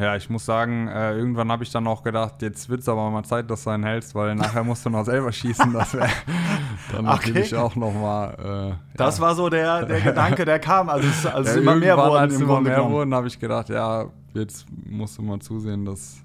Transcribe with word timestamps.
Ja, 0.00 0.14
ich 0.14 0.30
muss 0.30 0.44
sagen, 0.44 0.86
äh, 0.86 1.16
irgendwann 1.16 1.50
habe 1.50 1.64
ich 1.64 1.72
dann 1.72 1.84
auch 1.88 2.04
gedacht, 2.04 2.40
jetzt 2.40 2.68
wird 2.68 2.82
es 2.82 2.88
aber 2.88 3.10
mal 3.10 3.24
Zeit, 3.24 3.50
dass 3.50 3.64
du 3.64 3.70
einen 3.70 3.82
hältst, 3.82 4.14
weil 4.14 4.36
nachher 4.36 4.62
musst 4.62 4.86
du 4.86 4.90
noch 4.90 5.04
selber 5.04 5.32
schießen. 5.32 5.72
Das 5.72 5.92
wäre 5.92 6.08
dann 6.92 7.08
okay. 7.08 7.30
natürlich 7.30 7.56
auch 7.56 7.74
nochmal. 7.74 8.76
Äh, 8.78 8.96
das 8.96 9.18
ja. 9.18 9.24
war 9.24 9.34
so 9.34 9.48
der, 9.48 9.86
der 9.86 10.00
Gedanke, 10.12 10.44
der 10.44 10.60
kam, 10.60 10.88
als 10.88 11.04
es, 11.04 11.26
als 11.26 11.48
ja, 11.48 11.60
immer 11.60 11.74
mehr 11.74 11.96
wurden. 11.96 12.16
Als 12.16 12.34
es 12.34 12.40
immer 12.40 12.60
mehr 12.60 12.88
wurden, 12.88 13.12
habe 13.12 13.26
ich 13.26 13.40
gedacht, 13.40 13.70
ja, 13.70 14.04
jetzt 14.34 14.66
musst 14.86 15.18
du 15.18 15.22
mal 15.22 15.40
zusehen, 15.40 15.84
dass, 15.84 16.18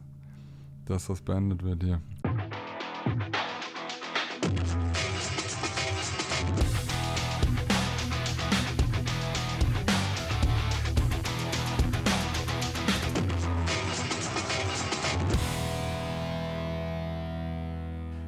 dass 0.85 1.07
das 1.07 1.19
beendet 1.19 1.63
wird 1.63 1.81
hier. 1.81 1.99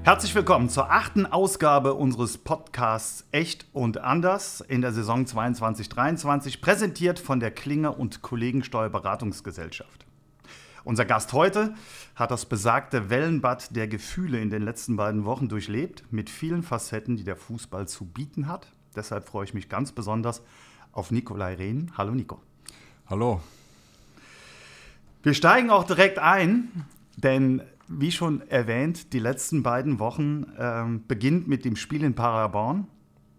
Herzlich 0.05 0.36
willkommen 0.36 0.70
zur 0.70 0.91
achten 0.91 1.26
Ausgabe 1.26 1.95
unseres 1.95 2.38
Podcasts 2.38 3.26
Echt 3.32 3.66
und 3.73 3.98
Anders 3.98 4.62
in 4.62 4.82
der 4.82 4.94
Saison 4.94 5.26
22-23, 5.26 6.62
präsentiert 6.62 7.18
von 7.18 7.40
der 7.40 7.50
Klinge 7.50 7.91
und 7.91 8.22
Kollegensteuerberatungsgesellschaft. 8.22 10.05
Unser 10.84 11.05
Gast 11.05 11.34
heute 11.34 11.73
hat 12.13 12.30
das 12.30 12.46
besagte 12.46 13.10
Wellenbad 13.10 13.76
der 13.76 13.88
Gefühle 13.88 14.40
in 14.40 14.52
den 14.52 14.62
letzten 14.62 14.96
beiden 14.96 15.26
Wochen 15.26 15.49
durchlebt, 15.49 16.04
mit 16.12 16.30
vielen 16.30 16.62
Facetten, 16.62 17.18
die 17.18 17.24
der 17.24 17.35
Fußball 17.35 17.88
zu 17.88 18.05
bieten 18.05 18.48
hat. 18.48 18.68
Deshalb 18.96 19.27
freue 19.27 19.46
ich 19.46 19.55
mich 19.55 19.70
ganz 19.70 19.91
besonders 19.91 20.44
auf 20.91 21.10
Nikolai 21.10 21.55
Rehn. 21.55 21.91
Hallo 21.98 22.13
Nico. 22.13 22.40
Hallo. 23.08 23.41
Wir 25.24 25.34
steigen 25.34 25.72
auch 25.72 25.84
direkt 25.84 26.20
ein, 26.20 26.85
denn 27.18 27.63
wie 27.88 28.12
schon 28.12 28.41
erwähnt, 28.49 29.13
die 29.13 29.20
letzten 29.20 29.63
beiden 29.63 29.99
Wochen 29.99 30.46
ähm, 30.57 31.04
beginnt 31.07 31.48
mit 31.48 31.65
dem 31.65 31.76
Spiel 31.76 32.04
in 32.04 32.15
Paderborn. 32.15 32.87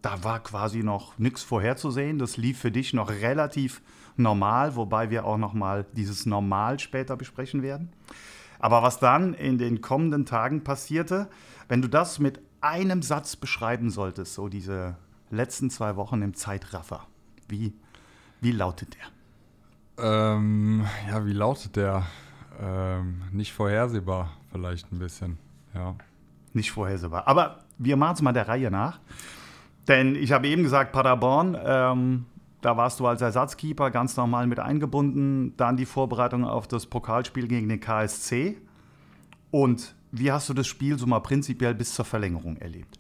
Da 0.03 0.23
war 0.23 0.41
quasi 0.41 0.83
noch 0.83 1.19
nichts 1.19 1.43
vorherzusehen. 1.43 2.19
Das 2.19 2.37
lief 2.37 2.61
für 2.61 2.71
dich 2.71 2.93
noch 2.93 3.11
relativ 3.11 3.83
normal, 4.17 4.77
wobei 4.77 5.11
wir 5.11 5.25
auch 5.25 5.37
noch 5.37 5.53
mal 5.53 5.85
dieses 5.93 6.27
Normal 6.27 6.79
später 6.79 7.17
besprechen 7.17 7.63
werden. 7.63 7.91
Aber 8.59 8.83
was 8.83 8.99
dann 8.99 9.35
in 9.35 9.59
den 9.59 9.81
kommenden 9.81 10.25
Tagen 10.25 10.65
passierte, 10.65 11.29
wenn 11.69 11.83
du 11.83 11.89
das 11.89 12.19
mit 12.19 12.41
einem 12.61 13.03
Satz 13.03 13.37
beschreiben 13.37 13.91
solltest, 13.91 14.35
so 14.35 14.49
diese 14.49 14.97
letzten 15.31 15.71
zwei 15.71 15.97
Wochen 15.97 16.23
im 16.23 16.35
Zeitraffer, 16.35 17.07
wie, 17.49 17.75
wie 18.41 18.53
lautet 18.53 18.97
der? 18.97 19.07
Ähm, 19.99 20.87
ja, 21.09 21.25
wie 21.27 21.33
lautet 21.33 21.77
der? 21.77 22.07
Ähm, 22.61 23.23
nicht 23.33 23.53
vorhersehbar, 23.53 24.33
vielleicht 24.53 24.93
ein 24.93 24.99
bisschen. 24.99 25.39
Ja. 25.75 25.95
Nicht 26.53 26.71
vorhersehbar. 26.71 27.29
Aber 27.29 27.65
wir 27.79 27.97
machen 27.97 28.15
es 28.15 28.23
mal 28.23 28.33
der 28.33 28.49
Reihe 28.49 28.71
nach. 28.71 29.01
Denn 29.89 30.17
ich 30.17 30.33
habe 30.33 30.49
eben 30.49 30.63
gesagt, 30.63 30.93
Paderborn, 30.93 31.57
ähm, 31.63 32.27
da 32.61 32.77
warst 32.77 32.99
du 32.99 33.07
als 33.07 33.23
Ersatzkeeper 33.23 33.91
ganz 33.91 34.17
normal 34.17 34.47
mit 34.47 34.59
eingebunden. 34.59 35.55
Dann 35.57 35.77
die 35.77 35.87
Vorbereitung 35.87 36.45
auf 36.45 36.67
das 36.67 36.87
Pokalspiel 36.87 37.47
gegen 37.47 37.69
den 37.69 37.81
KSC. 37.81 38.57
Und 39.51 39.95
wie 40.11 40.33
hast 40.33 40.49
du 40.49 40.55
das 40.55 40.67
Spiel 40.67 40.99
so 40.99 41.07
mal 41.07 41.21
prinzipiell 41.21 41.75
bis 41.75 41.95
zur 41.95 42.05
Verlängerung 42.05 42.57
erlebt? 42.57 42.99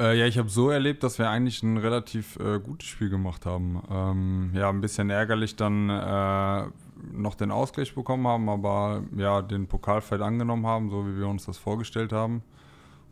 Äh, 0.00 0.18
ja, 0.18 0.26
ich 0.26 0.38
habe 0.38 0.48
so 0.48 0.70
erlebt, 0.70 1.02
dass 1.02 1.18
wir 1.18 1.28
eigentlich 1.28 1.62
ein 1.62 1.76
relativ 1.76 2.36
äh, 2.36 2.58
gutes 2.58 2.88
Spiel 2.88 3.10
gemacht 3.10 3.44
haben. 3.44 3.82
Ähm, 3.90 4.50
ja, 4.54 4.70
ein 4.70 4.80
bisschen 4.80 5.10
ärgerlich 5.10 5.56
dann 5.56 5.90
äh, 5.90 6.64
noch 7.12 7.34
den 7.34 7.50
Ausgleich 7.50 7.94
bekommen 7.94 8.26
haben, 8.26 8.48
aber 8.48 9.02
ja, 9.16 9.42
den 9.42 9.66
Pokalfight 9.66 10.20
angenommen 10.20 10.66
haben, 10.66 10.90
so 10.90 11.06
wie 11.06 11.16
wir 11.16 11.28
uns 11.28 11.46
das 11.46 11.58
vorgestellt 11.58 12.12
haben. 12.12 12.42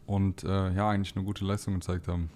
Und 0.06 0.44
äh, 0.44 0.72
ja, 0.72 0.88
eigentlich 0.88 1.14
eine 1.16 1.24
gute 1.24 1.44
Leistung 1.44 1.74
gezeigt 1.74 2.08
haben. 2.08 2.30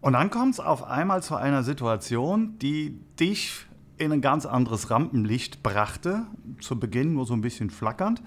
Und 0.00 0.12
dann 0.12 0.28
kommt 0.30 0.54
es 0.54 0.60
auf 0.60 0.84
einmal 0.84 1.22
zu 1.22 1.34
einer 1.34 1.62
Situation, 1.62 2.58
die 2.58 3.00
dich 3.18 3.66
in 3.96 4.12
ein 4.12 4.20
ganz 4.20 4.44
anderes 4.44 4.90
Rampenlicht 4.90 5.62
brachte. 5.62 6.26
Zu 6.60 6.78
Beginn 6.78 7.14
nur 7.14 7.26
so 7.26 7.32
ein 7.32 7.40
bisschen 7.40 7.70
flackernd. 7.70 8.22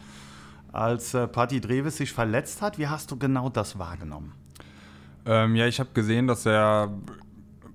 Als 0.71 1.13
äh, 1.13 1.27
Patti 1.27 1.61
Dreves 1.61 1.97
sich 1.97 2.11
verletzt 2.11 2.61
hat, 2.61 2.79
wie 2.79 2.87
hast 2.87 3.11
du 3.11 3.17
genau 3.17 3.49
das 3.49 3.77
wahrgenommen? 3.77 4.33
Ähm, 5.25 5.55
ja, 5.55 5.67
ich 5.67 5.79
habe 5.79 5.89
gesehen, 5.93 6.25
dass 6.25 6.45
er 6.45 6.91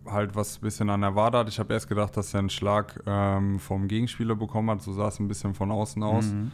halt 0.06 0.34
was 0.34 0.58
ein 0.58 0.60
bisschen 0.60 0.90
an 0.90 1.00
der 1.00 1.14
Wade 1.14 1.38
hat. 1.38 1.48
Ich 1.48 1.58
habe 1.58 1.72
erst 1.72 1.88
gedacht, 1.88 2.16
dass 2.16 2.34
er 2.34 2.40
einen 2.40 2.50
Schlag 2.50 3.00
ähm, 3.06 3.58
vom 3.58 3.88
Gegenspieler 3.88 4.34
bekommen 4.34 4.70
hat. 4.70 4.82
So 4.82 4.92
sah 4.92 5.08
es 5.08 5.20
ein 5.20 5.28
bisschen 5.28 5.54
von 5.54 5.70
außen 5.70 6.02
aus. 6.02 6.26
Mhm. 6.26 6.50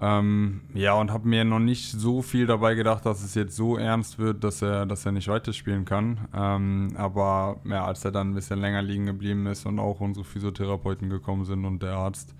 Ähm, 0.00 0.60
ja, 0.74 0.94
und 0.94 1.10
habe 1.10 1.26
mir 1.26 1.44
noch 1.44 1.58
nicht 1.58 1.90
so 1.90 2.22
viel 2.22 2.46
dabei 2.46 2.74
gedacht, 2.74 3.04
dass 3.04 3.24
es 3.24 3.34
jetzt 3.34 3.56
so 3.56 3.76
ernst 3.76 4.18
wird, 4.18 4.44
dass 4.44 4.62
er, 4.62 4.86
dass 4.86 5.04
er 5.04 5.12
nicht 5.12 5.26
weiterspielen 5.26 5.84
kann. 5.84 6.28
Ähm, 6.32 6.92
aber 6.96 7.60
ja, 7.64 7.84
als 7.84 8.04
er 8.04 8.12
dann 8.12 8.30
ein 8.30 8.34
bisschen 8.34 8.60
länger 8.60 8.80
liegen 8.80 9.06
geblieben 9.06 9.46
ist 9.46 9.66
und 9.66 9.80
auch 9.80 10.00
unsere 10.00 10.24
Physiotherapeuten 10.24 11.10
gekommen 11.10 11.44
sind 11.44 11.64
und 11.64 11.82
der 11.82 11.94
Arzt, 11.94 12.34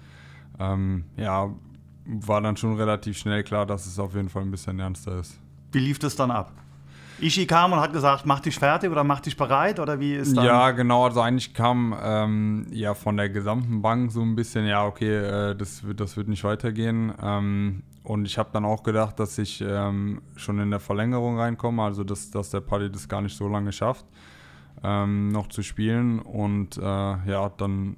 ähm, 0.61 1.05
ja, 1.17 1.53
war 2.05 2.41
dann 2.41 2.57
schon 2.57 2.77
relativ 2.77 3.19
schnell 3.19 3.43
klar, 3.43 3.67
dass 3.67 3.87
es 3.87 3.99
auf 3.99 4.15
jeden 4.15 4.29
Fall 4.29 4.43
ein 4.43 4.51
bisschen 4.53 4.79
ernster 4.79 5.19
ist. 5.19 5.39
Wie 5.73 5.81
lief 5.81 5.99
das 5.99 6.15
dann 6.15 6.31
ab? 6.31 6.53
Ishi 7.21 7.47
kam 7.47 7.73
und 7.73 7.81
hat 7.81 7.93
gesagt, 7.93 8.27
mach 8.27 8.41
dich 8.41 8.59
fertig 8.59 8.91
oder 8.91 9.05
mach 9.05 9.21
dich 9.21 9.37
bereit 9.37 9.81
oder 9.81 9.99
wie 9.99 10.15
ist 10.15 10.37
das? 10.37 10.45
Ja, 10.45 10.71
genau, 10.71 11.05
also 11.05 11.21
eigentlich 11.21 11.53
kam 11.53 11.97
ähm, 12.01 12.67
ja 12.71 12.95
von 12.95 13.17
der 13.17 13.29
gesamten 13.29 13.83
Bank 13.83 14.13
so 14.13 14.23
ein 14.23 14.37
bisschen, 14.37 14.67
ja, 14.67 14.87
okay, 14.87 15.17
äh, 15.17 15.57
das, 15.57 15.85
wird, 15.85 16.01
das 16.01 16.17
wird 16.17 16.29
nicht 16.29 16.45
weitergehen. 16.45 17.13
Ähm, 17.21 17.83
und 18.05 18.25
ich 18.25 18.39
habe 18.39 18.51
dann 18.53 18.65
auch 18.65 18.83
gedacht, 18.83 19.19
dass 19.21 19.37
ich 19.39 19.61
ähm, 19.61 20.23
schon 20.37 20.59
in 20.61 20.71
der 20.71 20.81
Verlängerung 20.81 21.39
reinkomme, 21.39 21.83
also 21.83 22.05
dass, 22.05 22.31
dass 22.31 22.51
der 22.51 22.61
Paddy 22.61 22.91
das 22.91 23.09
gar 23.09 23.21
nicht 23.21 23.37
so 23.37 23.49
lange 23.49 23.73
schafft, 23.73 24.07
ähm, 24.83 25.29
noch 25.29 25.49
zu 25.49 25.63
spielen. 25.63 26.21
Und 26.21 26.79
äh, 26.79 26.81
ja, 26.81 27.49
dann 27.57 27.97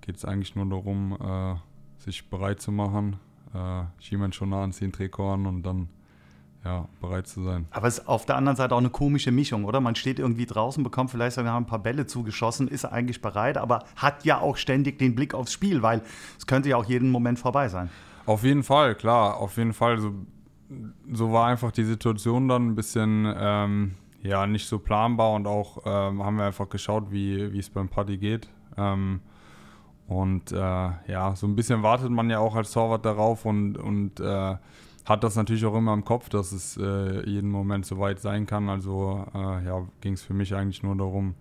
geht 0.00 0.16
es 0.16 0.24
eigentlich 0.24 0.56
nur 0.56 0.66
darum, 0.66 1.16
äh, 1.20 2.02
sich 2.02 2.28
bereit 2.28 2.60
zu 2.60 2.72
machen, 2.72 3.16
äh, 3.54 3.84
Schiemann 4.00 4.32
schon 4.32 4.52
anziehen, 4.52 4.90
Trikot 4.90 5.34
und 5.34 5.62
dann 5.62 5.88
ja, 6.64 6.88
bereit 7.00 7.26
zu 7.26 7.42
sein. 7.42 7.66
Aber 7.70 7.86
es 7.86 7.98
ist 7.98 8.08
auf 8.08 8.24
der 8.24 8.36
anderen 8.36 8.56
Seite 8.56 8.74
auch 8.74 8.78
eine 8.78 8.90
komische 8.90 9.30
Mischung, 9.30 9.64
oder? 9.64 9.80
Man 9.80 9.94
steht 9.94 10.18
irgendwie 10.18 10.46
draußen, 10.46 10.82
bekommt 10.82 11.10
vielleicht 11.10 11.36
sogar 11.36 11.56
ein 11.56 11.66
paar 11.66 11.78
Bälle 11.78 12.06
zugeschossen, 12.06 12.68
ist 12.68 12.84
eigentlich 12.84 13.20
bereit, 13.20 13.58
aber 13.58 13.84
hat 13.96 14.24
ja 14.24 14.40
auch 14.40 14.56
ständig 14.56 14.98
den 14.98 15.14
Blick 15.14 15.34
aufs 15.34 15.52
Spiel, 15.52 15.82
weil 15.82 16.02
es 16.38 16.46
könnte 16.46 16.70
ja 16.70 16.76
auch 16.76 16.86
jeden 16.86 17.10
Moment 17.10 17.38
vorbei 17.38 17.68
sein. 17.68 17.90
Auf 18.26 18.42
jeden 18.42 18.62
Fall, 18.62 18.94
klar, 18.94 19.36
auf 19.36 19.56
jeden 19.58 19.74
Fall. 19.74 19.98
So, 19.98 20.14
so 21.12 21.32
war 21.32 21.48
einfach 21.48 21.70
die 21.70 21.84
Situation 21.84 22.48
dann 22.48 22.68
ein 22.68 22.74
bisschen 22.74 23.32
ähm, 23.36 23.94
ja, 24.22 24.46
nicht 24.46 24.66
so 24.66 24.78
planbar 24.78 25.32
und 25.32 25.46
auch 25.46 25.82
ähm, 25.84 26.24
haben 26.24 26.36
wir 26.36 26.46
einfach 26.46 26.70
geschaut, 26.70 27.10
wie 27.10 27.58
es 27.58 27.68
beim 27.68 27.90
Party 27.90 28.16
geht. 28.16 28.48
Ähm, 28.78 29.20
und 30.06 30.52
äh, 30.52 30.56
ja, 30.56 31.34
so 31.36 31.46
ein 31.46 31.54
bisschen 31.54 31.82
wartet 31.82 32.10
man 32.10 32.28
ja 32.30 32.38
auch 32.38 32.54
als 32.56 32.72
Torwart 32.72 33.04
darauf 33.04 33.44
und, 33.44 33.76
und 33.76 34.20
äh, 34.20 34.56
hat 35.04 35.22
das 35.22 35.36
natürlich 35.36 35.64
auch 35.66 35.74
immer 35.74 35.92
im 35.92 36.04
Kopf, 36.04 36.28
dass 36.28 36.52
es 36.52 36.76
äh, 36.76 37.28
jeden 37.28 37.50
Moment 37.50 37.84
so 37.84 37.98
weit 37.98 38.20
sein 38.20 38.46
kann. 38.46 38.68
Also 38.68 39.24
äh, 39.34 39.64
ja, 39.64 39.86
ging 40.00 40.14
es 40.14 40.22
für 40.22 40.34
mich 40.34 40.54
eigentlich 40.54 40.82
nur 40.82 40.96
darum, 40.96 41.34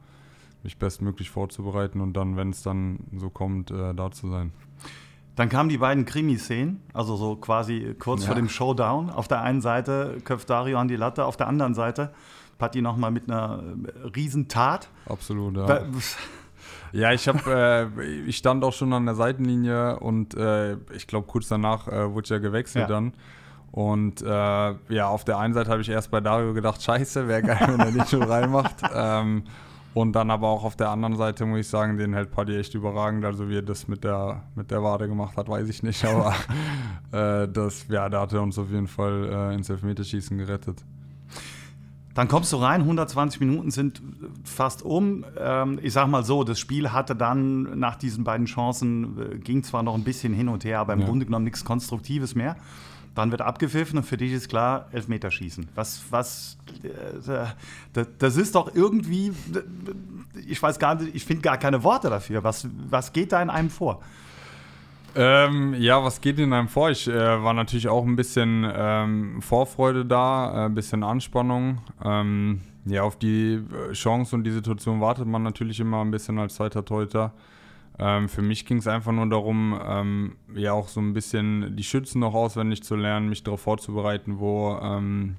mich 0.63 0.77
bestmöglich 0.77 1.29
vorzubereiten 1.29 2.01
und 2.01 2.13
dann, 2.13 2.35
wenn 2.35 2.49
es 2.49 2.61
dann 2.63 2.99
so 3.15 3.29
kommt, 3.29 3.71
äh, 3.71 3.93
da 3.93 4.11
zu 4.11 4.29
sein. 4.29 4.51
Dann 5.35 5.49
kamen 5.49 5.69
die 5.69 5.79
beiden 5.79 6.05
Krimi-Szenen, 6.05 6.81
also 6.93 7.15
so 7.15 7.35
quasi 7.37 7.95
kurz 7.97 8.21
ja. 8.21 8.27
vor 8.27 8.35
dem 8.35 8.49
Showdown. 8.49 9.09
Auf 9.09 9.27
der 9.27 9.41
einen 9.41 9.61
Seite 9.61 10.17
köpft 10.23 10.49
Dario 10.49 10.77
an 10.77 10.87
die 10.87 10.95
Latte, 10.95 11.25
auf 11.25 11.37
der 11.37 11.47
anderen 11.47 11.73
Seite 11.73 12.13
Patti 12.59 12.81
nochmal 12.81 13.11
mit 13.11 13.29
einer 13.29 13.63
äh, 13.63 14.07
Riesentat. 14.15 14.89
Absolut, 15.05 15.57
ja. 15.57 15.83
Ja, 16.93 17.11
ich 17.11 17.27
habe, 17.27 17.89
äh, 17.97 18.03
ich 18.27 18.37
stand 18.37 18.63
auch 18.63 18.71
schon 18.71 18.93
an 18.93 19.05
der 19.07 19.15
Seitenlinie 19.15 19.99
und 19.99 20.35
äh, 20.35 20.73
ich 20.95 21.07
glaube 21.07 21.25
kurz 21.25 21.47
danach 21.47 21.87
äh, 21.87 22.13
wurde 22.13 22.29
ja 22.29 22.37
gewechselt 22.37 22.83
ja. 22.83 22.87
dann. 22.87 23.13
Und 23.73 24.21
äh, 24.21 24.25
ja, 24.27 25.07
auf 25.07 25.25
der 25.25 25.39
einen 25.39 25.55
Seite 25.55 25.71
habe 25.71 25.81
ich 25.81 25.89
erst 25.89 26.11
bei 26.11 26.21
Dario 26.21 26.53
gedacht, 26.53 26.83
scheiße, 26.83 27.27
wäre 27.27 27.41
geil, 27.41 27.65
wenn 27.69 27.79
er 27.79 27.89
nicht 27.89 28.07
schon 28.07 28.21
reinmacht. 28.21 28.75
ähm, 28.95 29.45
und 29.95 30.13
dann 30.13 30.29
aber 30.29 30.47
auch 30.49 30.63
auf 30.63 30.75
der 30.75 30.89
anderen 30.89 31.15
Seite 31.15 31.47
muss 31.47 31.61
ich 31.61 31.67
sagen, 31.67 31.97
den 31.97 32.13
hält 32.13 32.29
Paddy 32.29 32.55
echt 32.55 32.75
überragend. 32.75 33.25
Also 33.25 33.49
wie 33.49 33.57
er 33.57 33.61
das 33.63 33.87
mit 33.87 34.03
der, 34.03 34.43
mit 34.53 34.69
der 34.69 34.83
Wade 34.83 35.07
gemacht 35.07 35.37
hat, 35.37 35.49
weiß 35.49 35.67
ich 35.69 35.81
nicht. 35.81 36.05
Aber 36.05 36.35
äh, 37.11 37.47
das, 37.47 37.87
ja, 37.89 38.09
da 38.09 38.21
hat 38.21 38.33
er 38.33 38.43
uns 38.43 38.59
auf 38.59 38.69
jeden 38.69 38.87
Fall 38.87 39.49
äh, 39.51 39.55
ins 39.55 39.71
Elfmeterschießen 39.71 40.37
gerettet. 40.37 40.83
Dann 42.13 42.27
kommst 42.27 42.53
du 42.53 42.57
rein, 42.57 42.81
120 42.81 43.39
Minuten 43.39 43.71
sind 43.71 44.03
fast 44.43 44.83
um. 44.83 45.25
Ähm, 45.35 45.79
ich 45.81 45.93
sag 45.93 46.05
mal 46.07 46.23
so, 46.23 46.43
das 46.43 46.59
Spiel 46.59 46.91
hatte 46.91 47.15
dann 47.15 47.79
nach 47.79 47.95
diesen 47.95 48.23
beiden 48.23 48.45
Chancen, 48.45 49.17
äh, 49.19 49.37
ging 49.39 49.63
zwar 49.63 49.81
noch 49.81 49.95
ein 49.95 50.03
bisschen 50.03 50.31
hin 50.31 50.47
und 50.47 50.63
her, 50.63 50.79
aber 50.79 50.93
im 50.93 50.99
ja. 50.99 51.07
Grunde 51.07 51.25
genommen 51.25 51.45
nichts 51.45 51.65
Konstruktives 51.65 52.35
mehr. 52.35 52.55
Dann 53.15 53.29
wird 53.31 53.41
abgepfiffen 53.41 53.99
und 53.99 54.05
für 54.05 54.17
dich 54.17 54.31
ist 54.31 54.49
klar, 54.49 54.87
Elfmeterschießen. 54.91 55.69
Was, 55.75 56.03
was, 56.09 56.57
äh, 56.83 57.45
das 58.17 58.37
ist 58.37 58.55
doch 58.55 58.73
irgendwie, 58.73 59.31
ich 60.47 60.61
weiß 60.61 60.79
gar 60.79 60.95
nicht, 60.95 61.15
ich 61.15 61.23
finde 61.23 61.43
gar 61.43 61.57
keine 61.57 61.83
Worte 61.83 62.09
dafür. 62.09 62.43
Was, 62.43 62.67
was 62.89 63.13
geht 63.13 63.31
da 63.31 63.41
in 63.41 63.49
einem 63.49 63.69
vor? 63.69 64.01
Ähm, 65.15 65.75
ja, 65.77 66.03
was 66.03 66.21
geht 66.21 66.39
in 66.39 66.53
einem 66.53 66.67
vor? 66.67 66.89
Ich 66.89 67.07
äh, 67.07 67.13
war 67.13 67.53
natürlich 67.53 67.87
auch 67.87 68.03
ein 68.03 68.15
bisschen 68.15 68.67
ähm, 68.75 69.41
Vorfreude 69.41 70.05
da, 70.05 70.51
äh, 70.51 70.65
ein 70.65 70.73
bisschen 70.73 71.03
Anspannung. 71.03 71.81
Ähm, 72.03 72.61
ja, 72.85 73.03
auf 73.03 73.17
die 73.17 73.61
äh, 73.89 73.93
Chance 73.93 74.35
und 74.35 74.43
die 74.43 74.51
Situation 74.51 75.01
wartet 75.01 75.27
man 75.27 75.43
natürlich 75.43 75.79
immer 75.79 76.01
ein 76.01 76.09
bisschen 76.09 76.39
als 76.39 76.55
zweiter 76.55 76.83
Torhüter. 76.83 77.31
Ähm, 77.99 78.27
für 78.27 78.41
mich 78.41 78.65
ging 78.65 78.77
es 78.77 78.87
einfach 78.87 79.11
nur 79.11 79.27
darum, 79.27 79.79
ähm, 79.85 80.35
ja 80.55 80.73
auch 80.73 80.87
so 80.87 80.99
ein 80.99 81.13
bisschen 81.13 81.75
die 81.75 81.83
Schützen 81.83 82.19
noch 82.19 82.33
auswendig 82.33 82.83
zu 82.83 82.95
lernen, 82.95 83.29
mich 83.29 83.43
darauf 83.43 83.61
vorzubereiten, 83.61 84.39
wo, 84.39 84.79
ähm, 84.81 85.35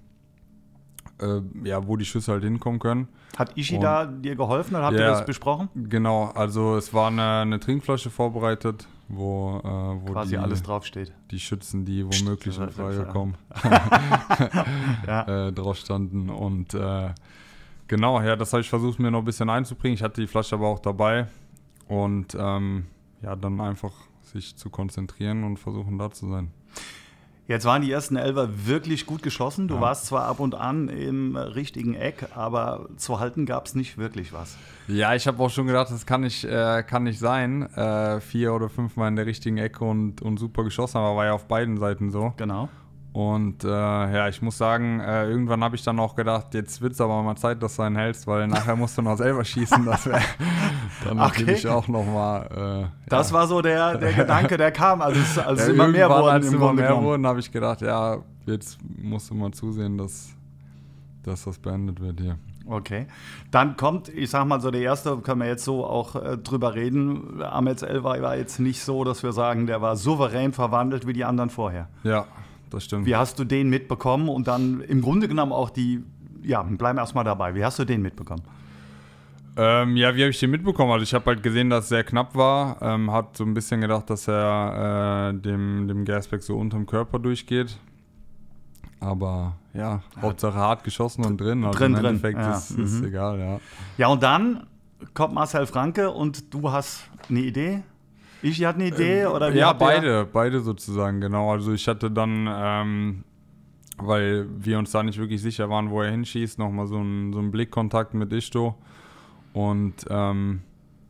äh, 1.21 1.41
ja, 1.65 1.87
wo 1.87 1.97
die 1.97 2.05
Schüsse 2.05 2.33
halt 2.33 2.45
hinkommen 2.45 2.79
können. 2.79 3.09
Hat 3.37 3.57
Ishida 3.57 4.07
dir 4.07 4.37
geholfen 4.37 4.77
oder 4.77 4.85
habt 4.85 4.95
ja, 4.95 5.01
ihr 5.01 5.11
das 5.11 5.25
besprochen? 5.25 5.69
Genau, 5.75 6.27
also 6.27 6.77
es 6.77 6.95
war 6.95 7.09
eine, 7.09 7.41
eine 7.41 7.59
Trinkflasche 7.59 8.11
vorbereitet, 8.11 8.87
wo, 9.09 9.59
äh, 9.59 10.09
wo 10.09 10.13
quasi 10.13 10.31
die, 10.31 10.39
alles 10.39 10.63
draufsteht. 10.63 11.13
Die 11.33 11.41
Schützen, 11.41 11.85
die 11.85 12.05
womöglich 12.05 12.57
in 12.57 12.71
Frage 12.71 13.05
kommen, 13.07 13.35
ja. 15.07 15.47
äh, 15.49 15.53
drauf 15.53 15.77
standen. 15.77 16.31
Und 16.31 16.75
äh, 16.75 17.11
genau, 17.89 18.21
ja, 18.21 18.37
das 18.37 18.53
habe 18.53 18.61
ich 18.61 18.69
versucht 18.69 19.01
mir 19.01 19.11
noch 19.11 19.21
ein 19.21 19.25
bisschen 19.25 19.51
einzubringen. 19.51 19.95
Ich 19.95 20.03
hatte 20.05 20.21
die 20.21 20.29
Flasche 20.29 20.55
aber 20.55 20.69
auch 20.69 20.79
dabei. 20.79 21.27
Und 21.89 22.37
ähm, 22.39 22.87
ja, 23.23 23.37
dann 23.37 23.61
einfach 23.61 23.93
sich 24.23 24.57
zu 24.57 24.71
konzentrieren 24.71 25.45
und 25.45 25.59
versuchen 25.59 25.99
da 25.99 26.11
zu 26.11 26.29
sein. 26.29 26.51
Jetzt 27.47 27.67
waren 27.67 27.83
die 27.83 27.93
ersten 27.93 28.17
Elfer 28.17 28.67
wirklich 28.67 29.05
gut 29.05 29.23
geschossen. 29.23 29.69
Du 29.69 29.75
ja. 29.75 29.81
warst 29.83 30.07
zwar 30.07 30.25
ab 30.25 30.41
und 30.41 30.55
an 30.55 30.89
im 30.89 31.37
richtigen 31.37 31.95
Eck, 31.95 32.29
aber 32.35 32.89
zu 32.97 33.21
halten 33.21 33.45
gab 33.45 33.67
es 33.67 33.75
nicht 33.75 33.99
wirklich 33.99 34.33
was. 34.33 34.57
Ja, 34.89 35.15
ich 35.15 35.27
habe 35.27 35.43
auch 35.43 35.51
schon 35.51 35.67
gedacht, 35.67 35.91
das 35.91 36.07
kann 36.07 36.23
nicht, 36.23 36.45
äh, 36.45 36.83
kann 36.83 37.03
nicht 37.03 37.19
sein. 37.19 37.71
Äh, 37.75 38.21
vier 38.21 38.55
oder 38.55 38.71
fünfmal 38.71 39.09
in 39.09 39.17
der 39.17 39.27
richtigen 39.27 39.59
Ecke 39.59 39.85
und, 39.85 40.23
und 40.23 40.39
super 40.39 40.65
geschossen, 40.65 40.97
aber 40.97 41.17
war 41.17 41.27
ja 41.27 41.33
auf 41.35 41.47
beiden 41.47 41.77
Seiten 41.77 42.11
so. 42.11 42.33
Genau. 42.39 42.71
Und 43.15 43.63
äh, 43.63 43.69
ja, 43.69 44.29
ich 44.29 44.43
muss 44.43 44.59
sagen, 44.59 44.99
äh, 44.99 45.31
irgendwann 45.31 45.63
habe 45.63 45.77
ich 45.77 45.85
dann 45.85 46.01
auch 46.01 46.17
gedacht, 46.17 46.53
jetzt 46.53 46.83
wird 46.83 46.95
es 46.95 47.01
aber 47.01 47.23
mal 47.23 47.37
Zeit, 47.37 47.63
dass 47.63 47.77
du 47.77 47.83
einen 47.83 47.95
hältst, 47.95 48.27
weil 48.27 48.49
nachher 48.49 48.75
musst 48.75 48.99
du 48.99 49.03
noch 49.03 49.17
selber 49.17 49.45
schießen. 49.45 49.87
Das 49.87 50.07
wäre 50.07 50.21
dann 51.05 51.21
okay. 51.21 51.43
natürlich 51.43 51.69
auch 51.69 51.87
nochmal. 51.87 52.89
Äh, 52.91 53.09
das 53.09 53.31
ja. 53.31 53.37
war 53.37 53.47
so 53.47 53.63
der, 53.63 53.99
der 53.99 54.13
Gedanke, 54.15 54.57
der 54.57 54.73
kam, 54.73 55.01
als 55.01 55.17
es, 55.17 55.39
als 55.39 55.61
ja, 55.61 55.73
immer 55.73 55.87
mehr 55.87 56.11
wurden. 56.11 56.29
Als 56.29 56.53
immer 56.53 56.73
mehr 56.73 57.01
wurden, 57.01 57.25
habe 57.25 57.39
ich 57.39 57.53
gedacht, 57.53 57.83
ja, 57.83 58.19
jetzt 58.47 58.79
musst 58.83 59.31
du 59.31 59.37
mal 59.37 59.53
zusehen, 59.53 59.97
dass, 59.97 60.31
dass 61.23 61.45
das 61.45 61.61
beendet 61.61 62.01
wird 62.01 62.21
hier. 62.21 62.37
Okay. 62.67 63.07
Dann 63.53 63.77
kommt, 63.77 64.09
ich 64.09 64.31
sag 64.31 64.45
mal 64.47 64.61
so, 64.61 64.73
der 64.73 64.81
erste, 64.81 65.19
können 65.19 65.41
wir 65.41 65.47
jetzt 65.47 65.65
so 65.65 65.87
auch 65.87 66.17
äh, 66.17 66.37
drüber 66.37 66.75
reden. 66.75 67.41
Amels 67.45 67.83
El 67.83 68.03
war, 68.03 68.21
war 68.23 68.37
jetzt 68.37 68.59
nicht 68.59 68.83
so, 68.83 69.05
dass 69.05 69.23
wir 69.23 69.31
sagen, 69.31 69.69
der 69.69 69.81
war 69.81 69.95
souverän 69.95 70.53
verwandelt 70.53 71.07
wie 71.07 71.13
die 71.13 71.25
anderen 71.25 71.51
vorher. 71.51 71.89
Ja, 72.03 72.27
das 72.75 72.85
stimmt. 72.85 73.07
Wie 73.07 73.17
hast 73.17 73.39
du 73.39 73.45
den 73.45 73.71
mitbekommen 73.71 74.29
und 74.29 74.49
dann 74.49 74.81
im 74.83 75.01
Grunde 75.01 75.29
genommen 75.29 75.53
auch 75.53 75.71
die, 75.71 76.03
ja, 76.43 76.63
bleiben 76.63 76.99
erstmal 76.99 77.25
dabei. 77.25 77.55
Wie 77.55 77.65
hast 77.65 77.79
du 77.79 77.85
den 77.85 78.03
mitbekommen? 78.03 78.43
Ähm, 79.57 79.97
ja, 79.97 80.15
wie 80.17 80.23
habe 80.23 80.31
ich 80.31 80.41
den 80.41 80.51
mitbekommen? 80.51 80.91
Also 80.91 81.05
ich 81.05 81.15
habe 81.15 81.27
halt 81.27 81.43
gesehen, 81.43 81.71
dass 81.71 81.85
es 81.85 81.89
sehr 81.91 82.05
knapp 82.05 82.35
war. 82.35 82.83
Ähm, 82.83 83.13
hat 83.13 83.37
so 83.37 83.45
ein 83.45 83.55
bisschen 83.55 83.81
gedacht, 83.81 84.11
dass 84.11 84.27
er 84.29 85.31
äh, 85.31 85.41
dem, 85.41 85.87
dem 85.87 86.05
Gasback 86.05 86.43
so 86.43 86.57
unterm 86.57 86.87
Körper 86.87 87.19
durchgeht. 87.19 87.79
Aber 88.99 89.55
ja, 89.75 90.03
Hauptsache 90.21 90.57
hart 90.57 90.83
geschossen 90.83 91.25
und 91.25 91.41
drin. 91.41 91.65
Also 91.65 91.79
drin, 91.79 91.95
im 91.95 92.05
Endeffekt 92.05 92.39
drin. 92.39 92.45
Ja. 92.45 92.57
Ist, 92.57 92.71
ist 92.73 93.01
mhm. 93.01 93.07
egal, 93.07 93.39
ja. 93.39 93.61
Ja, 93.97 94.09
und 94.09 94.23
dann 94.23 94.67
kommt 95.13 95.35
Marcel 95.35 95.67
Franke 95.67 96.11
und 96.11 96.53
du 96.53 96.71
hast 96.73 97.05
eine 97.29 97.41
Idee? 97.41 97.83
Ich 98.45 98.63
hatte 98.63 98.79
eine 98.79 98.89
Idee 98.89 99.23
ähm, 99.23 99.33
oder 99.33 99.55
wie 99.55 99.59
Ja, 99.59 99.73
beide, 99.73 100.27
beide 100.27 100.61
sozusagen, 100.61 101.21
genau. 101.21 101.51
Also 101.51 101.73
ich 101.73 101.89
hatte 101.89 102.11
dann, 102.11 102.47
ähm, 102.53 103.25
weil 103.97 104.47
wir 104.59 104.79
uns 104.79 104.91
da 104.91 105.03
nicht 105.03 105.19
wirklich 105.19 105.41
sicher 105.41 105.71
waren, 105.71 105.91
wo 105.91 106.03
er 106.03 106.11
hinschießt, 106.11 106.59
nochmal 106.59 106.87
so 106.87 106.99
einen 106.99 107.33
so 107.33 107.41
Blickkontakt 107.43 108.13
mit 108.13 108.33
Ishto. 108.35 108.75
Und 109.55 109.95
ähm, 110.11 110.61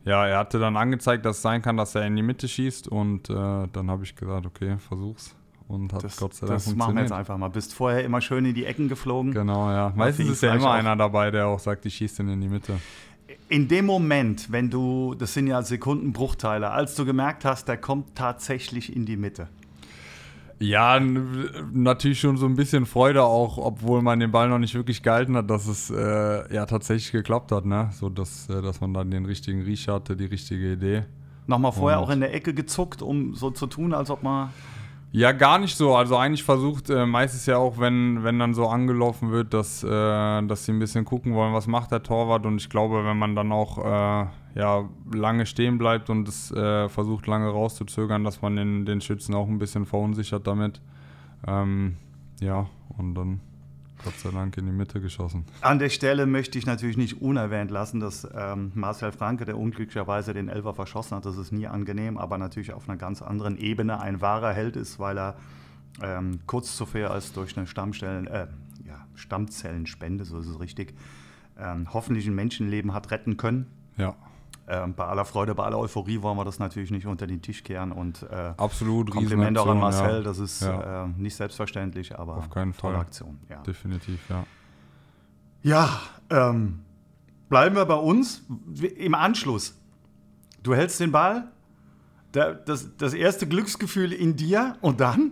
ja, 0.05 0.25
er 0.25 0.37
hatte 0.37 0.59
dann 0.59 0.77
angezeigt, 0.77 1.25
dass 1.25 1.37
es 1.37 1.41
sein 1.41 1.61
kann, 1.61 1.75
dass 1.75 1.93
er 1.95 2.05
in 2.05 2.15
die 2.15 2.23
Mitte 2.23 2.47
schießt. 2.47 2.87
Und 2.87 3.29
äh, 3.29 3.33
dann 3.33 3.91
habe 3.91 4.03
ich 4.03 4.15
gesagt, 4.15 4.45
okay, 4.45 4.77
versuch's. 4.77 5.35
Und 5.67 5.91
hat 5.91 6.03
das, 6.03 6.15
Gott 6.15 6.35
sei 6.35 6.47
Dank 6.47 6.63
Das 6.63 6.75
machen 6.75 6.95
wir 6.95 7.01
jetzt 7.01 7.11
einfach 7.11 7.37
mal. 7.37 7.49
Bist 7.49 7.73
vorher 7.73 8.03
immer 8.05 8.21
schön 8.21 8.45
in 8.45 8.53
die 8.53 8.65
Ecken 8.65 8.87
geflogen. 8.87 9.33
Genau, 9.33 9.69
ja. 9.71 9.91
Meistens 9.95 10.29
ist 10.29 10.41
ja 10.43 10.53
immer 10.53 10.71
einer 10.71 10.95
dabei, 10.95 11.31
der 11.31 11.47
auch 11.47 11.59
sagt, 11.59 11.85
ich 11.85 11.95
schieße 11.95 12.23
den 12.23 12.33
in 12.33 12.41
die 12.41 12.47
Mitte 12.47 12.79
in 13.49 13.67
dem 13.67 13.85
Moment, 13.85 14.51
wenn 14.51 14.69
du, 14.69 15.15
das 15.15 15.33
sind 15.33 15.47
ja 15.47 15.61
Sekundenbruchteile, 15.61 16.71
als 16.71 16.95
du 16.95 17.05
gemerkt 17.05 17.45
hast, 17.45 17.67
der 17.67 17.77
kommt 17.77 18.15
tatsächlich 18.15 18.95
in 18.95 19.05
die 19.05 19.17
Mitte. 19.17 19.47
Ja, 20.59 20.99
natürlich 20.99 22.19
schon 22.19 22.37
so 22.37 22.45
ein 22.45 22.55
bisschen 22.55 22.85
Freude 22.85 23.23
auch, 23.23 23.57
obwohl 23.57 24.01
man 24.01 24.19
den 24.21 24.31
Ball 24.31 24.47
noch 24.47 24.57
nicht 24.57 24.73
wirklich 24.73 25.03
gehalten 25.03 25.35
hat, 25.35 25.49
dass 25.49 25.67
es 25.67 25.89
äh, 25.89 26.53
ja 26.53 26.65
tatsächlich 26.65 27.11
geklappt 27.11 27.51
hat, 27.51 27.65
ne? 27.65 27.89
So 27.91 28.09
dass, 28.09 28.49
äh, 28.49 28.61
dass 28.61 28.79
man 28.79 28.93
dann 28.93 29.11
den 29.11 29.25
richtigen 29.25 29.63
Riech 29.63 29.89
hatte, 29.89 30.15
die 30.15 30.25
richtige 30.25 30.73
Idee. 30.73 31.03
Nochmal 31.45 31.73
vorher 31.73 31.99
Und 31.99 32.05
auch 32.05 32.09
in 32.09 32.21
der 32.21 32.33
Ecke 32.33 32.53
gezuckt, 32.53 33.01
um 33.01 33.35
so 33.35 33.51
zu 33.51 33.67
tun, 33.67 33.93
als 33.93 34.09
ob 34.09 34.23
man 34.23 34.49
ja, 35.15 35.31
gar 35.31 35.59
nicht 35.59 35.77
so. 35.77 35.95
Also 35.95 36.17
eigentlich 36.17 36.43
versucht 36.43 36.89
äh, 36.89 37.05
meistens 37.05 37.45
ja 37.45 37.55
auch, 37.55 37.79
wenn, 37.79 38.25
wenn 38.25 38.37
dann 38.37 38.53
so 38.53 38.67
angelaufen 38.67 39.31
wird, 39.31 39.53
dass, 39.53 39.81
äh, 39.81 39.87
dass 39.87 40.65
sie 40.65 40.73
ein 40.73 40.79
bisschen 40.79 41.05
gucken 41.05 41.33
wollen, 41.35 41.53
was 41.53 41.67
macht 41.67 41.91
der 41.91 42.03
Torwart. 42.03 42.45
Und 42.45 42.57
ich 42.57 42.69
glaube, 42.69 43.05
wenn 43.05 43.17
man 43.17 43.33
dann 43.33 43.53
auch 43.53 43.77
äh, 43.77 44.27
ja, 44.55 44.89
lange 45.13 45.45
stehen 45.45 45.77
bleibt 45.77 46.09
und 46.09 46.27
es 46.27 46.51
äh, 46.51 46.89
versucht 46.89 47.27
lange 47.27 47.47
rauszuzögern, 47.47 48.25
dass 48.25 48.41
man 48.41 48.57
den, 48.57 48.85
den 48.85 48.99
Schützen 48.99 49.35
auch 49.35 49.47
ein 49.47 49.57
bisschen 49.57 49.85
verunsichert 49.85 50.47
damit. 50.47 50.81
Ähm, 51.47 51.95
ja, 52.41 52.67
und 52.97 53.15
dann 53.15 53.39
Gott 54.05 54.19
sei 54.19 54.29
Dank 54.29 54.55
in 54.57 54.67
die 54.67 54.71
Mitte 54.71 55.01
geschossen. 55.01 55.45
An 55.61 55.79
der 55.79 55.89
Stelle 55.89 56.27
möchte 56.27 56.59
ich 56.59 56.67
natürlich 56.67 56.95
nicht 56.95 57.21
unerwähnt 57.21 57.71
lassen, 57.71 57.99
dass 57.99 58.27
ähm, 58.35 58.71
Marcel 58.75 59.11
Franke, 59.11 59.45
der 59.45 59.57
unglücklicherweise 59.57 60.33
den 60.33 60.47
Elfer 60.47 60.75
verschossen 60.75 61.17
hat, 61.17 61.25
das 61.25 61.37
ist 61.37 61.51
nie 61.51 61.65
angenehm, 61.65 62.19
aber 62.19 62.37
natürlich 62.37 62.73
auf 62.73 62.87
einer 62.87 62.99
ganz 62.99 63.23
anderen 63.23 63.57
Ebene 63.57 63.99
ein 63.99 64.21
wahrer 64.21 64.53
Held 64.53 64.75
ist, 64.75 64.99
weil 64.99 65.17
er 65.17 65.35
ähm, 66.03 66.39
kurz 66.45 66.75
zuvor 66.77 67.09
als 67.09 67.33
durch 67.33 67.57
eine 67.57 67.65
Stammstellen, 67.65 68.27
äh, 68.27 68.47
ja, 68.85 69.07
Stammzellenspende, 69.15 70.23
so 70.23 70.37
ist 70.37 70.49
es 70.49 70.59
richtig, 70.59 70.93
ähm, 71.57 71.91
hoffentlich 71.91 72.27
ein 72.27 72.35
Menschenleben 72.35 72.93
hat 72.93 73.09
retten 73.09 73.37
können. 73.37 73.65
Ja. 73.97 74.15
Ähm, 74.67 74.95
bei 74.95 75.05
aller 75.05 75.25
Freude, 75.25 75.53
bei 75.53 75.63
aller 75.63 75.77
Euphorie 75.77 76.23
wollen 76.23 76.37
wir 76.37 76.45
das 76.45 76.57
natürlich 76.57 76.89
nicht 76.89 77.05
unter 77.05 77.27
den 77.27 77.41
Tisch 77.41 77.63
kehren 77.63 77.91
und 77.91 78.23
äh, 78.23 78.53
absolut 78.57 79.11
Kompliment 79.11 79.59
auch 79.59 79.67
an 79.67 79.79
Marcel, 79.79 80.17
ja. 80.17 80.21
das 80.21 80.39
ist 80.39 80.63
ja. 80.63 81.03
äh, 81.03 81.07
nicht 81.17 81.35
selbstverständlich, 81.35 82.17
aber 82.17 82.37
auf 82.37 82.49
keinen 82.49 82.75
tolle 82.75 82.95
Fall. 82.95 83.01
Aktion. 83.01 83.37
Ja. 83.47 83.61
Definitiv, 83.61 84.19
ja. 84.27 84.43
Ja, 85.61 86.01
ähm, 86.31 86.79
bleiben 87.47 87.75
wir 87.75 87.85
bei 87.85 87.95
uns 87.95 88.43
im 88.97 89.13
Anschluss. 89.13 89.79
Du 90.63 90.73
hältst 90.73 90.99
den 90.99 91.11
Ball, 91.11 91.51
das, 92.31 92.97
das 92.97 93.13
erste 93.13 93.47
Glücksgefühl 93.47 94.11
in 94.13 94.35
dir 94.35 94.77
und 94.81 94.99
dann? 94.99 95.31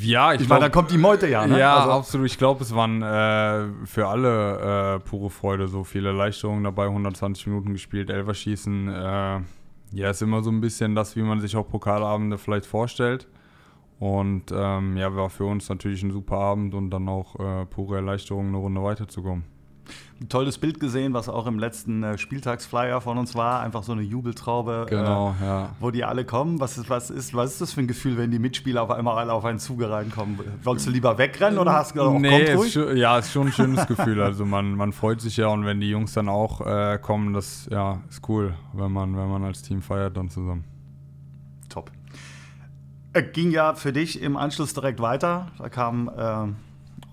Ja, 0.00 0.34
ich, 0.34 0.42
ich 0.42 0.48
meine, 0.48 0.62
da 0.62 0.68
kommt 0.68 0.90
die 0.90 0.98
Meute 0.98 1.26
ja. 1.26 1.46
Ne? 1.46 1.58
Ja, 1.58 1.78
also. 1.78 1.92
absolut. 1.92 2.26
Ich 2.26 2.38
glaube, 2.38 2.62
es 2.62 2.74
waren 2.74 3.02
äh, 3.02 3.86
für 3.86 4.08
alle 4.08 4.96
äh, 4.96 5.00
pure 5.00 5.30
Freude. 5.30 5.68
So 5.68 5.84
viele 5.84 6.08
Erleichterungen 6.08 6.64
dabei, 6.64 6.86
120 6.86 7.46
Minuten 7.46 7.72
gespielt, 7.72 8.10
Elferschießen. 8.10 8.88
Äh, 8.88 9.40
ja, 9.92 10.10
ist 10.10 10.22
immer 10.22 10.42
so 10.42 10.50
ein 10.50 10.60
bisschen 10.60 10.94
das, 10.94 11.16
wie 11.16 11.22
man 11.22 11.40
sich 11.40 11.56
auch 11.56 11.68
Pokalabende 11.68 12.38
vielleicht 12.38 12.66
vorstellt. 12.66 13.26
Und 13.98 14.52
ähm, 14.52 14.96
ja, 14.96 15.14
war 15.14 15.30
für 15.30 15.44
uns 15.44 15.68
natürlich 15.68 16.02
ein 16.02 16.10
super 16.10 16.36
Abend 16.36 16.74
und 16.74 16.90
dann 16.90 17.08
auch 17.08 17.38
äh, 17.38 17.66
pure 17.66 17.96
Erleichterung, 17.96 18.48
eine 18.48 18.56
Runde 18.56 18.82
weiterzukommen 18.82 19.59
ein 20.20 20.28
tolles 20.28 20.58
Bild 20.58 20.80
gesehen, 20.80 21.14
was 21.14 21.30
auch 21.30 21.46
im 21.46 21.58
letzten 21.58 22.02
äh, 22.02 22.18
Spieltagsflyer 22.18 23.00
von 23.00 23.16
uns 23.16 23.34
war. 23.34 23.60
Einfach 23.60 23.82
so 23.82 23.92
eine 23.92 24.02
Jubeltraube, 24.02 24.84
äh, 24.86 24.90
genau, 24.90 25.34
äh, 25.40 25.44
ja. 25.44 25.70
wo 25.80 25.90
die 25.90 26.04
alle 26.04 26.26
kommen. 26.26 26.60
Was 26.60 26.76
ist, 26.76 26.90
was, 26.90 27.08
ist, 27.08 27.32
was 27.32 27.52
ist 27.52 27.60
das 27.62 27.72
für 27.72 27.80
ein 27.80 27.86
Gefühl, 27.86 28.18
wenn 28.18 28.30
die 28.30 28.38
Mitspieler 28.38 28.82
auf 28.82 28.90
einmal 28.90 29.16
alle 29.16 29.32
auf 29.32 29.46
einen 29.46 29.58
Zuge 29.58 29.90
reinkommen? 29.90 30.38
Wolltest 30.62 30.88
du 30.88 30.90
lieber 30.90 31.16
wegrennen 31.16 31.58
oder 31.58 31.72
hast 31.72 31.92
du 31.92 31.94
gesagt, 31.94 32.14
oh, 32.14 32.18
nee, 32.18 32.44
kommt 32.44 32.58
ruhig? 32.58 32.76
Ist, 32.76 32.98
ja, 32.98 33.18
ist 33.18 33.32
schon 33.32 33.46
ein 33.46 33.52
schönes 33.52 33.86
Gefühl. 33.88 34.20
Also 34.20 34.44
man, 34.44 34.74
man 34.74 34.92
freut 34.92 35.22
sich 35.22 35.38
ja 35.38 35.48
und 35.48 35.64
wenn 35.64 35.80
die 35.80 35.88
Jungs 35.88 36.12
dann 36.12 36.28
auch 36.28 36.60
äh, 36.66 36.98
kommen, 37.00 37.32
das 37.32 37.66
ja, 37.70 38.02
ist 38.10 38.28
cool, 38.28 38.54
wenn 38.74 38.92
man, 38.92 39.16
wenn 39.16 39.28
man 39.28 39.42
als 39.42 39.62
Team 39.62 39.80
feiert 39.80 40.18
dann 40.18 40.28
zusammen. 40.28 40.64
Top. 41.70 41.90
Äh, 43.14 43.22
ging 43.22 43.52
ja 43.52 43.74
für 43.74 43.94
dich 43.94 44.20
im 44.20 44.36
Anschluss 44.36 44.74
direkt 44.74 45.00
weiter. 45.00 45.46
Da 45.56 45.70
kam 45.70 46.10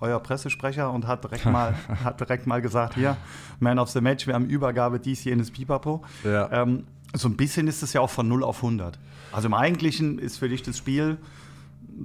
euer 0.00 0.20
Pressesprecher 0.20 0.90
und 0.92 1.06
hat 1.06 1.24
direkt 1.24 1.44
mal, 1.46 1.74
hat 2.04 2.20
direkt 2.20 2.46
mal 2.46 2.60
gesagt, 2.60 2.94
hier, 2.94 3.16
Man 3.60 3.78
of 3.78 3.90
the 3.90 4.00
Match, 4.00 4.26
wir 4.26 4.34
haben 4.34 4.46
Übergabe 4.46 5.00
dies, 5.00 5.24
jenes 5.24 5.50
Pipapo. 5.50 6.02
Ja. 6.24 6.50
Ähm, 6.52 6.84
so 7.14 7.28
ein 7.28 7.36
bisschen 7.36 7.68
ist 7.68 7.82
es 7.82 7.92
ja 7.92 8.00
auch 8.00 8.10
von 8.10 8.28
0 8.28 8.44
auf 8.44 8.58
100. 8.58 8.98
Also 9.32 9.46
im 9.46 9.54
Eigentlichen 9.54 10.18
ist 10.18 10.38
für 10.38 10.48
dich 10.48 10.62
das 10.62 10.76
Spiel, 10.76 11.18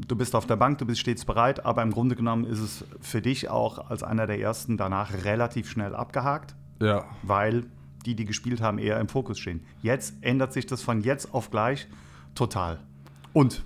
du 0.08 0.16
bist 0.16 0.36
auf 0.36 0.46
der 0.46 0.56
Bank, 0.56 0.78
du 0.78 0.86
bist 0.86 1.02
stets 1.02 1.26
bereit, 1.26 1.66
aber 1.66 1.82
im 1.84 1.92
Grunde 1.92 2.16
genommen 2.16 2.46
ist 2.46 2.60
es 2.60 2.86
für 3.02 3.22
dich 3.22 3.50
auch 3.50 3.90
als 3.90 4.04
einer 4.04 4.28
der 4.28 4.40
Ersten 4.40 4.78
danach 4.78 5.12
relativ 5.26 5.70
schnell 5.70 5.96
abgehakt. 5.96 6.56
Ja. 6.82 7.06
Weil 7.22 7.66
die, 8.06 8.16
die 8.16 8.26
gespielt 8.26 8.62
haben, 8.62 8.80
eher 8.80 9.00
im 9.00 9.08
Fokus 9.08 9.40
stehen. 9.40 9.64
Jetzt 9.82 10.16
ändert 10.22 10.54
sich 10.54 10.66
das 10.66 10.82
von 10.82 11.02
jetzt 11.02 11.34
auf 11.34 11.52
gleich 11.52 11.88
total. 12.36 12.80
Und 13.32 13.64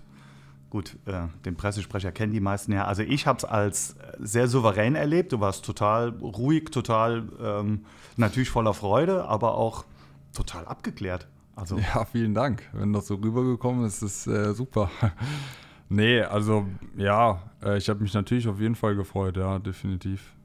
gut, 0.69 0.97
äh, 1.05 1.27
den 1.45 1.55
Pressesprecher 1.55 2.11
kennen 2.11 2.33
die 2.33 2.39
meisten 2.39 2.71
ja. 2.71 2.85
Also 2.85 3.03
ich 3.03 3.27
habe 3.27 3.37
es 3.37 3.45
als 3.45 3.95
sehr 4.19 4.47
souverän 4.47 4.95
erlebt. 4.95 5.31
Du 5.31 5.39
warst 5.39 5.65
total 5.65 6.09
ruhig, 6.09 6.71
total 6.71 7.29
ähm, 7.41 7.85
natürlich 8.17 8.49
voller 8.49 8.73
Freude, 8.73 9.25
aber 9.25 9.55
auch 9.55 9.85
total 10.33 10.65
abgeklärt. 10.65 11.27
Also 11.55 11.77
ja, 11.77 12.05
vielen 12.05 12.33
Dank. 12.33 12.63
Wenn 12.73 12.93
das 12.93 13.07
so 13.07 13.15
rübergekommen 13.15 13.85
ist, 13.85 14.03
ist 14.03 14.27
äh, 14.27 14.53
super. 14.53 14.91
nee, 15.89 16.21
also 16.21 16.67
ja, 16.95 17.41
äh, 17.63 17.77
ich 17.77 17.89
habe 17.89 18.01
mich 18.01 18.13
natürlich 18.13 18.47
auf 18.47 18.59
jeden 18.59 18.75
Fall 18.75 18.95
gefreut, 18.95 19.37
ja, 19.37 19.57
definitiv. 19.57 20.35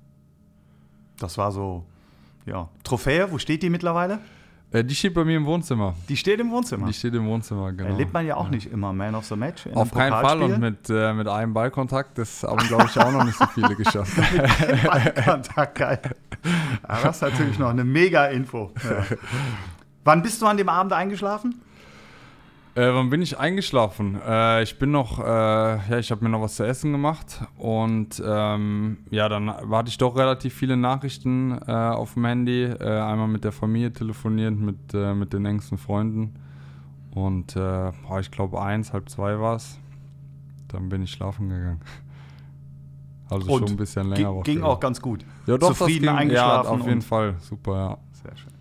Das 1.18 1.36
war 1.36 1.52
so, 1.52 1.84
ja. 2.46 2.68
Trophäe, 2.82 3.30
wo 3.30 3.38
steht 3.38 3.62
die 3.62 3.70
mittlerweile? 3.70 4.20
Äh, 4.72 4.84
die 4.84 4.94
steht 4.94 5.14
bei 5.14 5.24
mir 5.24 5.36
im 5.36 5.44
Wohnzimmer. 5.44 5.94
Die 6.08 6.16
steht 6.16 6.40
im 6.40 6.50
Wohnzimmer? 6.50 6.86
Die 6.86 6.94
steht 6.94 7.14
im 7.14 7.26
Wohnzimmer, 7.26 7.72
genau. 7.72 7.90
Erlebt 7.90 8.12
man 8.12 8.26
ja 8.26 8.36
auch 8.36 8.46
ja. 8.46 8.50
nicht 8.50 8.72
immer 8.72 8.92
Man 8.92 9.14
of 9.14 9.26
the 9.26 9.36
Match. 9.36 9.66
Auf 9.74 9.92
keinen 9.92 10.12
Fall 10.12 10.42
und 10.42 10.58
mit, 10.58 10.88
äh, 10.88 11.12
mit 11.12 11.28
einem 11.28 11.52
Ballkontakt, 11.52 12.16
das 12.18 12.42
haben, 12.42 12.66
glaube 12.66 12.86
ich, 12.86 12.98
auch 12.98 13.12
noch 13.12 13.24
nicht 13.24 13.38
so 13.38 13.46
viele 13.46 13.74
geschafft. 13.76 14.16
mit 14.32 14.84
Ballkontakt, 14.84 15.74
geil. 15.76 16.00
Ja, 16.88 17.00
das 17.02 17.16
ist 17.16 17.22
natürlich 17.22 17.58
noch 17.58 17.68
eine 17.68 17.84
mega 17.84 18.26
Info. 18.26 18.72
Ja. 18.82 19.04
Wann 20.04 20.22
bist 20.22 20.40
du 20.42 20.46
an 20.46 20.56
dem 20.56 20.68
Abend 20.68 20.92
eingeschlafen? 20.92 21.60
Äh, 22.74 22.94
wann 22.94 23.10
bin 23.10 23.20
ich 23.20 23.38
eingeschlafen? 23.38 24.18
Äh, 24.26 24.62
ich 24.62 24.78
bin 24.78 24.90
noch, 24.92 25.18
äh, 25.18 25.22
ja, 25.22 25.98
ich 25.98 26.10
habe 26.10 26.24
mir 26.24 26.30
noch 26.30 26.40
was 26.40 26.54
zu 26.56 26.64
essen 26.64 26.90
gemacht 26.92 27.42
und 27.58 28.22
ähm, 28.24 28.98
ja, 29.10 29.28
dann 29.28 29.50
hatte 29.50 29.90
ich 29.90 29.98
doch 29.98 30.16
relativ 30.16 30.54
viele 30.54 30.78
Nachrichten 30.78 31.58
äh, 31.66 31.70
auf 31.70 32.14
dem 32.14 32.24
Handy. 32.24 32.62
Äh, 32.64 32.84
einmal 32.84 33.28
mit 33.28 33.44
der 33.44 33.52
Familie 33.52 33.92
telefoniert, 33.92 34.56
mit, 34.56 34.94
äh, 34.94 35.12
mit 35.12 35.34
den 35.34 35.44
engsten 35.44 35.76
Freunden 35.76 36.34
und 37.10 37.54
boah, 37.54 38.20
ich 38.20 38.30
glaube 38.30 38.62
eins, 38.62 38.94
halb 38.94 39.10
zwei 39.10 39.38
war 39.38 39.56
es. 39.56 39.78
Dann 40.68 40.88
bin 40.88 41.02
ich 41.02 41.10
schlafen 41.10 41.48
gegangen. 41.50 41.80
Also 43.32 43.50
und 43.50 43.60
schon 43.60 43.68
ein 43.70 43.76
bisschen 43.78 44.10
länger. 44.10 44.30
Ging, 44.42 44.56
ging 44.56 44.62
auch 44.62 44.78
ganz 44.78 45.00
gut. 45.00 45.24
Ja, 45.46 45.56
doch, 45.56 45.68
Zufrieden 45.68 46.00
ging, 46.00 46.08
eingeschlafen. 46.10 46.70
Ja, 46.70 46.80
auf 46.80 46.86
jeden 46.86 47.00
Fall. 47.00 47.36
Super, 47.38 47.74
ja. 47.74 47.98
Sehr 48.22 48.36
schön. 48.36 48.51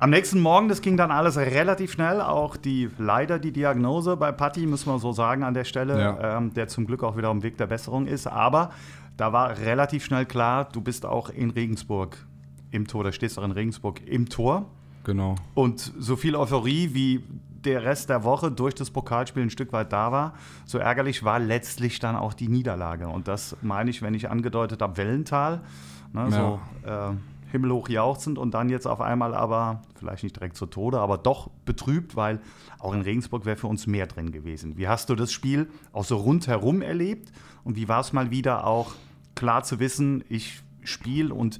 Am 0.00 0.08
nächsten 0.08 0.40
Morgen, 0.40 0.68
das 0.68 0.80
ging 0.80 0.96
dann 0.96 1.10
alles 1.10 1.36
relativ 1.36 1.92
schnell. 1.92 2.22
Auch 2.22 2.56
die 2.56 2.88
leider 2.96 3.38
die 3.38 3.52
Diagnose 3.52 4.16
bei 4.16 4.32
Patti, 4.32 4.66
muss 4.66 4.86
man 4.86 4.98
so 4.98 5.12
sagen 5.12 5.42
an 5.42 5.52
der 5.52 5.64
Stelle, 5.64 6.00
ja. 6.00 6.38
ähm, 6.38 6.54
der 6.54 6.68
zum 6.68 6.86
Glück 6.86 7.02
auch 7.02 7.18
wieder 7.18 7.28
am 7.28 7.42
Weg 7.42 7.58
der 7.58 7.66
Besserung 7.66 8.06
ist. 8.06 8.26
Aber 8.26 8.70
da 9.18 9.34
war 9.34 9.58
relativ 9.58 10.06
schnell 10.06 10.24
klar, 10.24 10.66
du 10.72 10.80
bist 10.80 11.04
auch 11.04 11.28
in 11.28 11.50
Regensburg 11.50 12.16
im 12.70 12.86
Tor, 12.86 13.04
da 13.04 13.12
stehst 13.12 13.38
auch 13.38 13.44
in 13.44 13.50
Regensburg 13.50 14.00
im 14.06 14.30
Tor. 14.30 14.70
Genau. 15.04 15.34
Und 15.52 15.92
so 15.98 16.16
viel 16.16 16.34
Euphorie 16.34 16.94
wie 16.94 17.22
der 17.50 17.84
Rest 17.84 18.08
der 18.08 18.24
Woche 18.24 18.50
durch 18.50 18.74
das 18.74 18.90
Pokalspiel 18.90 19.42
ein 19.42 19.50
Stück 19.50 19.70
weit 19.74 19.92
da 19.92 20.12
war, 20.12 20.32
so 20.64 20.78
ärgerlich 20.78 21.24
war 21.24 21.38
letztlich 21.38 21.98
dann 21.98 22.16
auch 22.16 22.32
die 22.32 22.48
Niederlage. 22.48 23.06
Und 23.06 23.28
das 23.28 23.54
meine 23.60 23.90
ich, 23.90 24.00
wenn 24.00 24.14
ich 24.14 24.30
angedeutet 24.30 24.80
habe, 24.80 24.96
Wellental. 24.96 25.60
Ne, 26.14 26.22
ja. 26.22 26.30
so, 26.30 26.60
äh, 26.88 27.12
himmelhoch 27.50 27.88
jauchzend 27.88 28.38
und 28.38 28.52
dann 28.54 28.68
jetzt 28.68 28.86
auf 28.86 29.00
einmal 29.00 29.34
aber, 29.34 29.82
vielleicht 29.96 30.22
nicht 30.22 30.36
direkt 30.36 30.56
zu 30.56 30.66
Tode, 30.66 31.00
aber 31.00 31.18
doch 31.18 31.50
betrübt, 31.64 32.16
weil 32.16 32.40
auch 32.78 32.94
in 32.94 33.02
Regensburg 33.02 33.44
wäre 33.44 33.56
für 33.56 33.66
uns 33.66 33.86
mehr 33.86 34.06
drin 34.06 34.32
gewesen. 34.32 34.76
Wie 34.76 34.88
hast 34.88 35.10
du 35.10 35.14
das 35.14 35.32
Spiel 35.32 35.68
auch 35.92 36.04
so 36.04 36.16
rundherum 36.16 36.82
erlebt 36.82 37.32
und 37.64 37.76
wie 37.76 37.88
war 37.88 38.00
es 38.00 38.12
mal 38.12 38.30
wieder 38.30 38.66
auch 38.66 38.94
klar 39.34 39.62
zu 39.64 39.78
wissen, 39.80 40.24
ich 40.28 40.62
spiele 40.82 41.34
und 41.34 41.58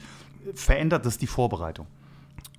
verändert 0.54 1.06
das 1.06 1.18
die 1.18 1.26
Vorbereitung? 1.26 1.86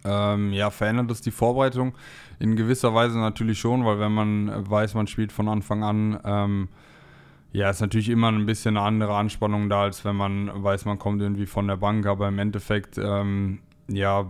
Ähm, 0.04 0.52
ja, 0.52 0.72
verändert 0.72 1.12
das 1.12 1.22
die 1.22 1.32
Vorbereitung 1.32 1.94
in 2.40 2.56
gewisser 2.56 2.94
Weise 2.94 3.20
natürlich 3.20 3.60
schon, 3.60 3.86
weil 3.86 4.00
wenn 4.00 4.12
man 4.12 4.70
weiß, 4.70 4.96
man 4.96 5.08
spielt 5.08 5.32
von 5.32 5.48
Anfang 5.48 5.84
an, 5.84 6.20
ähm, 6.24 6.70
ja, 7.54 7.70
ist 7.70 7.82
natürlich 7.82 8.10
immer 8.10 8.30
ein 8.30 8.46
bisschen 8.46 8.78
eine 8.78 8.86
andere 8.86 9.16
Anspannung 9.16 9.70
da, 9.70 9.84
als 9.84 10.06
wenn 10.06 10.16
man 10.16 10.64
weiß, 10.64 10.86
man 10.86 10.98
kommt 11.00 11.22
irgendwie 11.22 11.46
von 11.46 11.68
der 11.68 11.78
Bank. 11.78 12.06
Aber 12.06 12.28
im 12.28 12.40
Endeffekt, 12.40 12.98
ähm, 12.98 13.60
ja, 13.90 14.26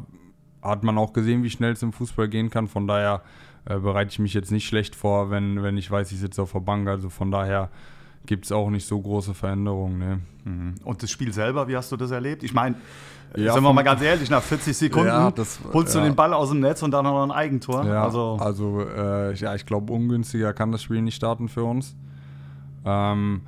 hat 0.61 0.83
man 0.83 0.97
auch 0.97 1.13
gesehen, 1.13 1.43
wie 1.43 1.49
schnell 1.49 1.73
es 1.73 1.83
im 1.83 1.93
Fußball 1.93 2.27
gehen 2.29 2.49
kann. 2.49 2.67
Von 2.67 2.87
daher 2.87 3.21
äh, 3.65 3.77
bereite 3.77 4.11
ich 4.11 4.19
mich 4.19 4.33
jetzt 4.33 4.51
nicht 4.51 4.67
schlecht 4.67 4.95
vor, 4.95 5.29
wenn, 5.29 5.61
wenn 5.61 5.77
ich 5.77 5.89
weiß, 5.89 6.11
ich 6.11 6.19
sitze 6.19 6.41
auf 6.41 6.51
der 6.51 6.59
Bank. 6.61 6.87
Also 6.87 7.09
von 7.09 7.29
daher 7.29 7.69
gibt 8.25 8.45
es 8.45 8.51
auch 8.51 8.69
nicht 8.69 8.87
so 8.87 8.99
große 8.99 9.33
Veränderungen. 9.33 9.99
Ne? 9.99 10.19
Mhm. 10.43 10.75
Und 10.83 11.03
das 11.03 11.11
Spiel 11.11 11.31
selber, 11.31 11.67
wie 11.67 11.75
hast 11.75 11.91
du 11.91 11.97
das 11.97 12.11
erlebt? 12.11 12.43
Ich 12.43 12.53
meine, 12.53 12.75
ja, 13.35 13.53
sind 13.53 13.63
wir 13.63 13.71
mal 13.71 13.83
ganz 13.83 14.01
ehrlich, 14.01 14.29
nach 14.29 14.41
40 14.41 14.75
Sekunden 14.75 15.07
ja, 15.07 15.31
das, 15.31 15.59
holst 15.71 15.95
du 15.95 15.99
ja. 15.99 16.05
den 16.05 16.15
Ball 16.15 16.33
aus 16.33 16.49
dem 16.49 16.59
Netz 16.59 16.83
und 16.83 16.91
dann 16.91 17.05
noch 17.05 17.23
ein 17.23 17.31
Eigentor. 17.31 17.85
Ja, 17.85 18.03
also, 18.03 18.37
also 18.39 18.81
äh, 18.81 19.33
ja, 19.35 19.55
ich 19.55 19.65
glaube, 19.65 19.93
ungünstiger 19.93 20.53
kann 20.53 20.71
das 20.71 20.83
Spiel 20.83 21.01
nicht 21.01 21.15
starten 21.15 21.47
für 21.47 21.63
uns. 21.63 21.95
Ähm, 22.85 23.41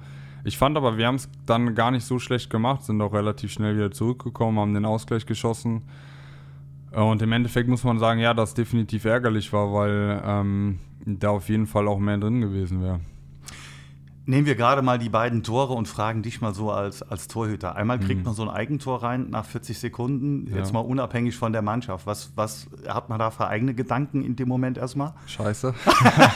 ich 0.44 0.58
fand 0.58 0.76
aber, 0.78 0.98
wir 0.98 1.08
haben 1.08 1.16
es 1.16 1.30
dann 1.46 1.74
gar 1.74 1.92
nicht 1.92 2.06
so 2.06 2.20
schlecht 2.20 2.50
gemacht, 2.50 2.84
sind 2.84 3.02
auch 3.02 3.14
relativ 3.14 3.52
schnell 3.52 3.76
wieder 3.76 3.92
zurückgekommen, 3.92 4.60
haben 4.60 4.74
den 4.74 4.86
Ausgleich 4.86 5.26
geschossen. 5.26 5.84
Äh, 6.92 7.02
und 7.02 7.22
im 7.22 7.32
Endeffekt 7.32 7.70
muss 7.70 7.84
man 7.84 8.00
sagen, 8.00 8.20
ja, 8.20 8.34
das 8.34 8.54
definitiv 8.54 9.06
ärgerlich 9.06 9.52
war, 9.54 9.74
weil 9.74 10.22
ähm, 10.26 10.80
da 11.06 11.30
auf 11.30 11.50
jeden 11.50 11.68
Fall 11.68 11.88
auch 11.88 12.00
mehr 12.00 12.18
drin 12.18 12.42
gewesen 12.42 12.82
wäre. 12.82 13.00
Nehmen 14.26 14.46
wir 14.46 14.56
gerade 14.56 14.82
mal 14.82 14.98
die 14.98 15.10
beiden 15.10 15.44
Tore 15.44 15.74
und 15.74 15.86
fragen 15.86 16.22
dich 16.22 16.40
mal 16.40 16.54
so 16.54 16.72
als, 16.72 17.02
als 17.04 17.28
Torhüter. 17.28 17.76
Einmal 17.76 18.00
kriegt 18.00 18.20
mhm. 18.20 18.26
man 18.26 18.34
so 18.34 18.44
ein 18.44 18.50
Eigentor 18.50 19.04
rein 19.04 19.30
nach 19.30 19.44
40 19.44 19.78
Sekunden, 19.78 20.48
ja. 20.50 20.58
jetzt 20.58 20.72
mal 20.72 20.80
unabhängig 20.80 21.36
von 21.36 21.52
der 21.52 21.62
Mannschaft. 21.62 22.08
Was, 22.08 22.32
was 22.36 22.68
hat 22.88 23.10
man 23.10 23.20
da 23.20 23.32
für 23.32 23.48
eigene 23.48 23.74
Gedanken 23.74 24.24
in 24.24 24.38
dem 24.38 24.48
Moment 24.48 24.78
erstmal? 24.78 25.14
Scheiße. 25.28 25.74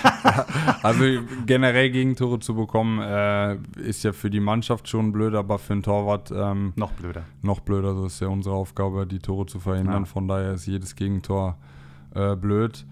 also 0.84 1.03
generell 1.46 1.89
Gegentore 1.89 2.39
zu 2.39 2.56
bekommen, 2.56 3.00
äh, 3.00 3.56
ist 3.79 4.03
ja 4.03 4.12
für 4.12 4.29
die 4.29 4.41
Mannschaft 4.41 4.89
schon 4.89 5.13
blöd, 5.13 5.34
aber 5.34 5.58
für 5.58 5.74
einen 5.74 5.84
Torwart 5.84 6.29
ähm, 6.36 6.74
noch 6.75 6.91
blöder. 6.91 7.24
Noch 7.41 7.62
blöder. 7.62 7.94
Das 7.94 8.13
ist 8.13 8.20
ja 8.20 8.27
unsere 8.27 8.56
Aufgabe, 8.56 9.08
die 9.08 9.20
Tore 9.20 9.46
zu 9.46 9.60
verhindern. 9.60 10.03
Ja. 10.03 10.06
Von 10.06 10.27
daher 10.27 10.53
ist 10.53 10.65
jedes 10.65 10.96
Gegentor 10.96 11.58
äh, 12.13 12.36
blöd. 12.36 12.86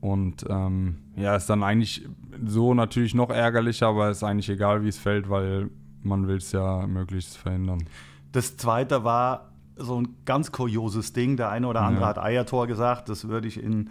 Und 0.00 0.44
ähm, 0.48 0.98
ja, 1.16 1.34
ist 1.36 1.50
dann 1.50 1.62
eigentlich 1.62 2.06
so 2.46 2.74
natürlich 2.74 3.14
noch 3.14 3.30
ärgerlicher, 3.30 3.88
aber 3.88 4.10
ist 4.10 4.22
eigentlich 4.22 4.48
egal, 4.48 4.84
wie 4.84 4.88
es 4.88 4.98
fällt, 4.98 5.28
weil 5.28 5.70
man 6.02 6.28
will 6.28 6.36
es 6.36 6.52
ja 6.52 6.86
möglichst 6.86 7.36
verhindern. 7.36 7.84
Das 8.32 8.56
zweite 8.56 9.04
war 9.04 9.52
so 9.76 10.00
ein 10.00 10.16
ganz 10.24 10.52
kurioses 10.52 11.12
Ding. 11.12 11.36
Der 11.36 11.50
eine 11.50 11.66
oder 11.66 11.82
andere 11.82 12.02
ja. 12.02 12.08
hat 12.08 12.18
Eiertor 12.18 12.66
gesagt. 12.66 13.08
Das 13.08 13.28
würde 13.28 13.48
ich 13.48 13.62
in 13.62 13.90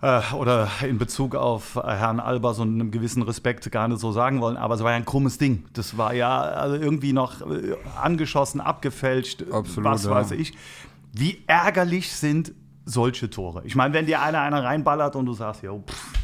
äh, 0.00 0.20
oder 0.34 0.68
in 0.86 0.98
Bezug 0.98 1.34
auf 1.34 1.74
Herrn 1.74 2.20
Albers 2.20 2.58
und 2.58 2.74
einem 2.74 2.90
gewissen 2.90 3.22
Respekt 3.22 3.70
gar 3.70 3.88
nicht 3.88 4.00
so 4.00 4.12
sagen 4.12 4.40
wollen, 4.40 4.56
aber 4.56 4.74
es 4.74 4.82
war 4.82 4.92
ja 4.92 4.96
ein 4.96 5.04
krummes 5.04 5.38
Ding. 5.38 5.64
Das 5.72 5.98
war 5.98 6.14
ja 6.14 6.40
also 6.40 6.76
irgendwie 6.76 7.12
noch 7.12 7.40
äh, 7.40 7.74
angeschossen, 8.00 8.60
abgefälscht, 8.60 9.44
Absolut, 9.50 9.90
was 9.90 10.04
ja. 10.04 10.10
weiß 10.10 10.30
ich. 10.32 10.54
Wie 11.12 11.42
ärgerlich 11.46 12.12
sind 12.12 12.52
solche 12.88 13.30
Tore. 13.30 13.62
Ich 13.64 13.76
meine, 13.76 13.94
wenn 13.94 14.06
dir 14.06 14.22
einer 14.22 14.40
einer 14.40 14.64
reinballert 14.64 15.16
und 15.16 15.26
du 15.26 15.32
sagst, 15.32 15.62
jo, 15.62 15.82
pff, 15.86 16.18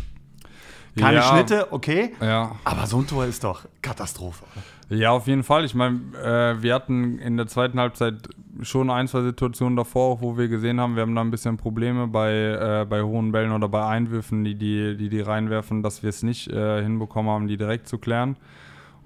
keine 0.99 1.17
ja, 1.17 1.23
Schnitte, 1.23 1.73
okay. 1.73 2.13
Ja. 2.21 2.53
Aber 2.65 2.87
so 2.87 2.99
ein 2.99 3.07
Tor 3.07 3.25
ist 3.25 3.43
doch 3.43 3.65
Katastrophe. 3.83 4.45
Ja, 4.91 5.11
auf 5.11 5.27
jeden 5.27 5.43
Fall. 5.43 5.65
Ich 5.65 5.75
meine, 5.75 5.99
äh, 6.23 6.63
wir 6.63 6.75
hatten 6.75 7.19
in 7.19 7.37
der 7.37 7.47
zweiten 7.47 7.81
Halbzeit 7.81 8.29
schon 8.63 8.91
ein, 8.91 9.09
zwei 9.09 9.23
Situationen 9.23 9.77
davor, 9.77 10.21
wo 10.21 10.37
wir 10.37 10.49
gesehen 10.49 10.81
haben, 10.81 10.95
wir 10.95 11.03
haben 11.03 11.15
da 11.15 11.23
ein 11.23 11.31
bisschen 11.31 11.57
Probleme 11.57 12.07
bei, 12.07 12.33
äh, 12.33 12.87
bei 12.89 13.03
hohen 13.03 13.33
Bällen 13.33 13.51
oder 13.51 13.69
bei 13.69 13.85
Einwürfen, 13.85 14.45
die 14.45 14.55
die, 14.55 14.97
die, 14.97 15.09
die 15.09 15.21
reinwerfen, 15.21 15.83
dass 15.83 16.03
wir 16.03 16.11
es 16.11 16.23
nicht 16.23 16.49
äh, 16.49 16.83
hinbekommen 16.83 17.31
haben, 17.31 17.49
die 17.49 17.57
direkt 17.57 17.89
zu 17.89 17.99
klären. 17.99 18.37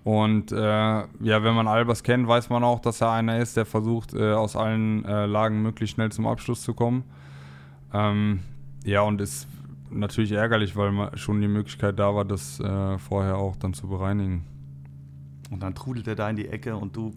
Und 0.05 0.53
äh, 0.53 0.57
ja, 0.57 1.07
wenn 1.21 1.55
man 1.55 1.69
Albers 1.69 2.03
kennt, 2.03 2.29
weiß 2.29 2.51
man 2.51 2.65
auch, 2.65 2.81
dass 2.81 3.01
er 3.01 3.13
einer 3.13 3.39
ist, 3.39 3.57
der 3.57 3.65
versucht, 3.65 4.15
äh, 4.15 4.33
aus 4.33 4.57
allen 4.57 5.05
äh, 5.05 5.27
Lagen 5.27 5.63
möglichst 5.63 5.95
schnell 5.95 6.11
zum 6.11 6.27
Abschluss 6.27 6.63
zu 6.63 6.75
kommen. 6.75 7.05
Ähm, 7.93 8.41
ja, 8.85 9.03
und 9.03 9.21
ist 9.21 9.47
natürlich 9.91 10.33
ärgerlich, 10.33 10.77
weil 10.77 11.17
schon 11.17 11.41
die 11.41 11.49
Möglichkeit 11.49 11.99
da 11.99 12.15
war, 12.15 12.25
das 12.25 12.61
äh, 12.61 12.99
vorher 12.99 13.37
auch 13.37 13.57
dann 13.57 13.75
zu 13.75 13.89
bereinigen. 13.89 14.45
Und 15.51 15.63
dann 15.63 15.75
trudelt 15.75 16.07
er 16.07 16.15
da 16.15 16.29
in 16.29 16.37
die 16.37 16.49
Ecke 16.49 16.77
und 16.77 16.97
du. 16.97 17.15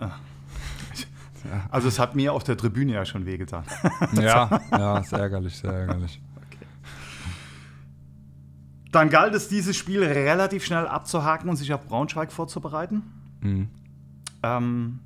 Äh. 0.00 0.08
Also 1.70 1.88
es 1.88 1.98
hat 1.98 2.14
mir 2.14 2.32
auf 2.32 2.42
der 2.42 2.56
Tribüne 2.56 2.94
ja 2.94 3.04
schon 3.04 3.26
wehgetan. 3.26 3.64
ja, 4.14 4.48
ja, 4.70 4.96
ist 4.96 5.12
ärgerlich, 5.12 5.54
sehr 5.54 5.72
ärgerlich. 5.72 6.18
Okay. 6.36 6.66
Dann 8.90 9.10
galt 9.10 9.34
es, 9.34 9.48
dieses 9.48 9.76
Spiel 9.76 10.02
relativ 10.02 10.64
schnell 10.64 10.86
abzuhaken 10.86 11.50
und 11.50 11.56
sich 11.56 11.74
auf 11.74 11.86
Braunschweig 11.86 12.32
vorzubereiten. 12.32 13.02
Mhm. 13.42 13.68
Ähm, 14.42 15.00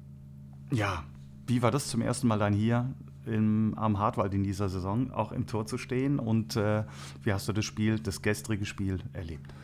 ja, 0.70 1.02
wie 1.48 1.60
war 1.60 1.72
das 1.72 1.88
zum 1.88 2.02
ersten 2.02 2.28
Mal 2.28 2.38
dann 2.38 2.52
hier? 2.52 2.88
Im, 3.28 3.74
am 3.76 3.98
Hartwald 3.98 4.34
in 4.34 4.42
dieser 4.42 4.68
Saison 4.68 5.12
auch 5.12 5.32
im 5.32 5.46
Tor 5.46 5.66
zu 5.66 5.78
stehen. 5.78 6.18
Und 6.18 6.56
äh, 6.56 6.84
wie 7.22 7.32
hast 7.32 7.48
du 7.48 7.52
das 7.52 7.64
Spiel, 7.64 7.98
das 7.98 8.22
gestrige 8.22 8.64
Spiel 8.64 8.98
erlebt? 9.12 9.54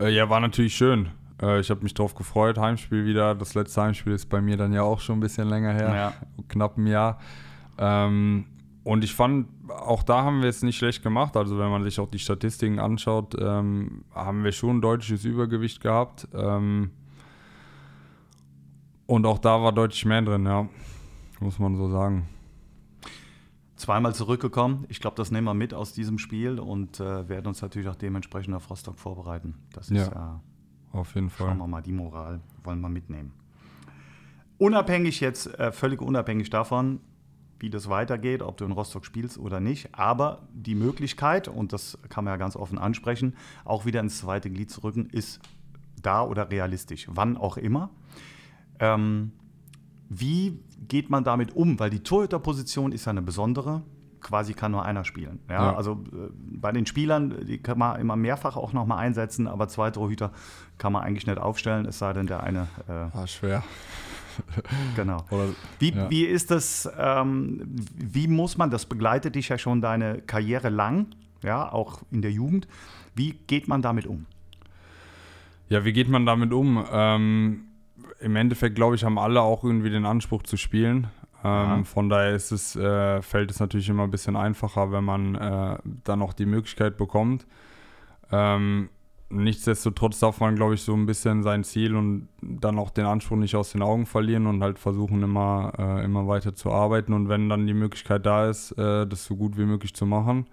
Äh, 0.00 0.10
ja, 0.10 0.28
war 0.28 0.40
natürlich 0.40 0.74
schön. 0.74 1.10
Äh, 1.40 1.60
ich 1.60 1.70
habe 1.70 1.82
mich 1.82 1.94
darauf 1.94 2.14
gefreut. 2.14 2.58
Heimspiel 2.58 3.04
wieder. 3.04 3.34
Das 3.34 3.54
letzte 3.54 3.82
Heimspiel 3.82 4.12
ist 4.12 4.28
bei 4.28 4.40
mir 4.40 4.56
dann 4.56 4.72
ja 4.72 4.82
auch 4.82 5.00
schon 5.00 5.18
ein 5.18 5.20
bisschen 5.20 5.48
länger 5.48 5.72
her, 5.72 5.94
ja. 5.94 6.12
knapp 6.48 6.76
ein 6.76 6.86
Jahr. 6.86 7.18
Ähm, 7.78 8.46
und 8.84 9.02
ich 9.02 9.14
fand, 9.14 9.48
auch 9.68 10.02
da 10.02 10.22
haben 10.24 10.42
wir 10.42 10.48
es 10.48 10.62
nicht 10.62 10.76
schlecht 10.76 11.02
gemacht. 11.02 11.36
Also 11.36 11.58
wenn 11.58 11.70
man 11.70 11.82
sich 11.82 11.98
auch 11.98 12.08
die 12.08 12.18
Statistiken 12.18 12.78
anschaut, 12.78 13.34
ähm, 13.40 14.04
haben 14.14 14.44
wir 14.44 14.52
schon 14.52 14.78
ein 14.78 14.80
deutliches 14.82 15.24
Übergewicht 15.24 15.80
gehabt. 15.80 16.28
Ähm, 16.34 16.90
und 19.06 19.26
auch 19.26 19.38
da 19.38 19.62
war 19.62 19.72
deutlich 19.72 20.04
mehr 20.04 20.22
drin, 20.22 20.44
ja. 20.44 20.68
Muss 21.40 21.58
man 21.58 21.76
so 21.76 21.88
sagen. 21.90 22.28
Zweimal 23.76 24.14
zurückgekommen. 24.14 24.86
Ich 24.88 25.00
glaube, 25.00 25.16
das 25.16 25.30
nehmen 25.30 25.46
wir 25.46 25.54
mit 25.54 25.74
aus 25.74 25.92
diesem 25.92 26.18
Spiel 26.18 26.60
und 26.60 27.00
äh, 27.00 27.28
werden 27.28 27.46
uns 27.48 27.60
natürlich 27.60 27.88
auch 27.88 27.96
dementsprechend 27.96 28.54
auf 28.54 28.70
Rostock 28.70 28.98
vorbereiten. 28.98 29.54
Das 29.72 29.90
ist 29.90 30.12
ja, 30.12 30.40
äh, 30.92 30.96
auf 30.96 31.14
jeden 31.16 31.28
Fall. 31.28 31.48
Schauen 31.48 31.58
wir 31.58 31.66
mal, 31.66 31.82
die 31.82 31.92
Moral 31.92 32.40
wollen 32.62 32.80
wir 32.80 32.88
mitnehmen. 32.88 33.32
Unabhängig 34.58 35.20
jetzt, 35.20 35.46
äh, 35.58 35.72
völlig 35.72 36.00
unabhängig 36.00 36.50
davon, 36.50 37.00
wie 37.58 37.70
das 37.70 37.88
weitergeht, 37.88 38.42
ob 38.42 38.56
du 38.56 38.64
in 38.64 38.72
Rostock 38.72 39.04
spielst 39.04 39.38
oder 39.38 39.58
nicht, 39.58 39.94
aber 39.94 40.46
die 40.52 40.74
Möglichkeit, 40.74 41.48
und 41.48 41.72
das 41.72 41.98
kann 42.08 42.24
man 42.24 42.34
ja 42.34 42.36
ganz 42.36 42.56
offen 42.56 42.78
ansprechen, 42.78 43.34
auch 43.64 43.86
wieder 43.86 44.00
ins 44.00 44.18
zweite 44.18 44.50
Glied 44.50 44.70
zu 44.70 44.84
rücken, 44.84 45.08
ist 45.10 45.40
da 46.00 46.22
oder 46.22 46.50
realistisch, 46.50 47.08
wann 47.10 47.36
auch 47.36 47.56
immer. 47.56 47.90
Ähm, 48.78 49.32
wie 50.08 50.60
geht 50.88 51.10
man 51.10 51.24
damit 51.24 51.54
um? 51.54 51.78
Weil 51.78 51.90
die 51.90 52.02
Torhüterposition 52.02 52.92
ist 52.92 53.04
ja 53.06 53.10
eine 53.10 53.22
besondere. 53.22 53.82
Quasi 54.20 54.54
kann 54.54 54.72
nur 54.72 54.84
einer 54.84 55.04
spielen. 55.04 55.40
Ja, 55.50 55.54
ja. 55.54 55.76
Also 55.76 56.02
äh, 56.12 56.30
bei 56.32 56.72
den 56.72 56.86
Spielern, 56.86 57.44
die 57.46 57.58
kann 57.58 57.78
man 57.78 58.00
immer 58.00 58.16
mehrfach 58.16 58.56
auch 58.56 58.72
nochmal 58.72 58.98
einsetzen, 58.98 59.46
aber 59.46 59.68
zwei 59.68 59.90
Torhüter 59.90 60.32
kann 60.78 60.94
man 60.94 61.02
eigentlich 61.02 61.26
nicht 61.26 61.38
aufstellen, 61.38 61.84
es 61.84 61.98
sei 61.98 62.12
denn, 62.14 62.26
der 62.26 62.42
eine. 62.42 62.68
Äh, 62.88 62.92
ah, 62.92 63.26
schwer. 63.26 63.62
genau. 64.96 65.24
Oder, 65.30 65.48
wie, 65.78 65.92
ja. 65.92 66.10
wie 66.10 66.24
ist 66.24 66.50
das, 66.50 66.90
ähm, 66.98 67.60
wie 67.94 68.26
muss 68.26 68.56
man, 68.56 68.70
das 68.70 68.86
begleitet 68.86 69.34
dich 69.34 69.50
ja 69.50 69.58
schon 69.58 69.82
deine 69.82 70.22
Karriere 70.22 70.70
lang, 70.70 71.08
ja, 71.42 71.70
auch 71.70 72.00
in 72.10 72.22
der 72.22 72.32
Jugend. 72.32 72.66
Wie 73.14 73.32
geht 73.46 73.68
man 73.68 73.82
damit 73.82 74.06
um? 74.06 74.24
Ja, 75.68 75.84
wie 75.84 75.92
geht 75.92 76.08
man 76.08 76.26
damit 76.26 76.52
um? 76.52 76.84
Ähm, 76.90 77.64
im 78.20 78.36
Endeffekt, 78.36 78.74
glaube 78.76 78.94
ich, 78.96 79.04
haben 79.04 79.18
alle 79.18 79.42
auch 79.42 79.64
irgendwie 79.64 79.90
den 79.90 80.06
Anspruch 80.06 80.42
zu 80.42 80.56
spielen. 80.56 81.08
Ähm, 81.44 81.84
von 81.84 82.08
daher 82.08 82.34
ist 82.34 82.52
es, 82.52 82.74
äh, 82.74 83.20
fällt 83.20 83.50
es 83.50 83.60
natürlich 83.60 83.88
immer 83.90 84.04
ein 84.04 84.10
bisschen 84.10 84.34
einfacher, 84.34 84.90
wenn 84.92 85.04
man 85.04 85.34
äh, 85.34 85.76
dann 86.04 86.22
auch 86.22 86.32
die 86.32 86.46
Möglichkeit 86.46 86.96
bekommt. 86.96 87.46
Ähm, 88.32 88.88
nichtsdestotrotz 89.28 90.20
darf 90.20 90.40
man, 90.40 90.56
glaube 90.56 90.74
ich, 90.74 90.82
so 90.82 90.94
ein 90.94 91.04
bisschen 91.04 91.42
sein 91.42 91.62
Ziel 91.62 91.96
und 91.96 92.28
dann 92.40 92.78
auch 92.78 92.88
den 92.88 93.04
Anspruch 93.04 93.36
nicht 93.36 93.56
aus 93.56 93.72
den 93.72 93.82
Augen 93.82 94.06
verlieren 94.06 94.46
und 94.46 94.62
halt 94.62 94.78
versuchen, 94.78 95.22
immer, 95.22 95.72
äh, 95.78 96.04
immer 96.04 96.26
weiter 96.26 96.54
zu 96.54 96.72
arbeiten. 96.72 97.12
Und 97.12 97.28
wenn 97.28 97.50
dann 97.50 97.66
die 97.66 97.74
Möglichkeit 97.74 98.24
da 98.24 98.48
ist, 98.48 98.72
äh, 98.72 99.06
das 99.06 99.26
so 99.26 99.36
gut 99.36 99.58
wie 99.58 99.66
möglich 99.66 99.94
zu 99.94 100.06
machen. 100.06 100.46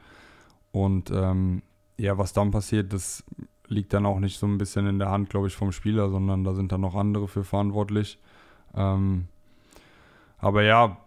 Und 0.74 1.10
ähm, 1.12 1.62
ja, 1.98 2.18
was 2.18 2.34
dann 2.34 2.52
passiert, 2.52 2.92
das 2.92 3.24
liegt 3.72 3.94
dann 3.94 4.06
auch 4.06 4.20
nicht 4.20 4.38
so 4.38 4.46
ein 4.46 4.58
bisschen 4.58 4.86
in 4.86 5.00
der 5.00 5.10
Hand, 5.10 5.30
glaube 5.30 5.48
ich, 5.48 5.56
vom 5.56 5.72
Spieler, 5.72 6.10
sondern 6.10 6.44
da 6.44 6.54
sind 6.54 6.72
dann 6.72 6.82
noch 6.82 6.96
andere 6.96 7.28
für 7.28 7.44
verantwortlich. 7.44 8.20
Ähm, 8.76 9.28
aber 10.38 10.64
ja, 10.64 10.98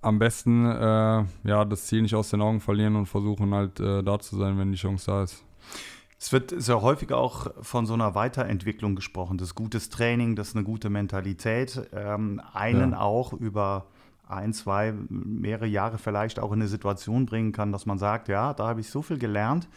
am 0.00 0.18
besten 0.18 0.66
äh, 0.66 1.24
ja, 1.44 1.64
das 1.64 1.86
Ziel 1.86 2.02
nicht 2.02 2.14
aus 2.14 2.30
den 2.30 2.42
Augen 2.42 2.60
verlieren 2.60 2.96
und 2.96 3.06
versuchen 3.06 3.54
halt 3.54 3.80
äh, 3.80 4.02
da 4.02 4.18
zu 4.18 4.36
sein, 4.36 4.58
wenn 4.58 4.72
die 4.72 4.78
Chance 4.78 5.06
da 5.06 5.22
ist. 5.22 5.44
Es 6.18 6.32
wird 6.32 6.52
sehr 6.56 6.82
häufig 6.82 7.12
auch 7.12 7.48
von 7.62 7.86
so 7.86 7.94
einer 7.94 8.14
Weiterentwicklung 8.14 8.94
gesprochen. 8.94 9.38
Das 9.38 9.54
gutes 9.54 9.88
Training, 9.88 10.36
das 10.36 10.48
ist 10.48 10.56
eine 10.56 10.64
gute 10.64 10.90
Mentalität. 10.90 11.88
Ähm, 11.92 12.40
einen 12.52 12.92
ja. 12.92 13.00
auch 13.00 13.32
über 13.32 13.86
ein, 14.28 14.52
zwei, 14.52 14.94
mehrere 15.08 15.66
Jahre 15.66 15.98
vielleicht 15.98 16.38
auch 16.38 16.52
in 16.52 16.60
eine 16.60 16.68
Situation 16.68 17.26
bringen 17.26 17.52
kann, 17.52 17.72
dass 17.72 17.86
man 17.86 17.98
sagt, 17.98 18.28
ja, 18.28 18.54
da 18.54 18.68
habe 18.68 18.80
ich 18.80 18.88
so 18.88 19.02
viel 19.02 19.18
gelernt 19.18 19.68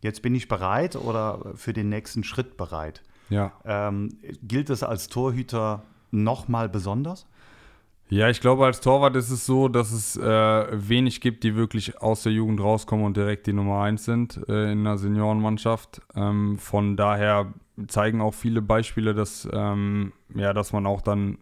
jetzt 0.00 0.22
bin 0.22 0.34
ich 0.34 0.48
bereit 0.48 0.96
oder 0.96 1.52
für 1.54 1.72
den 1.72 1.88
nächsten 1.88 2.24
Schritt 2.24 2.56
bereit. 2.56 3.02
Ja. 3.30 3.52
Ähm, 3.64 4.18
gilt 4.42 4.70
es 4.70 4.82
als 4.82 5.08
Torhüter 5.08 5.82
nochmal 6.10 6.68
besonders? 6.68 7.26
Ja, 8.10 8.30
ich 8.30 8.40
glaube, 8.40 8.64
als 8.64 8.80
Torwart 8.80 9.16
ist 9.16 9.30
es 9.30 9.44
so, 9.44 9.68
dass 9.68 9.92
es 9.92 10.16
äh, 10.16 10.66
wenig 10.88 11.20
gibt, 11.20 11.44
die 11.44 11.54
wirklich 11.54 12.00
aus 12.00 12.22
der 12.22 12.32
Jugend 12.32 12.60
rauskommen 12.60 13.04
und 13.04 13.18
direkt 13.18 13.46
die 13.46 13.52
Nummer 13.52 13.82
eins 13.82 14.06
sind 14.06 14.40
äh, 14.48 14.72
in 14.72 14.80
einer 14.80 14.96
Seniorenmannschaft. 14.96 16.00
Ähm, 16.14 16.58
von 16.58 16.96
daher 16.96 17.52
zeigen 17.86 18.22
auch 18.22 18.32
viele 18.32 18.62
Beispiele, 18.62 19.12
dass, 19.12 19.46
ähm, 19.52 20.14
ja, 20.34 20.54
dass 20.54 20.72
man 20.72 20.86
auch 20.86 21.02
dann 21.02 21.36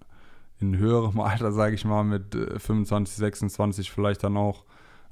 in 0.59 0.76
höherem 0.76 1.20
Alter, 1.20 1.52
sage 1.52 1.76
ich 1.76 1.85
mal, 1.85 2.02
mit 2.02 2.35
25, 2.35 3.14
äh, 3.14 3.18
26 3.20 3.92
vielleicht 3.92 4.24
dann 4.24 4.37
auch 4.37 4.64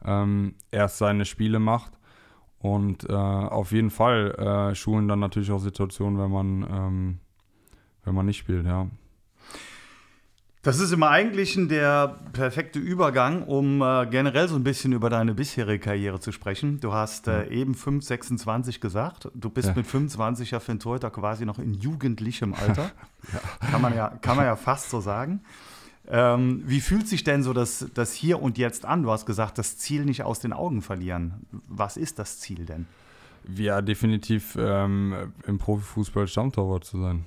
ähm, 0.04 0.56
erst 0.72 0.98
seine 0.98 1.24
Spiele 1.24 1.60
macht. 1.60 1.92
Und 2.64 3.10
äh, 3.10 3.12
auf 3.12 3.72
jeden 3.72 3.90
Fall 3.90 4.30
äh, 4.38 4.74
schulen 4.74 5.06
dann 5.06 5.18
natürlich 5.18 5.50
auch 5.50 5.58
Situationen, 5.58 6.18
wenn 6.18 6.30
man, 6.30 6.62
ähm, 6.62 7.18
wenn 8.04 8.14
man 8.14 8.24
nicht 8.24 8.38
spielt, 8.38 8.64
ja. 8.64 8.86
Das 10.62 10.80
ist 10.80 10.90
im 10.92 11.02
Eigentlichen 11.02 11.68
der 11.68 12.20
perfekte 12.32 12.78
Übergang, 12.78 13.42
um 13.42 13.82
äh, 13.82 14.06
generell 14.06 14.48
so 14.48 14.56
ein 14.56 14.64
bisschen 14.64 14.94
über 14.94 15.10
deine 15.10 15.34
bisherige 15.34 15.78
Karriere 15.78 16.20
zu 16.20 16.32
sprechen. 16.32 16.80
Du 16.80 16.94
hast 16.94 17.28
äh, 17.28 17.48
eben 17.48 17.74
5, 17.74 18.02
26 18.02 18.80
gesagt. 18.80 19.28
Du 19.34 19.50
bist 19.50 19.68
ja. 19.68 19.74
mit 19.74 19.86
25 19.86 20.52
ja 20.52 20.58
für 20.58 20.72
den 20.72 20.80
Torhüter 20.80 21.10
quasi 21.10 21.44
noch 21.44 21.58
in 21.58 21.74
jugendlichem 21.74 22.54
Alter. 22.54 22.92
ja. 23.34 23.68
Kann, 23.70 23.82
man 23.82 23.94
ja, 23.94 24.08
kann 24.22 24.38
man 24.38 24.46
ja 24.46 24.56
fast 24.56 24.88
so 24.88 25.02
sagen. 25.02 25.42
Ähm, 26.06 26.62
wie 26.66 26.80
fühlt 26.80 27.08
sich 27.08 27.24
denn 27.24 27.42
so 27.42 27.52
das, 27.52 27.86
das 27.94 28.12
Hier 28.12 28.42
und 28.42 28.58
Jetzt 28.58 28.84
an? 28.84 29.02
Du 29.02 29.10
hast 29.10 29.24
gesagt, 29.24 29.58
das 29.58 29.78
Ziel 29.78 30.04
nicht 30.04 30.22
aus 30.22 30.40
den 30.40 30.52
Augen 30.52 30.82
verlieren. 30.82 31.46
Was 31.66 31.96
ist 31.96 32.18
das 32.18 32.40
Ziel 32.40 32.66
denn? 32.66 32.86
Ja, 33.56 33.82
definitiv 33.82 34.56
ähm, 34.58 35.32
im 35.46 35.58
Profifußball 35.58 36.26
Stammtorwart 36.26 36.84
zu 36.84 37.00
sein. 37.00 37.24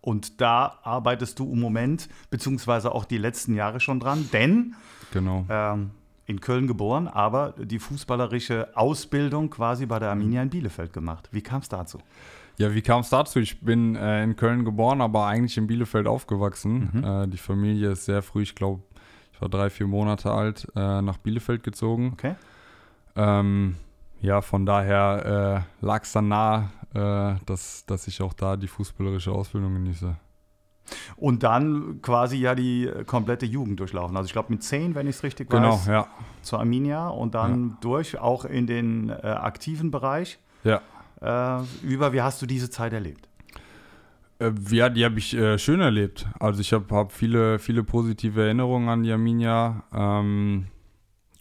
Und 0.00 0.40
da 0.42 0.78
arbeitest 0.82 1.38
du 1.38 1.50
im 1.50 1.60
Moment, 1.60 2.08
beziehungsweise 2.28 2.92
auch 2.92 3.06
die 3.06 3.16
letzten 3.16 3.54
Jahre 3.54 3.80
schon 3.80 4.00
dran, 4.00 4.28
denn 4.32 4.74
genau. 5.12 5.46
Ähm, 5.48 5.92
in 6.26 6.40
Köln 6.40 6.66
geboren, 6.66 7.08
aber 7.08 7.54
die 7.58 7.78
fußballerische 7.78 8.76
Ausbildung 8.76 9.50
quasi 9.50 9.86
bei 9.86 9.98
der 9.98 10.10
Arminia 10.10 10.42
in 10.42 10.50
Bielefeld 10.50 10.92
gemacht. 10.92 11.28
Wie 11.32 11.42
kam 11.42 11.60
es 11.60 11.68
dazu? 11.68 11.98
Ja, 12.56 12.72
wie 12.72 12.82
kam 12.82 13.00
es 13.00 13.10
dazu? 13.10 13.40
Ich 13.40 13.60
bin 13.60 13.96
äh, 13.96 14.22
in 14.22 14.36
Köln 14.36 14.64
geboren, 14.64 15.00
aber 15.00 15.26
eigentlich 15.26 15.56
in 15.56 15.66
Bielefeld 15.66 16.06
aufgewachsen. 16.06 16.90
Mhm. 16.92 17.04
Äh, 17.04 17.26
die 17.28 17.36
Familie 17.36 17.90
ist 17.90 18.04
sehr 18.04 18.22
früh, 18.22 18.42
ich 18.42 18.54
glaube, 18.54 18.82
ich 19.32 19.40
war 19.40 19.48
drei, 19.48 19.70
vier 19.70 19.88
Monate 19.88 20.30
alt, 20.30 20.68
äh, 20.76 21.02
nach 21.02 21.18
Bielefeld 21.18 21.64
gezogen. 21.64 22.10
Okay. 22.12 22.36
Ähm, 23.16 23.76
ja, 24.20 24.40
von 24.40 24.64
daher 24.64 25.66
äh, 25.82 25.84
lag 25.84 26.04
es 26.04 26.12
dann 26.12 26.28
nahe, 26.28 26.70
äh, 26.94 27.44
dass, 27.44 27.84
dass 27.86 28.06
ich 28.06 28.22
auch 28.22 28.32
da 28.32 28.56
die 28.56 28.68
fußballerische 28.68 29.32
Ausbildung 29.32 29.74
genieße. 29.74 30.14
Und 31.16 31.42
dann 31.42 32.00
quasi 32.02 32.36
ja 32.36 32.54
die 32.54 32.90
komplette 33.06 33.46
Jugend 33.46 33.80
durchlaufen. 33.80 34.16
Also 34.16 34.26
ich 34.26 34.32
glaube 34.32 34.52
mit 34.52 34.62
zehn, 34.62 34.94
wenn 34.94 35.08
ich 35.08 35.16
es 35.16 35.22
richtig 35.22 35.48
genau, 35.48 35.72
weiß, 35.72 35.86
ja. 35.86 36.06
zur 36.42 36.60
Arminia 36.60 37.08
und 37.08 37.34
dann 37.34 37.70
ja. 37.70 37.76
durch 37.80 38.18
auch 38.18 38.44
in 38.44 38.66
den 38.66 39.08
äh, 39.08 39.12
aktiven 39.12 39.90
Bereich. 39.90 40.38
Ja 40.62 40.82
äh, 41.24 41.86
über. 41.86 42.12
Wie 42.12 42.22
hast 42.22 42.42
du 42.42 42.46
diese 42.46 42.70
Zeit 42.70 42.92
erlebt? 42.92 43.28
Äh, 44.38 44.52
ja, 44.70 44.88
die 44.88 45.04
habe 45.04 45.18
ich 45.18 45.34
äh, 45.34 45.58
schön 45.58 45.80
erlebt. 45.80 46.26
Also 46.38 46.60
ich 46.60 46.72
habe 46.72 46.94
hab 46.94 47.12
viele, 47.12 47.58
viele 47.58 47.84
positive 47.84 48.42
Erinnerungen 48.42 48.88
an 48.88 49.02
die 49.02 49.12
Arminia. 49.12 49.84
Ähm, 49.92 50.66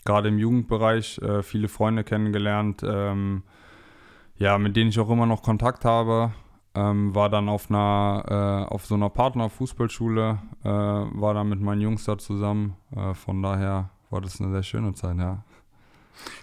Gerade 0.06 0.30
im 0.30 0.38
Jugendbereich 0.38 1.18
äh, 1.20 1.44
viele 1.44 1.70
Freunde 1.70 2.04
kennengelernt, 2.04 2.82
ähm, 2.86 3.44
ja, 4.38 4.58
mit 4.58 4.76
denen 4.76 4.90
ich 4.90 5.00
auch 5.00 5.10
immer 5.10 5.26
noch 5.26 5.42
Kontakt 5.42 5.86
habe. 5.86 6.34
Ähm, 6.76 7.14
war 7.14 7.30
dann 7.30 7.50
auf 7.50 7.70
einer, 7.70 8.68
äh, 8.70 8.74
auf 8.74 8.86
so 8.86 8.96
einer 8.96 9.10
Partnerfußballschule, 9.10 10.40
äh, 10.64 10.68
war 10.68 11.36
dann 11.36 11.48
mit 11.48 11.62
meinen 11.62 11.82
Jungs 11.82 12.04
da 12.06 12.18
zusammen. 12.18 12.76
Äh, 12.96 13.14
von 13.14 13.44
daher 13.44 13.92
war 14.10 14.22
das 14.22 14.42
eine 14.42 14.52
sehr 14.52 14.64
schöne 14.64 14.94
Zeit, 14.94 15.18
ja. 15.18 15.44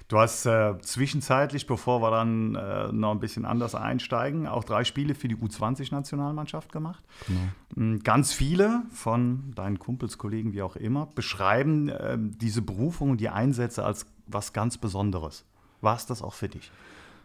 Du 0.09 0.19
hast 0.19 0.47
äh, 0.47 0.79
zwischenzeitlich, 0.81 1.67
bevor 1.67 2.03
wir 2.03 2.11
dann 2.11 2.55
äh, 2.55 2.93
noch 2.93 3.13
ein 3.13 3.21
bisschen 3.21 3.45
anders 3.45 3.75
einsteigen, 3.75 4.47
auch 4.47 4.65
drei 4.65 4.85
Spiele 4.85 5.15
für 5.15 5.29
die 5.29 5.37
U20-Nationalmannschaft 5.37 6.73
gemacht. 6.73 7.05
Genau. 7.27 7.99
Ganz 8.03 8.33
viele 8.33 8.83
von 8.93 9.53
deinen 9.55 9.79
Kumpels, 9.79 10.19
Kollegen, 10.19 10.53
wie 10.53 10.63
auch 10.63 10.77
immer, 10.77 11.07
beschreiben 11.15 11.89
äh, 11.89 12.19
diese 12.19 12.63
Berufung 12.63 13.11
und 13.11 13.21
die 13.21 13.29
Einsätze 13.29 13.85
als 13.85 14.07
was 14.27 14.53
ganz 14.53 14.79
Besonderes. 14.79 15.45
War 15.81 15.97
es 15.97 16.07
das 16.07 16.23
auch 16.23 16.35
für 16.35 16.49
dich? 16.49 16.71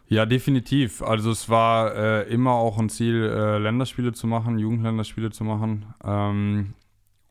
Ja, 0.08 0.24
definitiv. 0.24 1.02
Also 1.02 1.30
es 1.30 1.48
war 1.48 1.94
äh, 1.94 2.32
immer 2.32 2.52
auch 2.52 2.78
ein 2.78 2.88
Ziel, 2.88 3.24
äh, 3.24 3.58
Länderspiele 3.58 4.12
zu 4.12 4.26
machen, 4.26 4.58
Jugendländerspiele 4.58 5.30
zu 5.30 5.42
machen. 5.42 5.86
Ähm, 6.04 6.74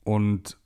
und 0.03 0.57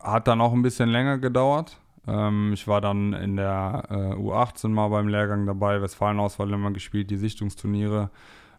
hat 0.00 0.26
dann 0.28 0.40
auch 0.40 0.52
ein 0.52 0.62
bisschen 0.62 0.90
länger 0.90 1.18
gedauert 1.18 1.78
Ähm, 2.06 2.52
ich 2.52 2.66
war 2.68 2.80
dann 2.80 3.12
in 3.12 3.36
der 3.36 3.84
äh, 3.90 3.94
U18 4.14 4.68
mal 4.68 4.88
beim 4.88 5.08
Lehrgang 5.08 5.46
dabei, 5.46 5.80
Westfalen-Auswahl 5.80 6.52
immer 6.52 6.70
gespielt, 6.70 7.10
die 7.10 7.16
Sichtungsturniere. 7.16 8.10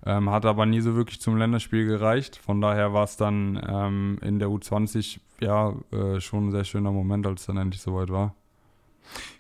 Ähm, 0.05 0.29
hat 0.29 0.45
aber 0.45 0.65
nie 0.65 0.81
so 0.81 0.95
wirklich 0.95 1.19
zum 1.19 1.38
Länderspiel 1.38 1.88
gereicht. 1.88 2.38
Von 2.38 2.62
daher 2.62 2.93
war 2.93 3.05
es 3.05 3.17
dann 3.17 3.60
ähm, 3.67 4.19
in 4.21 4.39
der 4.39 4.49
U20 4.49 5.19
ja 5.41 5.73
äh, 5.91 6.19
schon 6.19 6.47
ein 6.47 6.51
sehr 6.51 6.63
schöner 6.63 6.91
Moment, 6.91 7.25
als 7.25 7.41
es 7.41 7.47
dann 7.47 7.58
endlich 7.58 7.81
soweit 7.81 8.10
war. 8.10 8.36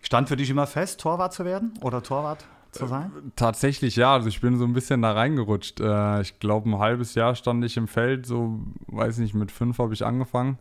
Stand 0.01 0.27
für 0.27 0.35
dich 0.35 0.49
immer 0.49 0.67
fest, 0.67 0.99
Torwart 1.01 1.33
zu 1.33 1.45
werden 1.45 1.73
oder 1.81 2.01
Torwart 2.01 2.45
zu 2.71 2.87
sein? 2.87 3.11
Äh, 3.15 3.31
tatsächlich 3.35 3.95
ja. 3.95 4.13
Also 4.13 4.27
ich 4.27 4.41
bin 4.41 4.57
so 4.57 4.65
ein 4.65 4.73
bisschen 4.73 5.01
da 5.01 5.13
reingerutscht. 5.13 5.79
Äh, 5.79 6.21
ich 6.21 6.39
glaube, 6.39 6.69
ein 6.69 6.79
halbes 6.79 7.15
Jahr 7.15 7.35
stand 7.35 7.63
ich 7.63 7.77
im 7.77 7.87
Feld. 7.87 8.25
So, 8.25 8.59
weiß 8.87 9.19
nicht, 9.19 9.33
mit 9.33 9.51
fünf 9.51 9.77
habe 9.79 9.93
ich 9.93 10.05
angefangen. 10.05 10.57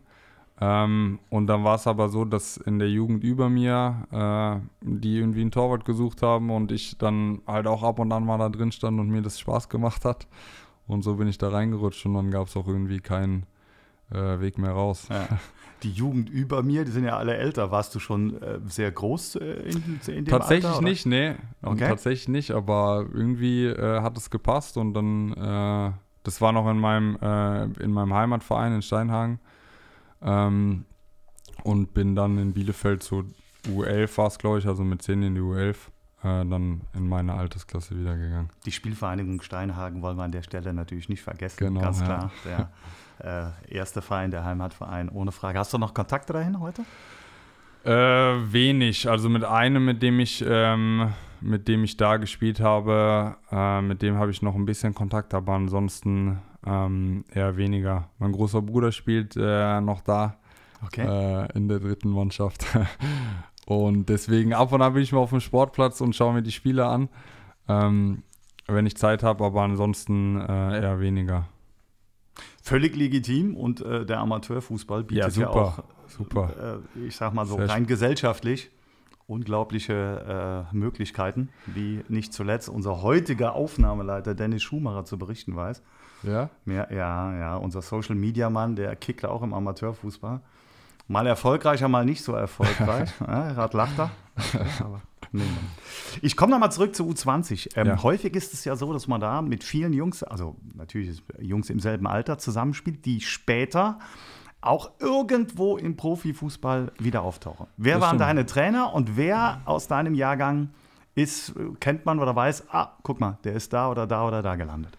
Ähm, 0.61 1.19
und 1.29 1.47
dann 1.47 1.65
war 1.65 1.75
es 1.75 1.85
aber 1.85 2.07
so, 2.07 2.23
dass 2.23 2.55
in 2.55 2.79
der 2.79 2.89
Jugend 2.89 3.23
über 3.23 3.49
mir 3.49 4.07
äh, 4.11 4.65
die 4.81 5.17
irgendwie 5.17 5.41
einen 5.41 5.51
Torwart 5.51 5.83
gesucht 5.83 6.21
haben 6.21 6.49
und 6.49 6.71
ich 6.71 6.97
dann 6.97 7.41
halt 7.45 7.67
auch 7.67 7.83
ab 7.83 7.99
und 7.99 8.11
an 8.13 8.25
mal 8.25 8.37
da 8.37 8.47
drin 8.47 8.71
stand 8.71 8.99
und 8.99 9.09
mir 9.09 9.21
das 9.21 9.39
Spaß 9.39 9.67
gemacht 9.67 10.05
hat. 10.05 10.27
Und 10.87 11.03
so 11.03 11.15
bin 11.15 11.27
ich 11.27 11.37
da 11.37 11.49
reingerutscht 11.49 12.05
und 12.05 12.13
dann 12.13 12.31
gab 12.31 12.47
es 12.47 12.55
auch 12.55 12.67
irgendwie 12.67 12.99
keinen 12.99 13.45
äh, 14.11 14.39
Weg 14.39 14.57
mehr 14.57 14.71
raus. 14.71 15.07
Ja. 15.09 15.27
Die 15.83 15.91
Jugend 15.91 16.29
über 16.29 16.63
mir, 16.63 16.85
die 16.85 16.91
sind 16.91 17.03
ja 17.03 17.17
alle 17.17 17.35
älter. 17.35 17.69
Warst 17.69 17.93
du 17.93 17.99
schon 17.99 18.41
äh, 18.41 18.59
sehr 18.65 18.91
groß 18.91 19.35
äh, 19.35 19.45
in, 19.45 19.99
in, 20.07 20.25
dem 20.25 20.25
Tatsächlich 20.25 20.71
Alter, 20.71 20.81
nicht, 20.81 21.05
nee. 21.05 21.35
Okay. 21.63 21.89
Tatsächlich 21.89 22.29
nicht, 22.29 22.51
aber 22.51 23.05
irgendwie 23.13 23.65
äh, 23.65 24.01
hat 24.01 24.17
es 24.17 24.29
gepasst 24.29 24.77
und 24.77 24.93
dann, 24.93 25.33
äh, 25.33 25.91
das 26.23 26.39
war 26.39 26.53
noch 26.53 26.67
in 26.71 26.79
meinem, 26.79 27.17
in 27.79 27.91
meinem 27.91 28.13
Heimatverein 28.13 28.73
in 28.73 28.81
Steinhagen 28.81 29.39
ähm, 30.25 30.85
und 31.63 31.93
bin 31.93 32.15
dann 32.15 32.37
in 32.37 32.53
Bielefeld 32.53 33.03
zu 33.03 33.25
U11 33.67 34.17
war 34.17 34.27
es, 34.27 34.37
glaube 34.37 34.59
ich, 34.59 34.67
also 34.67 34.83
mit 34.83 35.01
10 35.01 35.23
in 35.23 35.35
die 35.35 35.41
U11, 35.41 35.71
äh, 35.71 35.75
dann 36.21 36.81
in 36.93 37.07
meine 37.07 37.33
Altersklasse 37.33 37.99
wieder 37.99 38.15
gegangen. 38.15 38.49
Die 38.65 38.71
Spielvereinigung 38.71 39.41
Steinhagen 39.41 40.01
wollen 40.01 40.17
wir 40.17 40.23
an 40.23 40.31
der 40.31 40.43
Stelle 40.43 40.73
natürlich 40.73 41.09
nicht 41.09 41.21
vergessen, 41.21 41.57
genau, 41.57 41.81
ganz 41.81 42.03
klar. 42.03 42.31
Ja. 42.45 42.69
Der 43.19 43.53
äh, 43.69 43.75
erste 43.75 44.01
Verein, 44.01 44.31
der 44.31 44.43
Heimatverein, 44.43 45.09
ohne 45.09 45.31
Frage. 45.31 45.59
Hast 45.59 45.73
du 45.73 45.77
noch 45.77 45.93
Kontakte 45.93 46.33
dahin 46.33 46.59
heute? 46.59 46.83
Äh, 47.83 48.51
wenig. 48.51 49.07
Also 49.09 49.29
mit 49.29 49.43
einem, 49.43 49.85
mit 49.85 50.01
dem 50.01 50.19
ich, 50.19 50.43
ähm, 50.47 51.13
mit 51.41 51.67
dem 51.67 51.83
ich 51.83 51.97
da 51.97 52.17
gespielt 52.17 52.59
habe, 52.59 53.35
äh, 53.51 53.81
mit 53.81 54.01
dem 54.01 54.15
habe 54.15 54.31
ich 54.31 54.41
noch 54.41 54.55
ein 54.55 54.65
bisschen 54.65 54.93
Kontakt, 54.93 55.33
aber 55.33 55.53
ansonsten 55.53 56.39
ähm, 56.65 57.25
eher 57.33 57.57
weniger. 57.57 58.09
Mein 58.19 58.31
großer 58.31 58.61
Bruder 58.61 58.91
spielt 58.91 59.35
äh, 59.37 59.81
noch 59.81 60.01
da 60.01 60.37
okay. 60.83 61.05
äh, 61.05 61.57
in 61.57 61.67
der 61.67 61.79
dritten 61.79 62.09
Mannschaft. 62.09 62.65
und 63.65 64.09
deswegen 64.09 64.53
ab 64.53 64.71
und 64.71 64.81
an 64.81 64.93
bin 64.93 65.03
ich 65.03 65.11
mal 65.11 65.19
auf 65.19 65.29
dem 65.29 65.39
Sportplatz 65.39 66.01
und 66.01 66.15
schaue 66.15 66.33
mir 66.33 66.41
die 66.41 66.51
Spiele 66.51 66.85
an, 66.85 67.09
ähm, 67.67 68.23
wenn 68.67 68.85
ich 68.85 68.97
Zeit 68.97 69.23
habe, 69.23 69.43
aber 69.43 69.61
ansonsten 69.61 70.39
äh, 70.41 70.81
eher 70.81 70.99
weniger. 70.99 71.47
Völlig 72.61 72.95
legitim 72.95 73.55
und 73.55 73.81
äh, 73.81 74.05
der 74.05 74.19
Amateurfußball 74.19 75.03
bietet 75.03 75.23
ja, 75.23 75.29
super, 75.29 75.45
ja 75.45 75.51
auch, 75.51 75.83
super. 76.09 76.79
Ich 77.07 77.15
sag 77.15 77.33
mal 77.33 77.45
so, 77.45 77.55
rein 77.55 77.85
gesellschaftlich 77.85 78.71
unglaubliche 79.27 80.67
äh, 80.71 80.75
Möglichkeiten, 80.75 81.49
wie 81.65 82.03
nicht 82.09 82.33
zuletzt 82.33 82.69
unser 82.69 83.01
heutiger 83.01 83.53
Aufnahmeleiter 83.53 84.35
Dennis 84.35 84.63
Schumacher 84.63 85.05
zu 85.05 85.17
berichten 85.17 85.55
weiß. 85.55 85.81
Ja? 86.23 86.49
Ja, 86.65 86.91
ja, 86.91 87.37
ja. 87.37 87.55
Unser 87.57 87.81
Social 87.81 88.15
Media 88.15 88.49
Mann, 88.49 88.75
der 88.75 88.95
kickt 88.95 89.25
auch 89.25 89.41
im 89.41 89.53
Amateurfußball. 89.53 90.41
Mal 91.07 91.27
erfolgreicher, 91.27 91.87
mal 91.87 92.05
nicht 92.05 92.23
so 92.23 92.33
erfolgreich. 92.33 93.09
ja, 93.19 93.53
Gerade 93.53 93.77
lacht 93.77 93.99
er. 93.99 94.11
Aber 94.79 95.01
nee, 95.31 95.43
ich 96.21 96.35
komme 96.35 96.51
nochmal 96.51 96.71
zurück 96.71 96.95
zu 96.95 97.07
U20. 97.07 97.75
Ähm, 97.75 97.87
ja. 97.87 98.03
Häufig 98.03 98.35
ist 98.35 98.53
es 98.53 98.65
ja 98.65 98.75
so, 98.75 98.91
dass 98.91 99.07
man 99.07 99.21
da 99.21 99.41
mit 99.41 99.63
vielen 99.63 99.93
Jungs, 99.93 100.23
also 100.23 100.55
natürlich 100.73 101.21
Jungs 101.39 101.69
im 101.69 101.79
selben 101.79 102.07
Alter 102.07 102.37
zusammenspielt, 102.37 103.05
die 103.05 103.21
später 103.21 103.99
auch 104.65 104.91
irgendwo 104.99 105.77
im 105.77 105.95
Profifußball 105.95 106.91
wieder 106.99 107.21
auftauchen. 107.21 107.67
Wer 107.77 107.95
das 107.95 108.01
waren 108.01 108.09
stimmt. 108.09 108.21
deine 108.21 108.45
Trainer 108.45 108.93
und 108.93 109.17
wer 109.17 109.61
aus 109.65 109.87
deinem 109.87 110.13
Jahrgang 110.13 110.69
ist, 111.15 111.53
kennt 111.79 112.05
man 112.05 112.19
oder 112.19 112.35
weiß, 112.35 112.65
ah, 112.71 112.97
guck 113.03 113.19
mal, 113.19 113.37
der 113.43 113.53
ist 113.53 113.71
da 113.73 113.89
oder 113.89 114.05
da 114.05 114.27
oder 114.27 114.41
da 114.41 114.55
gelandet? 114.55 114.97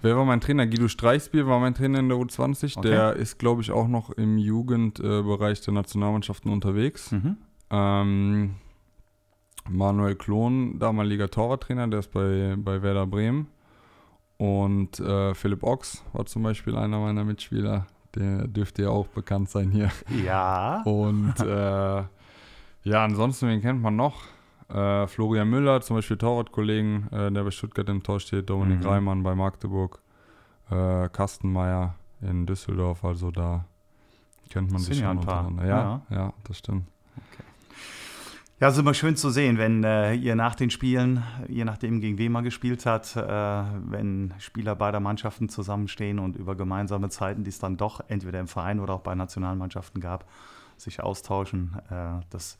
Wer 0.00 0.16
war 0.16 0.24
mein 0.24 0.40
Trainer? 0.40 0.66
Guido 0.66 0.86
Streichspiel 0.86 1.46
war 1.46 1.58
mein 1.58 1.74
Trainer 1.74 1.98
in 1.98 2.08
der 2.08 2.18
U20. 2.18 2.78
Okay. 2.78 2.88
Der 2.88 3.14
ist, 3.14 3.38
glaube 3.38 3.62
ich, 3.62 3.72
auch 3.72 3.88
noch 3.88 4.10
im 4.10 4.38
Jugendbereich 4.38 5.60
der 5.62 5.74
Nationalmannschaften 5.74 6.52
unterwegs. 6.52 7.10
Mhm. 7.10 7.36
Ähm, 7.70 8.54
Manuel 9.68 10.14
Klon, 10.14 10.78
damaliger 10.78 11.28
Torwarttrainer, 11.28 11.88
der 11.88 12.00
ist 12.00 12.12
bei, 12.12 12.54
bei 12.56 12.80
Werder 12.80 13.06
Bremen. 13.06 13.48
Und 14.36 15.00
äh, 15.00 15.34
Philipp 15.34 15.64
Ochs 15.64 16.04
war 16.12 16.26
zum 16.26 16.44
Beispiel 16.44 16.76
einer 16.76 17.00
meiner 17.00 17.24
Mitspieler. 17.24 17.86
Der 18.14 18.48
dürfte 18.48 18.82
ja 18.82 18.88
auch 18.90 19.06
bekannt 19.08 19.50
sein 19.50 19.70
hier. 19.70 19.90
Ja. 20.24 20.82
Und 20.82 21.34
äh, 21.40 22.02
ja, 22.84 23.04
ansonsten, 23.04 23.48
wen 23.48 23.60
kennt 23.60 23.82
man 23.82 23.96
noch? 23.96 24.22
Äh, 24.68 25.06
Florian 25.06 25.48
Müller, 25.48 25.80
zum 25.80 25.96
Beispiel 25.96 26.16
Torwartkollegen, 26.16 27.10
äh, 27.12 27.32
der 27.32 27.44
bei 27.44 27.50
Stuttgart 27.50 27.88
im 27.88 28.02
Tor 28.02 28.20
steht, 28.20 28.50
Dominik 28.50 28.80
mhm. 28.80 28.86
Reimann 28.86 29.22
bei 29.22 29.34
Magdeburg, 29.34 30.00
äh, 30.70 31.08
Kastenmeier 31.08 31.94
in 32.20 32.46
Düsseldorf, 32.46 33.04
also 33.04 33.30
da 33.30 33.64
kennt 34.50 34.70
man 34.70 34.80
sich 34.80 34.98
schon 34.98 35.06
ein 35.06 35.20
paar. 35.20 35.46
untereinander. 35.46 35.66
Ja, 35.66 36.02
ja, 36.10 36.16
ja, 36.16 36.32
das 36.44 36.58
stimmt. 36.58 36.86
Okay. 37.16 37.47
Ja, 38.60 38.66
es 38.66 38.74
ist 38.74 38.80
immer 38.80 38.94
schön 38.94 39.14
zu 39.14 39.30
sehen, 39.30 39.56
wenn 39.56 39.84
äh, 39.84 40.14
ihr 40.14 40.34
nach 40.34 40.56
den 40.56 40.70
Spielen, 40.70 41.22
je 41.46 41.64
nachdem 41.64 42.00
gegen 42.00 42.18
wen 42.18 42.32
man 42.32 42.42
gespielt 42.42 42.86
hat, 42.86 43.14
äh, 43.14 43.22
wenn 43.22 44.34
Spieler 44.38 44.74
beider 44.74 44.98
Mannschaften 44.98 45.48
zusammenstehen 45.48 46.18
und 46.18 46.34
über 46.34 46.56
gemeinsame 46.56 47.08
Zeiten, 47.08 47.44
die 47.44 47.50
es 47.50 47.60
dann 47.60 47.76
doch 47.76 48.00
entweder 48.08 48.40
im 48.40 48.48
Verein 48.48 48.80
oder 48.80 48.94
auch 48.94 49.00
bei 49.00 49.14
Nationalmannschaften 49.14 50.00
gab, 50.00 50.28
sich 50.76 51.00
austauschen. 51.00 51.76
Äh, 51.88 52.24
das 52.30 52.58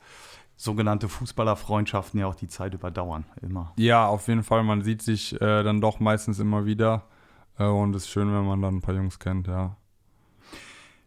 sogenannte 0.55 1.09
Fußballerfreundschaften 1.09 2.17
ja 2.17 2.27
auch 2.27 2.35
die 2.35 2.47
Zeit 2.47 2.73
überdauern, 2.73 3.25
immer. 3.41 3.73
Ja, 3.75 4.07
auf 4.07 4.29
jeden 4.29 4.43
Fall. 4.43 4.63
Man 4.63 4.83
sieht 4.83 5.01
sich 5.01 5.33
äh, 5.41 5.63
dann 5.63 5.81
doch 5.81 5.99
meistens 5.99 6.39
immer 6.39 6.65
wieder 6.65 7.03
äh, 7.57 7.65
und 7.65 7.93
es 7.93 8.03
ist 8.03 8.09
schön, 8.09 8.33
wenn 8.33 8.45
man 8.45 8.61
dann 8.61 8.77
ein 8.77 8.81
paar 8.81 8.95
Jungs 8.95 9.19
kennt, 9.19 9.47
ja. 9.47 9.75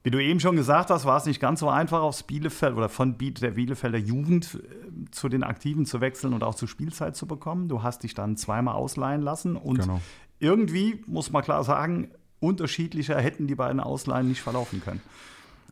Wie 0.05 0.11
du 0.11 0.23
eben 0.23 0.41
schon 0.41 0.57
gesagt 0.57 0.91
hast, 0.91 1.05
war 1.05 1.17
es 1.17 1.27
nicht 1.27 1.41
ganz 1.41 1.61
so 1.61 1.69
einfach, 1.69 2.01
aufs 2.01 2.25
Bielefeld 2.25 2.77
oder 2.77 2.89
von 2.89 3.17
der 3.19 3.51
Bielefelder 3.53 3.99
Jugend 3.99 4.55
äh, 4.55 5.11
zu 5.11 5.29
den 5.29 5.45
Aktiven 5.45 5.87
zu 5.87 6.01
wechseln 6.01 6.35
und 6.35 6.43
auch 6.43 6.57
zur 6.57 6.69
Spielzeit 6.69 7.15
zu 7.15 7.27
bekommen. 7.27 7.69
Du 7.69 7.83
hast 7.83 8.03
dich 8.03 8.15
dann 8.15 8.37
zweimal 8.37 8.75
ausleihen 8.75 9.23
lassen 9.23 9.57
und 9.57 9.81
genau. 9.81 10.01
irgendwie, 10.41 11.05
muss 11.07 11.31
man 11.31 11.43
klar 11.43 11.63
sagen, 11.63 12.11
unterschiedlicher 12.41 13.21
hätten 13.21 13.47
die 13.47 13.55
beiden 13.55 13.81
Ausleihen 13.81 14.29
nicht 14.29 14.43
verlaufen 14.43 14.83
können. 14.83 15.01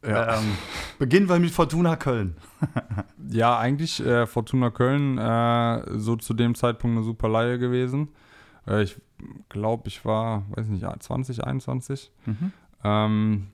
Ja. 0.06 0.38
Ähm, 0.38 0.56
beginnen 0.98 1.28
wir 1.28 1.38
mit 1.38 1.50
Fortuna 1.50 1.96
Köln. 1.96 2.36
ja, 3.30 3.58
eigentlich 3.58 4.00
äh, 4.00 4.26
Fortuna 4.26 4.70
Köln 4.70 5.18
äh, 5.18 5.98
so 5.98 6.16
zu 6.16 6.32
dem 6.32 6.54
Zeitpunkt 6.54 6.96
eine 6.96 7.04
super 7.04 7.28
Laie 7.28 7.58
gewesen. 7.58 8.08
Äh, 8.66 8.84
ich 8.84 8.96
glaube, 9.48 9.88
ich 9.88 10.04
war, 10.04 10.44
weiß 10.50 10.68
nicht, 10.68 10.86
20, 11.00 11.44
21. 11.44 12.10
Mhm. 12.24 12.52
Ähm, 12.82 13.46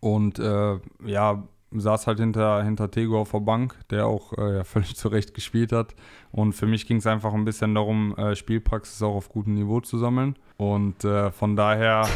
und 0.00 0.38
äh, 0.38 0.78
ja, 1.04 1.42
saß 1.72 2.06
halt 2.06 2.18
hinter, 2.18 2.62
hinter 2.64 2.90
Tego 2.90 3.20
auf 3.20 3.32
der 3.32 3.40
Bank, 3.40 3.76
der 3.90 4.06
auch 4.06 4.32
äh, 4.38 4.56
ja, 4.56 4.64
völlig 4.64 4.96
zurecht 4.96 5.34
gespielt 5.34 5.72
hat. 5.72 5.94
Und 6.32 6.52
für 6.52 6.66
mich 6.66 6.86
ging 6.86 6.98
es 6.98 7.06
einfach 7.06 7.34
ein 7.34 7.44
bisschen 7.44 7.74
darum, 7.74 8.16
äh, 8.16 8.36
Spielpraxis 8.36 9.02
auch 9.02 9.14
auf 9.14 9.28
gutem 9.28 9.54
Niveau 9.54 9.80
zu 9.80 9.98
sammeln. 9.98 10.36
Und 10.56 11.06
von 11.32 11.56
daher 11.56 12.06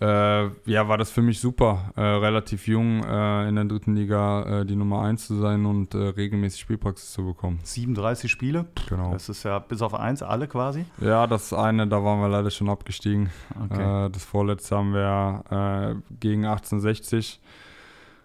äh, 0.00 0.50
ja, 0.70 0.88
war 0.88 0.96
das 0.96 1.10
für 1.10 1.22
mich 1.22 1.40
super, 1.40 1.92
äh, 1.96 2.00
relativ 2.00 2.68
jung 2.68 3.02
äh, 3.02 3.48
in 3.48 3.56
der 3.56 3.64
dritten 3.64 3.96
Liga 3.96 4.60
äh, 4.60 4.66
die 4.66 4.76
Nummer 4.76 5.02
1 5.02 5.26
zu 5.26 5.34
sein 5.36 5.66
und 5.66 5.92
äh, 5.94 5.98
regelmäßig 5.98 6.60
Spielpraxis 6.60 7.12
zu 7.12 7.24
bekommen. 7.24 7.58
37 7.64 8.30
Spiele? 8.30 8.66
Genau. 8.88 9.12
Das 9.12 9.28
ist 9.28 9.42
ja 9.42 9.58
bis 9.58 9.82
auf 9.82 9.94
eins 9.94 10.22
alle 10.22 10.46
quasi? 10.46 10.84
Ja, 11.00 11.26
das 11.26 11.52
eine, 11.52 11.88
da 11.88 12.04
waren 12.04 12.20
wir 12.20 12.28
leider 12.28 12.50
schon 12.50 12.68
abgestiegen. 12.68 13.30
Okay. 13.64 14.06
Äh, 14.06 14.10
das 14.10 14.24
vorletzte 14.24 14.76
haben 14.76 14.94
wir 14.94 16.02
gegen 16.20 16.44
1860 16.44 17.40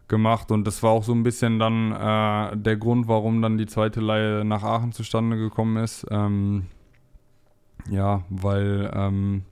gemacht 0.07 0.51
und 0.51 0.65
das 0.65 0.83
war 0.83 0.91
auch 0.91 1.03
so 1.03 1.13
ein 1.13 1.23
bisschen 1.23 1.57
dann 1.57 2.62
der 2.62 2.77
Grund, 2.77 3.07
warum 3.07 3.41
dann 3.41 3.57
die 3.57 3.65
zweite 3.65 3.99
Leihe 3.99 4.45
nach 4.45 4.63
Aachen 4.63 4.91
zustande 4.91 5.38
gekommen 5.38 5.77
ist. 5.77 6.05
Ähm, 6.12 6.67
ja, 7.89 8.23
weil 8.29 8.91
ähm, 8.93 9.43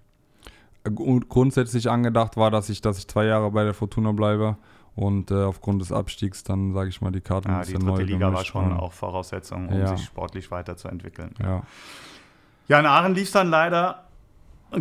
grundsätzlich 0.84 1.90
angedacht 1.90 2.38
war, 2.38 2.52
dass 2.52 2.70
ich, 2.70 2.82
dass 2.82 2.98
ich 2.98 3.08
zwei 3.08 3.26
Jahre 3.26 3.52
bei 3.52 3.64
der 3.64 3.74
Fortuna 3.74 4.12
bleibe 4.12 4.58
und 4.96 5.32
äh, 5.32 5.44
aufgrund 5.44 5.82
des 5.82 5.92
Abstiegs 5.92 6.44
dann, 6.44 6.74
sage 6.74 6.90
ich 6.90 7.02
mal, 7.02 7.12
die 7.12 7.22
Karte 7.22 7.50
ja, 7.50 7.62
die 7.62 7.74
dritte 7.74 7.86
neu 7.86 8.02
Liga 8.02 8.34
war 8.34 8.44
schon 8.44 8.74
auch 8.74 8.94
Voraussetzung, 8.94 9.70
um 9.70 9.80
ja. 9.80 9.96
sich 9.96 10.06
sportlich 10.06 10.52
weiterzuentwickeln. 10.52 11.34
Ja. 11.40 11.64
Ja, 12.68 12.80
in 12.80 12.86
Aachen 12.86 13.16
lief 13.16 13.26
es 13.26 13.32
dann 13.32 13.50
leider 13.50 14.06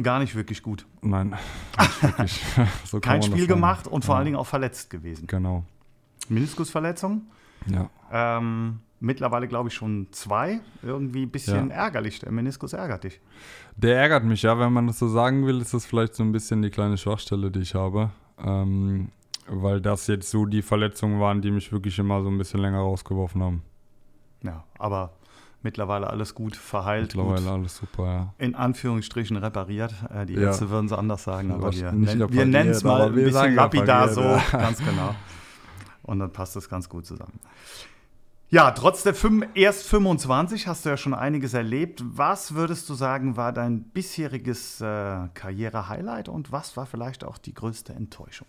gar 0.02 0.20
nicht 0.20 0.34
wirklich 0.34 0.62
gut. 0.62 0.86
Nein, 1.02 1.30
nicht 1.78 2.02
wirklich. 2.02 2.42
so 2.84 3.00
Kein 3.00 3.22
Spiel 3.22 3.46
gemacht 3.46 3.86
und 3.86 4.04
vor 4.04 4.14
ja. 4.14 4.18
allen 4.18 4.26
Dingen 4.26 4.36
auch 4.36 4.46
verletzt 4.46 4.90
gewesen. 4.90 5.26
Genau. 5.26 5.64
Meniskusverletzung? 6.28 7.22
Ja. 7.66 7.90
Ähm, 8.12 8.80
mittlerweile, 9.00 9.48
glaube 9.48 9.68
ich, 9.68 9.74
schon 9.74 10.08
zwei. 10.12 10.60
Irgendwie 10.82 11.22
ein 11.22 11.30
bisschen 11.30 11.70
ja. 11.70 11.76
ärgerlich. 11.76 12.20
Der 12.20 12.30
Meniskus 12.30 12.72
ärgert 12.72 13.04
dich. 13.04 13.20
Der 13.76 13.98
ärgert 13.98 14.24
mich, 14.24 14.42
ja. 14.42 14.58
Wenn 14.58 14.72
man 14.72 14.86
das 14.86 14.98
so 14.98 15.08
sagen 15.08 15.46
will, 15.46 15.60
ist 15.60 15.74
das 15.74 15.86
vielleicht 15.86 16.14
so 16.14 16.22
ein 16.22 16.32
bisschen 16.32 16.62
die 16.62 16.70
kleine 16.70 16.96
Schwachstelle, 16.96 17.50
die 17.50 17.60
ich 17.60 17.74
habe. 17.74 18.10
Ähm, 18.38 19.08
weil 19.48 19.80
das 19.80 20.06
jetzt 20.06 20.30
so 20.30 20.46
die 20.46 20.62
Verletzungen 20.62 21.20
waren, 21.20 21.42
die 21.42 21.50
mich 21.50 21.72
wirklich 21.72 21.98
immer 21.98 22.22
so 22.22 22.28
ein 22.28 22.38
bisschen 22.38 22.60
länger 22.60 22.78
rausgeworfen 22.78 23.42
haben. 23.42 23.62
Ja, 24.42 24.64
aber 24.78 25.12
mittlerweile 25.62 26.08
alles 26.08 26.34
gut 26.34 26.56
verheilt. 26.56 27.14
Mittlerweile 27.14 27.42
gut, 27.42 27.50
alles 27.50 27.76
super, 27.76 28.06
ja. 28.06 28.34
In 28.38 28.54
Anführungsstrichen 28.54 29.36
repariert. 29.36 29.94
Äh, 30.14 30.26
die 30.26 30.34
Ärzte 30.34 30.66
ja. 30.66 30.70
würden 30.70 30.86
es 30.86 30.92
anders 30.92 31.24
sagen, 31.24 31.50
aber 31.50 31.72
wir, 31.72 31.92
wir 31.92 32.46
nennen 32.46 32.70
es 32.70 32.84
mal 32.84 33.08
ein 33.08 33.14
bisschen 33.14 33.54
lapidar 33.54 34.08
so, 34.08 34.22
ganz 34.52 34.78
genau. 34.78 35.14
Und 36.02 36.18
dann 36.18 36.32
passt 36.32 36.56
das 36.56 36.68
ganz 36.68 36.88
gut 36.88 37.06
zusammen. 37.06 37.38
Ja, 38.52 38.72
trotz 38.72 39.04
der 39.04 39.14
fünf, 39.14 39.46
erst 39.54 39.86
25 39.86 40.66
hast 40.66 40.84
du 40.84 40.88
ja 40.88 40.96
schon 40.96 41.14
einiges 41.14 41.54
erlebt. 41.54 42.02
Was 42.04 42.52
würdest 42.52 42.88
du 42.88 42.94
sagen, 42.94 43.36
war 43.36 43.52
dein 43.52 43.84
bisheriges 43.84 44.80
äh, 44.80 45.28
Karriere-Highlight 45.34 46.28
und 46.28 46.50
was 46.50 46.76
war 46.76 46.84
vielleicht 46.86 47.22
auch 47.22 47.38
die 47.38 47.54
größte 47.54 47.92
Enttäuschung? 47.92 48.48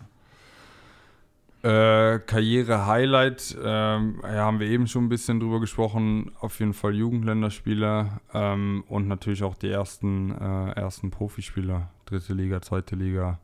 Äh, 1.61 2.17
Karriere-Highlight, 2.17 3.55
ähm, 3.63 4.19
ja, 4.23 4.37
haben 4.39 4.59
wir 4.59 4.67
eben 4.67 4.87
schon 4.87 5.05
ein 5.05 5.09
bisschen 5.09 5.39
drüber 5.39 5.59
gesprochen. 5.59 6.31
Auf 6.39 6.59
jeden 6.59 6.73
Fall 6.73 6.95
Jugendländerspieler 6.95 8.21
ähm, 8.33 8.83
und 8.87 9.07
natürlich 9.07 9.43
auch 9.43 9.53
die 9.53 9.69
ersten, 9.69 10.31
äh, 10.31 10.71
ersten 10.71 11.11
Profispieler, 11.11 11.91
dritte 12.05 12.33
Liga, 12.33 12.59
zweite 12.63 12.95
Liga. 12.95 13.39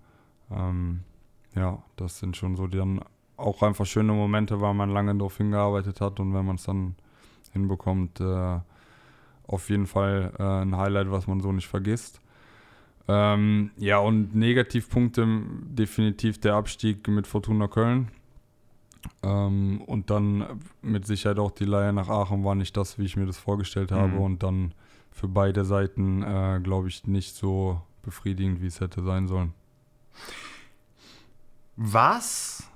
Ähm, 0.50 1.02
ja, 1.54 1.84
das 1.98 2.18
sind 2.18 2.36
schon 2.36 2.56
so 2.56 2.66
dann 2.66 3.02
auch 3.38 3.62
einfach 3.64 3.86
schöne 3.86 4.14
Momente, 4.14 4.60
weil 4.60 4.74
man 4.74 4.90
lange 4.90 5.16
darauf 5.16 5.38
hingearbeitet 5.38 6.02
hat 6.02 6.20
und 6.20 6.34
wenn 6.34 6.46
man 6.46 6.56
es 6.56 6.64
dann 6.64 6.96
hinbekommt, 7.54 8.20
äh, 8.20 8.60
auf 9.48 9.70
jeden 9.70 9.88
Fall 9.88 10.34
äh, 10.38 10.44
ein 10.44 10.76
Highlight, 10.76 11.10
was 11.12 11.28
man 11.28 11.40
so 11.40 11.52
nicht 11.52 11.68
vergisst. 11.68 12.22
Ähm, 13.08 13.72
ja, 13.78 14.00
und 14.00 14.36
Negativpunkte 14.36 15.26
definitiv 15.62 16.40
der 16.40 16.56
Abstieg 16.56 17.08
mit 17.08 17.26
Fortuna 17.26 17.68
Köln. 17.68 18.10
Ähm, 19.24 19.82
und 19.86 20.10
dann 20.10 20.60
mit 20.82 21.06
Sicherheit 21.06 21.40
auch 21.40 21.52
die 21.52 21.66
Leihe 21.66 21.94
nach 21.94 22.10
Aachen 22.10 22.44
war 22.44 22.56
nicht 22.56 22.76
das, 22.76 23.00
wie 23.00 23.06
ich 23.06 23.16
mir 23.16 23.26
das 23.26 23.38
vorgestellt 23.38 23.92
habe. 23.92 24.14
Mhm. 24.14 24.20
Und 24.20 24.44
dann 24.44 24.74
für 25.12 25.28
beide 25.28 25.64
Seiten, 25.64 26.24
äh, 26.24 26.60
glaube 26.62 26.90
ich, 26.90 27.08
nicht 27.08 27.36
so 27.36 27.82
befriedigend, 28.04 28.62
wie 28.62 28.68
es 28.68 28.82
hätte 28.82 29.02
sein 29.04 29.28
sollen. 29.28 29.54
Was, 31.78 32.70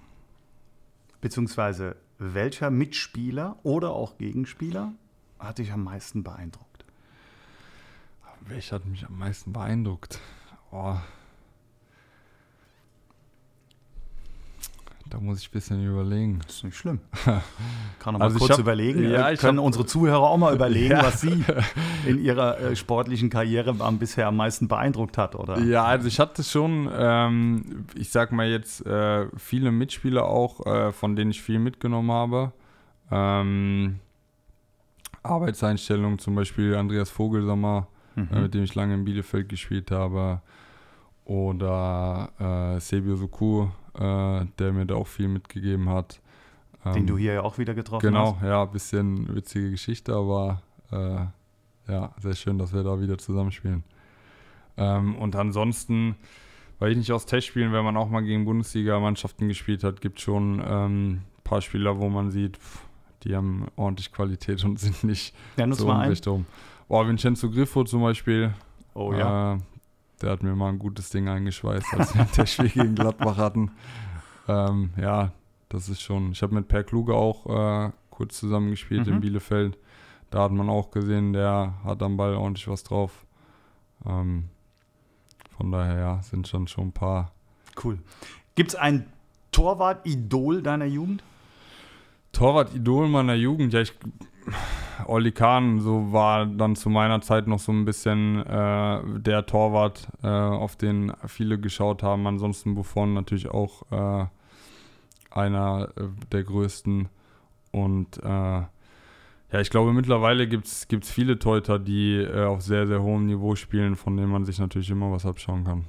beziehungsweise 1.21 1.95
welcher 2.17 2.69
Mitspieler 2.69 3.57
oder 3.63 3.91
auch 3.91 4.17
Gegenspieler 4.17 4.93
hat 5.39 5.60
dich 5.60 5.71
am 5.71 5.84
meisten 5.84 6.23
beeindruckt? 6.23 6.86
Welcher 8.41 8.75
hat 8.75 8.86
mich 8.86 9.05
am 9.05 9.17
meisten 9.17 9.53
beeindruckt? 9.53 10.19
Oh. 10.71 10.97
Da 15.12 15.19
muss 15.19 15.41
ich 15.41 15.50
ein 15.50 15.52
bisschen 15.52 15.86
überlegen. 15.86 16.39
Das 16.47 16.56
ist 16.56 16.63
nicht 16.63 16.78
schlimm. 16.78 17.02
Kann 18.00 18.13
noch 18.13 18.21
also 18.21 18.39
mal 18.39 18.47
kurz 18.47 18.58
hab, 18.58 18.65
ja, 18.65 19.30
äh, 19.30 19.36
Können 19.36 19.58
hab, 19.58 19.65
unsere 19.65 19.86
Zuhörer 19.86 20.21
auch 20.21 20.38
mal 20.38 20.56
überlegen, 20.56 20.91
ja. 20.91 21.04
was 21.04 21.19
sie 21.19 21.43
in 22.08 22.24
ihrer 22.24 22.58
äh, 22.62 22.76
sportlichen 22.78 23.30
Karriere 23.30 23.76
am, 23.80 24.00
bisher 24.00 24.28
am 24.28 24.38
meisten 24.38 24.69
beeindruckt 24.69 25.17
hat, 25.17 25.36
oder? 25.36 25.60
Ja, 25.60 25.84
also 25.84 26.08
ich 26.08 26.17
hatte 26.17 26.45
schon, 26.45 26.89
ähm, 26.97 27.86
ich 27.93 28.10
sag 28.10 28.32
mal 28.32 28.47
jetzt, 28.47 28.86
äh, 28.86 29.28
viele 29.36 29.71
Mitspieler 29.71 30.24
auch, 30.24 30.65
äh, 30.65 30.93
von 30.93 31.17
denen 31.17 31.32
ich 31.32 31.41
viel 31.41 31.60
mitgenommen 31.60 32.12
habe. 32.12 32.54
Ähm, 33.12 34.00
Arbeitseinstellungen, 35.24 36.19
zum 36.19 36.36
Beispiel 36.36 36.76
Andreas 36.76 37.10
Vogelsammer, 37.10 37.88
mhm. 38.15 38.30
äh, 38.32 38.41
mit 38.43 38.54
dem 38.54 38.63
ich 38.63 38.76
lange 38.76 38.93
in 38.93 39.04
Bielefeld 39.04 39.50
gespielt 39.50 39.91
habe. 39.91 40.41
Oder 41.26 42.30
äh, 42.39 42.80
Sebio 42.80 43.17
Suku, 43.17 43.67
äh, 43.95 44.45
der 44.60 44.71
mir 44.71 44.86
da 44.86 44.95
auch 44.95 45.08
viel 45.08 45.27
mitgegeben 45.27 45.89
hat. 45.89 46.21
Ähm, 46.86 46.93
Den 46.93 47.08
du 47.08 47.17
hier 47.17 47.34
ja 47.34 47.41
auch 47.43 47.58
wieder 47.58 47.73
getroffen 47.73 48.08
genau, 48.08 48.34
hast. 48.34 48.39
Genau, 48.39 48.51
ja, 48.51 48.63
ein 48.63 48.71
bisschen 48.71 49.36
witzige 49.36 49.71
Geschichte, 49.71 50.13
aber 50.13 50.62
äh, 50.91 51.91
ja, 51.91 52.13
sehr 52.19 52.36
schön, 52.36 52.58
dass 52.58 52.73
wir 52.73 52.84
da 52.84 52.99
wieder 52.99 53.17
zusammenspielen. 53.17 53.84
Ähm, 54.77 55.15
und 55.15 55.36
ansonsten, 55.36 56.15
weil 56.80 56.91
ich 56.91 56.97
nicht 56.97 57.12
aus 57.12 57.25
Testspielen, 57.25 57.73
wenn 57.73 57.84
man 57.84 57.97
auch 57.97 58.10
mal 58.10 58.21
gegen 58.21 58.45
Bundesliga-Mannschaften 58.45 59.47
gespielt 59.47 59.84
hat, 59.84 60.01
gibt 60.01 60.17
es 60.17 60.23
schon 60.23 60.60
ein 60.60 60.91
ähm, 60.91 61.21
paar 61.43 61.62
Spieler, 61.62 61.99
wo 61.99 62.10
man 62.10 62.32
sieht, 62.32 62.58
pff, 62.58 62.86
die 63.23 63.36
haben 63.36 63.67
ordentlich 63.75 64.12
Qualität 64.12 64.63
und 64.63 64.80
sind 64.80 65.04
nicht 65.04 65.36
ja, 65.58 65.71
so 65.73 65.91
in 65.91 65.97
Richtung. 65.97 66.45
Boah, 66.88 67.08
Vincenzo 67.08 67.49
Griffo 67.49 67.84
zum 67.84 68.01
Beispiel. 68.01 68.54
Oh 68.93 69.13
ja. 69.13 69.54
Äh, 69.54 69.58
der 70.21 70.31
hat 70.31 70.43
mir 70.43 70.55
mal 70.55 70.69
ein 70.69 70.79
gutes 70.79 71.10
Ding 71.10 71.27
eingeschweißt, 71.27 71.93
als 71.93 72.15
wir 72.15 72.27
das 72.36 72.51
Spiel 72.53 72.69
gegen 72.69 72.95
Gladbach 72.95 73.38
hatten. 73.38 73.71
Ähm, 74.47 74.91
ja, 74.97 75.31
das 75.69 75.89
ist 75.89 76.01
schon. 76.01 76.31
Ich 76.31 76.41
habe 76.41 76.55
mit 76.55 76.67
Per 76.67 76.84
Kluge 76.84 77.15
auch 77.15 77.45
äh, 77.88 77.91
kurz 78.10 78.39
zusammengespielt 78.39 79.07
mhm. 79.07 79.13
in 79.13 79.21
Bielefeld. 79.21 79.77
Da 80.29 80.43
hat 80.43 80.51
man 80.51 80.69
auch 80.69 80.91
gesehen, 80.91 81.34
der 81.34 81.75
hat 81.84 82.01
am 82.01 82.17
Ball 82.17 82.36
ordentlich 82.36 82.67
was 82.67 82.84
drauf. 82.84 83.25
Ähm, 84.05 84.45
von 85.57 85.71
daher, 85.71 85.99
ja, 85.99 86.21
sind 86.21 86.47
schon 86.47 86.67
schon 86.67 86.88
ein 86.88 86.91
paar. 86.93 87.31
Cool. 87.84 87.99
Gibt 88.55 88.71
es 88.71 88.75
ein 88.75 89.05
Torwart-Idol 89.51 90.62
deiner 90.62 90.86
Jugend? 90.86 91.23
Torwart-Idol 92.31 93.10
meiner 93.10 93.36
Jugend, 93.36 93.73
ja, 93.73 93.81
ich 93.81 93.93
Olli 95.07 95.31
Kahn 95.31 95.79
so 95.79 96.11
war 96.11 96.45
dann 96.45 96.75
zu 96.75 96.89
meiner 96.89 97.21
Zeit 97.21 97.47
noch 97.47 97.59
so 97.59 97.71
ein 97.71 97.85
bisschen 97.85 98.45
äh, 98.45 99.19
der 99.19 99.45
Torwart, 99.45 100.07
äh, 100.23 100.27
auf 100.27 100.75
den 100.75 101.13
viele 101.27 101.59
geschaut 101.59 102.03
haben. 102.03 102.27
Ansonsten 102.27 102.75
Buffon 102.75 103.13
natürlich 103.13 103.49
auch 103.49 103.83
äh, 103.91 104.25
einer 105.31 105.89
äh, 105.95 106.07
der 106.31 106.43
größten. 106.43 107.09
Und 107.71 108.17
äh, 108.23 108.27
ja, 109.51 109.59
ich 109.59 109.69
glaube, 109.69 109.93
mittlerweile 109.93 110.47
gibt 110.47 110.65
es 110.67 111.11
viele 111.11 111.39
Teuter, 111.39 111.79
die 111.79 112.15
äh, 112.15 112.45
auf 112.45 112.61
sehr, 112.61 112.87
sehr 112.87 113.01
hohem 113.01 113.25
Niveau 113.25 113.55
spielen, 113.55 113.95
von 113.95 114.15
denen 114.15 114.31
man 114.31 114.45
sich 114.45 114.59
natürlich 114.59 114.89
immer 114.89 115.11
was 115.11 115.25
abschauen 115.25 115.63
kann. 115.63 115.85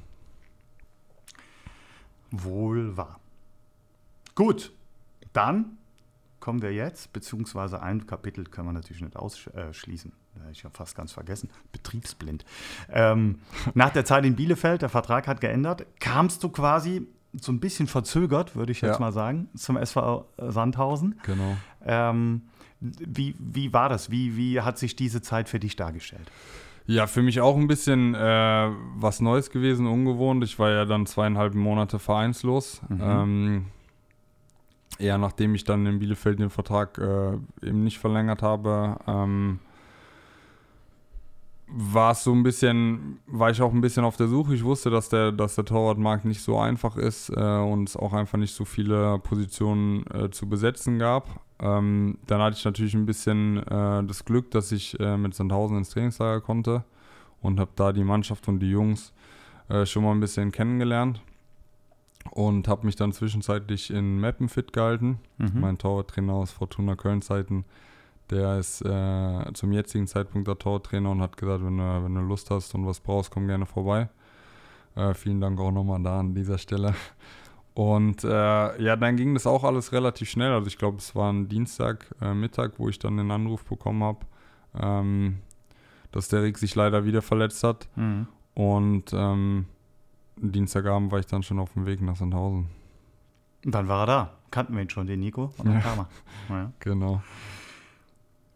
Wohl 2.30 2.96
wahr. 2.96 3.20
Gut, 4.34 4.72
dann 5.32 5.76
kommen 6.42 6.60
wir 6.60 6.74
jetzt, 6.74 7.12
beziehungsweise 7.12 7.80
ein 7.80 8.06
Kapitel 8.06 8.44
können 8.44 8.66
wir 8.68 8.72
natürlich 8.72 9.00
nicht 9.00 9.16
ausschließen. 9.16 10.12
Habe 10.40 10.50
ich 10.50 10.62
ja 10.64 10.70
fast 10.70 10.96
ganz 10.96 11.12
vergessen. 11.12 11.48
Betriebsblind. 11.70 12.44
Ähm, 12.90 13.38
nach 13.74 13.90
der 13.90 14.04
Zeit 14.04 14.26
in 14.26 14.34
Bielefeld, 14.34 14.82
der 14.82 14.88
Vertrag 14.88 15.28
hat 15.28 15.40
geändert, 15.40 15.86
kamst 16.00 16.42
du 16.42 16.48
quasi 16.48 17.06
so 17.40 17.52
ein 17.52 17.60
bisschen 17.60 17.86
verzögert, 17.86 18.56
würde 18.56 18.72
ich 18.72 18.80
jetzt 18.80 18.94
ja. 18.94 18.98
mal 18.98 19.12
sagen, 19.12 19.48
zum 19.54 19.76
SV 19.76 20.26
Sandhausen. 20.36 21.14
Genau. 21.22 21.56
Ähm, 21.86 22.42
wie, 22.80 23.36
wie 23.38 23.72
war 23.72 23.88
das? 23.88 24.10
Wie, 24.10 24.36
wie 24.36 24.60
hat 24.60 24.78
sich 24.78 24.96
diese 24.96 25.22
Zeit 25.22 25.48
für 25.48 25.60
dich 25.60 25.76
dargestellt? 25.76 26.28
Ja, 26.86 27.06
für 27.06 27.22
mich 27.22 27.40
auch 27.40 27.56
ein 27.56 27.68
bisschen 27.68 28.16
äh, 28.16 28.70
was 28.96 29.20
Neues 29.20 29.50
gewesen, 29.50 29.86
ungewohnt. 29.86 30.42
Ich 30.42 30.58
war 30.58 30.70
ja 30.70 30.86
dann 30.86 31.06
zweieinhalb 31.06 31.54
Monate 31.54 32.00
vereinslos. 32.00 32.82
Mhm. 32.88 33.00
Ähm, 33.00 33.66
ja, 34.98 35.18
nachdem 35.18 35.54
ich 35.54 35.64
dann 35.64 35.86
in 35.86 35.98
Bielefeld 35.98 36.38
den 36.38 36.50
Vertrag 36.50 36.98
äh, 36.98 37.32
eben 37.66 37.84
nicht 37.84 37.98
verlängert 37.98 38.42
habe, 38.42 38.96
ähm, 39.06 39.58
war 41.74 42.12
es 42.12 42.24
so 42.24 42.32
ein 42.32 42.42
bisschen, 42.42 43.18
war 43.26 43.50
ich 43.50 43.62
auch 43.62 43.72
ein 43.72 43.80
bisschen 43.80 44.04
auf 44.04 44.16
der 44.16 44.28
Suche. 44.28 44.54
Ich 44.54 44.62
wusste, 44.62 44.90
dass 44.90 45.08
der, 45.08 45.32
dass 45.32 45.54
der 45.54 45.64
Torwartmarkt 45.64 46.24
nicht 46.24 46.42
so 46.42 46.58
einfach 46.58 46.96
ist 46.96 47.30
äh, 47.30 47.40
und 47.40 47.88
es 47.88 47.96
auch 47.96 48.12
einfach 48.12 48.38
nicht 48.38 48.54
so 48.54 48.64
viele 48.64 49.18
Positionen 49.20 50.04
äh, 50.12 50.30
zu 50.30 50.48
besetzen 50.48 50.98
gab. 50.98 51.40
Ähm, 51.60 52.18
dann 52.26 52.42
hatte 52.42 52.56
ich 52.58 52.64
natürlich 52.64 52.94
ein 52.94 53.06
bisschen 53.06 53.58
äh, 53.58 54.04
das 54.04 54.24
Glück, 54.24 54.50
dass 54.50 54.70
ich 54.70 54.98
äh, 55.00 55.16
mit 55.16 55.34
Sandhausen 55.34 55.78
ins 55.78 55.90
Trainingslager 55.90 56.42
konnte 56.42 56.84
und 57.40 57.58
habe 57.58 57.70
da 57.74 57.92
die 57.92 58.04
Mannschaft 58.04 58.48
und 58.48 58.60
die 58.60 58.70
Jungs 58.70 59.14
äh, 59.68 59.86
schon 59.86 60.04
mal 60.04 60.12
ein 60.12 60.20
bisschen 60.20 60.52
kennengelernt 60.52 61.22
und 62.30 62.68
habe 62.68 62.86
mich 62.86 62.96
dann 62.96 63.12
zwischenzeitlich 63.12 63.90
in 63.90 64.20
Mappen 64.20 64.48
fit 64.48 64.72
gehalten. 64.72 65.18
Mhm. 65.38 65.60
Mein 65.60 65.78
Torwarttrainer 65.78 66.34
aus 66.34 66.50
Fortuna 66.50 66.96
Köln-Zeiten, 66.96 67.64
der 68.30 68.58
ist 68.58 68.82
äh, 68.82 69.52
zum 69.52 69.72
jetzigen 69.72 70.06
Zeitpunkt 70.06 70.48
der 70.48 70.58
Torwarttrainer 70.58 71.10
und 71.10 71.20
hat 71.20 71.36
gesagt, 71.36 71.64
wenn 71.64 71.78
du, 71.78 72.04
wenn 72.04 72.14
du 72.14 72.20
Lust 72.20 72.50
hast 72.50 72.74
und 72.74 72.86
was 72.86 73.00
brauchst, 73.00 73.30
komm 73.30 73.46
gerne 73.46 73.66
vorbei. 73.66 74.08
Äh, 74.94 75.14
vielen 75.14 75.40
Dank 75.40 75.58
auch 75.60 75.72
nochmal 75.72 76.02
da 76.02 76.20
an 76.20 76.34
dieser 76.34 76.58
Stelle. 76.58 76.94
Und 77.74 78.22
äh, 78.24 78.82
ja, 78.82 78.96
dann 78.96 79.16
ging 79.16 79.34
das 79.34 79.46
auch 79.46 79.64
alles 79.64 79.92
relativ 79.92 80.28
schnell. 80.28 80.52
Also 80.52 80.66
ich 80.66 80.76
glaube, 80.76 80.98
es 80.98 81.14
war 81.14 81.32
ein 81.32 81.48
Dienstag 81.48 82.06
äh, 82.20 82.34
Mittag, 82.34 82.78
wo 82.78 82.88
ich 82.88 82.98
dann 82.98 83.16
den 83.16 83.30
Anruf 83.30 83.64
bekommen 83.64 84.02
habe, 84.02 84.20
ähm, 84.78 85.38
dass 86.10 86.28
der 86.28 86.42
Rick 86.42 86.58
sich 86.58 86.74
leider 86.74 87.04
wieder 87.04 87.22
verletzt 87.22 87.64
hat. 87.64 87.88
Mhm. 87.96 88.28
Und 88.54 89.12
ähm, 89.14 89.66
Dienstagabend 90.50 91.12
war 91.12 91.20
ich 91.20 91.26
dann 91.26 91.42
schon 91.42 91.58
auf 91.60 91.72
dem 91.74 91.86
Weg 91.86 92.00
nach 92.02 92.16
Sandhausen. 92.16 92.66
Und 93.64 93.72
dann 93.74 93.86
war 93.88 94.02
er 94.02 94.06
da. 94.06 94.32
kannten 94.50 94.74
wir 94.74 94.82
ihn 94.82 94.90
schon, 94.90 95.06
den 95.06 95.20
Nico. 95.20 95.52
Und 95.58 95.66
Ja. 95.66 95.72
dann 95.72 95.82
kam 95.82 95.98
er. 96.00 96.08
Ja. 96.56 96.72
Genau. 96.80 97.22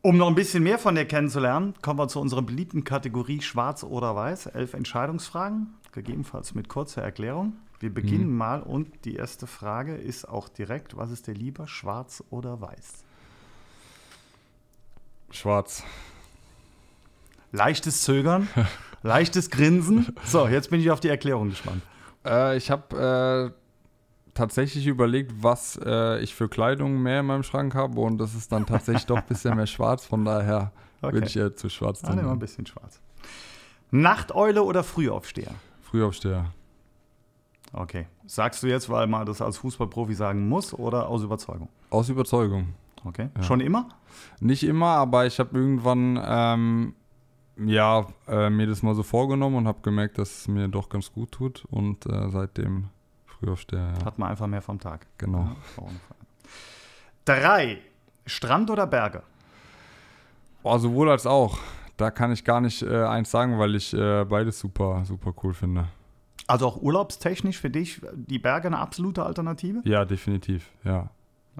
Um 0.03 0.16
noch 0.18 0.27
ein 0.29 0.35
bisschen 0.35 0.62
mehr 0.62 0.79
von 0.79 0.94
dir 0.94 1.05
kennenzulernen, 1.07 1.75
kommen 1.83 1.99
wir 1.99 2.07
zu 2.09 2.20
unserer 2.20 2.42
beliebten 2.42 2.85
Kategorie 2.85 3.40
Schwarz 3.40 3.83
oder 3.83 4.14
Weiß. 4.14 4.46
Elf 4.46 4.75
Entscheidungsfragen, 4.75 5.75
gegebenenfalls 5.92 6.55
mit 6.55 6.68
kurzer 6.68 7.03
Erklärung. 7.03 7.55
Wir 7.81 7.92
beginnen 7.92 8.31
Mhm. 8.31 8.37
mal 8.37 8.62
und 8.62 9.05
die 9.05 9.14
erste 9.16 9.46
Frage 9.46 9.94
ist 9.94 10.29
auch 10.29 10.49
direkt, 10.49 10.96
was 10.96 11.11
ist 11.11 11.27
dir 11.27 11.35
lieber, 11.35 11.66
schwarz 11.66 12.22
oder 12.31 12.61
weiß? 12.61 13.05
Schwarz. 15.31 15.83
Leichtes 17.53 18.03
Zögern, 18.03 18.49
leichtes 19.06 19.50
Grinsen. 19.50 20.14
So, 20.24 20.46
jetzt 20.48 20.70
bin 20.70 20.80
ich 20.80 20.90
auf 20.90 21.00
die 21.00 21.08
Erklärung 21.08 21.50
gespannt. 21.50 21.82
Äh, 22.24 22.56
ich 22.56 22.70
habe 22.70 23.52
äh, 23.54 24.32
tatsächlich 24.34 24.86
überlegt, 24.86 25.32
was 25.42 25.78
äh, 25.84 26.18
ich 26.20 26.34
für 26.34 26.48
Kleidung 26.48 27.00
mehr 27.02 27.20
in 27.20 27.26
meinem 27.26 27.42
Schrank 27.42 27.74
habe 27.74 28.00
und 28.00 28.18
das 28.18 28.34
ist 28.34 28.52
dann 28.52 28.66
tatsächlich 28.66 29.06
doch 29.06 29.16
ein 29.18 29.26
bisschen 29.26 29.56
mehr 29.56 29.66
schwarz. 29.66 30.04
Von 30.04 30.24
daher 30.24 30.72
Okay. 31.02 31.12
würde 31.14 31.26
ich 31.26 31.36
eher 31.36 31.54
zu 31.54 31.68
schwarz 31.68 32.02
Ah, 32.04 32.14
nehmen 32.14 32.26
wir 32.26 32.32
ein 32.32 32.38
bisschen 32.38 32.64
schwarz. 32.66 33.00
Nachteule 33.90 34.62
oder 34.62 34.82
Frühaufsteher? 34.82 35.52
Frühaufsteher. 35.82 36.46
Okay. 37.72 38.06
Sagst 38.26 38.62
du 38.62 38.66
jetzt, 38.66 38.88
weil 38.88 39.06
man 39.06 39.26
das 39.26 39.42
als 39.42 39.58
Fußballprofi 39.58 40.14
sagen 40.14 40.48
muss 40.48 40.72
oder 40.72 41.08
aus 41.08 41.22
Überzeugung? 41.22 41.68
Aus 41.90 42.08
Überzeugung. 42.08 42.74
Okay. 43.04 43.28
Ja. 43.36 43.42
Schon 43.42 43.60
immer? 43.60 43.88
Nicht 44.40 44.64
immer, 44.64 44.88
aber 44.88 45.26
ich 45.26 45.38
habe 45.38 45.56
irgendwann 45.56 46.18
ähm, 46.26 46.94
ja, 47.58 48.06
äh, 48.28 48.50
mir 48.50 48.66
das 48.66 48.82
mal 48.82 48.94
so 48.94 49.02
vorgenommen 49.02 49.56
und 49.56 49.68
habe 49.68 49.80
gemerkt, 49.82 50.18
dass 50.18 50.40
es 50.40 50.48
mir 50.48 50.68
doch 50.68 50.88
ganz 50.88 51.12
gut 51.12 51.32
tut 51.32 51.64
und 51.70 52.06
äh, 52.06 52.28
seitdem 52.30 52.88
Frühaufsteher. 53.26 53.94
Ja. 53.98 54.04
Hat 54.04 54.18
man 54.18 54.30
einfach 54.30 54.46
mehr 54.46 54.62
vom 54.62 54.78
Tag. 54.78 55.06
Genau. 55.18 55.56
Ja. 55.76 55.84
Drei. 57.24 57.78
Strand 58.26 58.70
oder 58.70 58.86
Berge? 58.86 59.22
Boah, 60.62 60.80
sowohl 60.80 61.10
als 61.10 61.26
auch. 61.26 61.58
Da 61.96 62.10
kann 62.10 62.32
ich 62.32 62.44
gar 62.44 62.60
nicht 62.60 62.82
äh, 62.82 63.04
eins 63.04 63.30
sagen, 63.30 63.58
weil 63.58 63.74
ich 63.74 63.94
äh, 63.94 64.24
beides 64.24 64.58
super, 64.58 65.04
super 65.04 65.32
cool 65.42 65.54
finde. 65.54 65.88
Also 66.46 66.66
auch 66.66 66.76
urlaubstechnisch 66.82 67.58
für 67.58 67.70
dich 67.70 68.00
die 68.14 68.38
Berge 68.38 68.68
eine 68.68 68.78
absolute 68.78 69.24
Alternative? 69.24 69.80
Ja, 69.84 70.04
definitiv, 70.04 70.70
ja. 70.84 71.10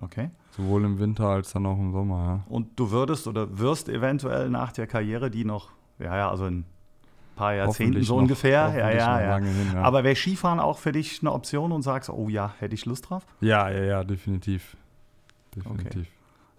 Okay. 0.01 0.31
Sowohl 0.51 0.85
im 0.85 0.99
Winter 0.99 1.29
als 1.29 1.53
dann 1.53 1.67
auch 1.67 1.79
im 1.79 1.93
Sommer, 1.93 2.25
ja. 2.25 2.45
Und 2.49 2.79
du 2.79 2.91
würdest 2.91 3.27
oder 3.27 3.59
wirst 3.59 3.89
eventuell 3.89 4.51
nach 4.51 4.73
der 4.73 4.87
Karriere, 4.87 5.31
die 5.31 5.45
noch, 5.45 5.71
ja, 5.99 6.17
ja, 6.17 6.31
also 6.31 6.47
in 6.47 6.59
ein 6.61 6.65
paar 7.37 7.55
Jahrzehnten 7.55 8.03
so 8.03 8.15
noch- 8.15 8.23
ungefähr, 8.23 8.73
ja, 8.77 8.91
ja, 8.91 9.21
ja. 9.21 9.37
hin, 9.39 9.71
ja. 9.75 9.83
Aber 9.83 10.05
wäre 10.05 10.17
Skifahren 10.17 10.61
auch 10.61 10.79
für 10.79 10.93
dich 10.93 11.21
eine 11.21 11.33
Option 11.33 11.73
und 11.73 11.83
sagst, 11.83 12.11
oh 12.11 12.29
ja, 12.29 12.55
hätte 12.59 12.75
ich 12.75 12.87
Lust 12.87 13.11
drauf? 13.11 13.27
Ja, 13.41 13.69
ja, 13.71 13.83
ja, 13.85 14.05
definitiv. 14.05 14.77
Definitiv. 15.55 16.07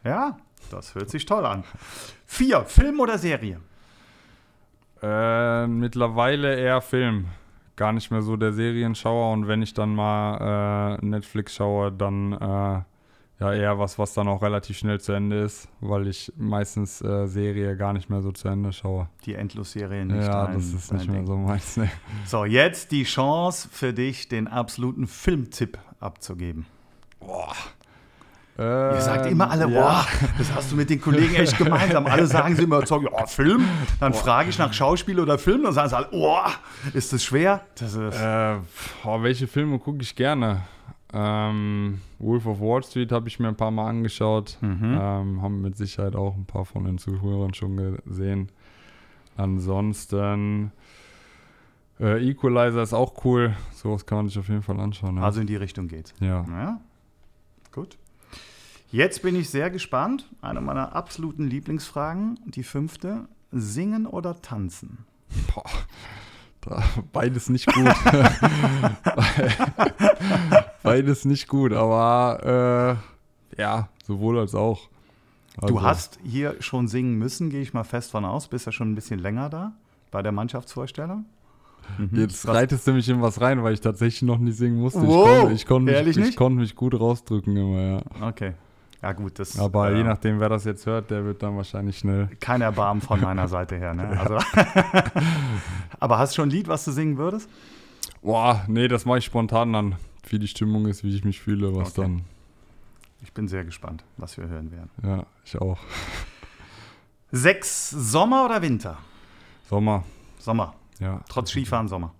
Ja, 0.03 0.37
das 0.71 0.95
hört 0.95 1.09
sich 1.09 1.25
toll 1.25 1.45
an. 1.45 1.63
Vier. 2.25 2.65
Film 2.65 2.99
oder 2.99 3.17
Serie? 3.17 3.59
Äh, 5.01 5.67
mittlerweile 5.67 6.55
eher 6.55 6.81
Film. 6.81 7.27
Gar 7.75 7.93
nicht 7.93 8.09
mehr 8.09 8.23
so 8.23 8.37
der 8.37 8.53
Serienschauer 8.53 9.33
und 9.33 9.47
wenn 9.47 9.61
ich 9.61 9.73
dann 9.75 9.93
mal 9.93 10.97
äh, 10.99 11.05
Netflix 11.05 11.55
schaue, 11.55 11.91
dann 11.91 12.33
äh, 12.33 12.81
ja 13.39 13.53
eher 13.53 13.77
was, 13.79 13.99
was 13.99 14.13
dann 14.13 14.27
auch 14.27 14.41
relativ 14.41 14.77
schnell 14.77 14.99
zu 14.99 15.11
Ende 15.11 15.39
ist, 15.41 15.67
weil 15.79 16.07
ich 16.07 16.31
meistens 16.37 17.01
äh, 17.01 17.27
Serie 17.27 17.75
gar 17.77 17.93
nicht 17.93 18.09
mehr 18.09 18.21
so 18.21 18.31
zu 18.31 18.47
Ende 18.47 18.73
schaue. 18.73 19.07
Die 19.25 19.35
Endlosserie 19.35 20.05
nicht. 20.05 20.25
ja, 20.25 20.45
dein- 20.45 20.55
das 20.55 20.65
ist 20.73 20.91
nicht 20.93 21.07
mehr 21.07 21.17
Ding. 21.17 21.27
so 21.27 21.37
meins. 21.37 21.77
Ne. 21.77 21.89
So, 22.25 22.45
jetzt 22.45 22.91
die 22.91 23.03
Chance 23.03 23.69
für 23.71 23.93
dich, 23.93 24.27
den 24.27 24.47
absoluten 24.47 25.05
Filmtipp 25.07 25.77
abzugeben. 25.99 26.65
Boah. 27.19 27.53
Ihr 28.59 29.01
sagt 29.01 29.27
immer 29.27 29.51
alle, 29.51 29.65
Ähm, 29.65 29.73
ja. 29.73 29.81
boah, 29.81 30.05
das 30.39 30.51
hast 30.55 30.71
du 30.71 30.75
mit 30.77 30.89
den 30.89 30.99
Kollegen 30.99 31.35
echt 31.35 31.59
gemeinsam. 31.59 32.07
Alle 32.07 32.25
sagen 32.25 32.55
sie 32.55 32.63
immer, 32.63 32.83
ja, 32.83 33.27
Film. 33.27 33.63
Dann 33.99 34.15
frage 34.15 34.49
ich 34.49 34.57
nach 34.57 34.73
Schauspiel 34.73 35.19
oder 35.19 35.37
Film, 35.37 35.61
dann 35.61 35.73
sagen 35.73 35.89
sie 35.89 35.95
alle, 35.95 36.07
boah, 36.07 36.49
ist 36.95 37.13
das 37.13 37.23
schwer? 37.23 37.61
Das 37.75 37.93
ist, 37.93 38.15
Äh, 38.19 38.55
boah, 39.03 39.21
welche 39.21 39.45
Filme 39.45 39.77
gucke 39.77 40.01
ich 40.01 40.15
gerne? 40.15 40.61
Ähm, 41.13 42.01
Wolf 42.19 42.45
of 42.45 42.59
Wall 42.59 42.83
Street 42.83 43.11
habe 43.11 43.27
ich 43.27 43.39
mir 43.39 43.47
ein 43.47 43.55
paar 43.55 43.71
Mal 43.71 43.87
angeschaut. 43.87 44.57
Mhm. 44.61 44.97
Ähm, 44.99 45.41
haben 45.41 45.61
mit 45.61 45.77
Sicherheit 45.77 46.15
auch 46.15 46.35
ein 46.35 46.45
paar 46.45 46.65
von 46.65 46.83
den 46.83 46.97
Zuhörern 46.97 47.53
schon 47.53 47.99
gesehen. 48.05 48.49
Ansonsten 49.37 50.71
äh, 51.99 52.29
Equalizer 52.29 52.81
ist 52.81 52.93
auch 52.93 53.23
cool. 53.25 53.55
Sowas 53.73 54.05
kann 54.05 54.19
man 54.19 54.27
sich 54.27 54.37
auf 54.37 54.49
jeden 54.49 54.63
Fall 54.63 54.79
anschauen. 54.79 55.17
Ja. 55.17 55.23
also 55.23 55.41
in 55.41 55.47
die 55.47 55.55
Richtung 55.55 55.87
geht's. 55.87 56.13
ja. 56.19 56.45
Ja, 56.47 56.81
gut. 57.71 57.97
Jetzt 58.89 59.21
bin 59.21 59.35
ich 59.35 59.49
sehr 59.49 59.69
gespannt. 59.69 60.29
Eine 60.41 60.61
meiner 60.61 60.95
absoluten 60.95 61.43
Lieblingsfragen, 61.43 62.39
die 62.45 62.63
fünfte. 62.63 63.27
Singen 63.51 64.05
oder 64.05 64.41
tanzen? 64.41 65.05
Boah, 65.53 65.63
beides 67.13 67.49
nicht 67.49 67.65
gut. 67.67 67.85
beides 70.83 71.25
nicht 71.25 71.47
gut, 71.47 71.73
aber 71.73 72.99
äh, 73.57 73.61
ja, 73.61 73.89
sowohl 74.05 74.39
als 74.39 74.55
auch. 74.55 74.89
Du 75.59 75.65
Also- 75.77 75.81
hast 75.81 76.19
hier 76.23 76.55
schon 76.59 76.87
singen 76.87 77.17
müssen, 77.17 77.49
gehe 77.49 77.61
ich 77.61 77.73
mal 77.73 77.83
fest 77.83 78.11
von 78.11 78.25
aus. 78.25 78.47
Bist 78.47 78.65
ja 78.65 78.71
schon 78.71 78.91
ein 78.91 78.95
bisschen 78.95 79.19
länger 79.19 79.49
da 79.49 79.73
bei 80.11 80.21
der 80.21 80.31
Mannschaftsvorstellung. 80.31 81.25
Mhm. 81.97 82.09
Jetzt 82.19 82.45
Was- 82.47 82.55
reitest 82.55 82.85
du 82.87 82.93
mich 82.93 83.07
in 83.09 83.21
was 83.21 83.41
rein, 83.41 83.63
weil 83.63 83.73
ich 83.73 83.81
tatsächlich 83.81 84.21
noch 84.23 84.37
nie 84.37 84.51
singen 84.51 84.79
musste. 84.79 85.01
Wow, 85.07 85.49
ich 85.51 85.65
konnte, 85.65 85.91
ich 85.91 85.95
konnte, 85.97 86.19
mich, 86.19 86.29
ich 86.29 86.35
konnte 86.35 86.59
mich 86.59 86.75
gut 86.75 86.99
rausdrücken 86.99 87.55
immer, 87.55 87.81
ja. 87.81 88.01
Okay. 88.27 88.53
Ja, 89.01 89.11
gut, 89.13 89.37
das 89.39 89.59
Aber 89.59 89.91
äh, 89.91 89.97
je 89.97 90.03
nachdem, 90.03 90.39
wer 90.39 90.49
das 90.49 90.65
jetzt 90.65 90.85
hört, 90.85 91.11
der 91.11 91.23
wird 91.23 91.43
dann 91.43 91.55
wahrscheinlich 91.55 91.99
schnell. 91.99 92.29
kein 92.39 92.61
Erbarmen 92.61 93.01
von 93.01 93.21
meiner 93.21 93.47
Seite 93.55 93.77
her. 93.77 93.93
Ne? 93.93 94.07
Also, 94.19 94.37
aber 95.99 96.17
hast 96.17 96.33
du 96.33 96.35
schon 96.41 96.49
ein 96.49 96.51
Lied, 96.51 96.67
was 96.67 96.83
du 96.85 96.91
singen 96.91 97.17
würdest? 97.17 97.49
Boah, 98.21 98.63
nee, 98.67 98.87
das 98.87 99.05
mache 99.05 99.19
ich 99.19 99.25
spontan 99.25 99.73
dann. 99.73 99.95
Wie 100.29 100.39
die 100.39 100.47
Stimmung 100.47 100.87
ist, 100.87 101.03
wie 101.03 101.15
ich 101.15 101.23
mich 101.23 101.39
fühle, 101.39 101.73
was 101.75 101.91
Okay. 101.97 102.01
dann. 102.01 102.21
Ich 103.21 103.31
bin 103.33 103.47
sehr 103.47 103.63
gespannt, 103.63 104.03
was 104.17 104.37
wir 104.37 104.47
hören 104.47 104.71
werden. 104.71 104.89
Ja, 105.03 105.25
ich 105.45 105.57
auch. 105.59 105.77
Sechs, 107.31 107.89
Sommer 107.89 108.45
oder 108.45 108.61
Winter? 108.61 108.97
Sommer, 109.69 110.03
Sommer. 110.39 110.73
ja. 110.99 111.21
Trotz 111.29 111.51
Skifahren 111.51 111.87
Sommer. 111.87 112.13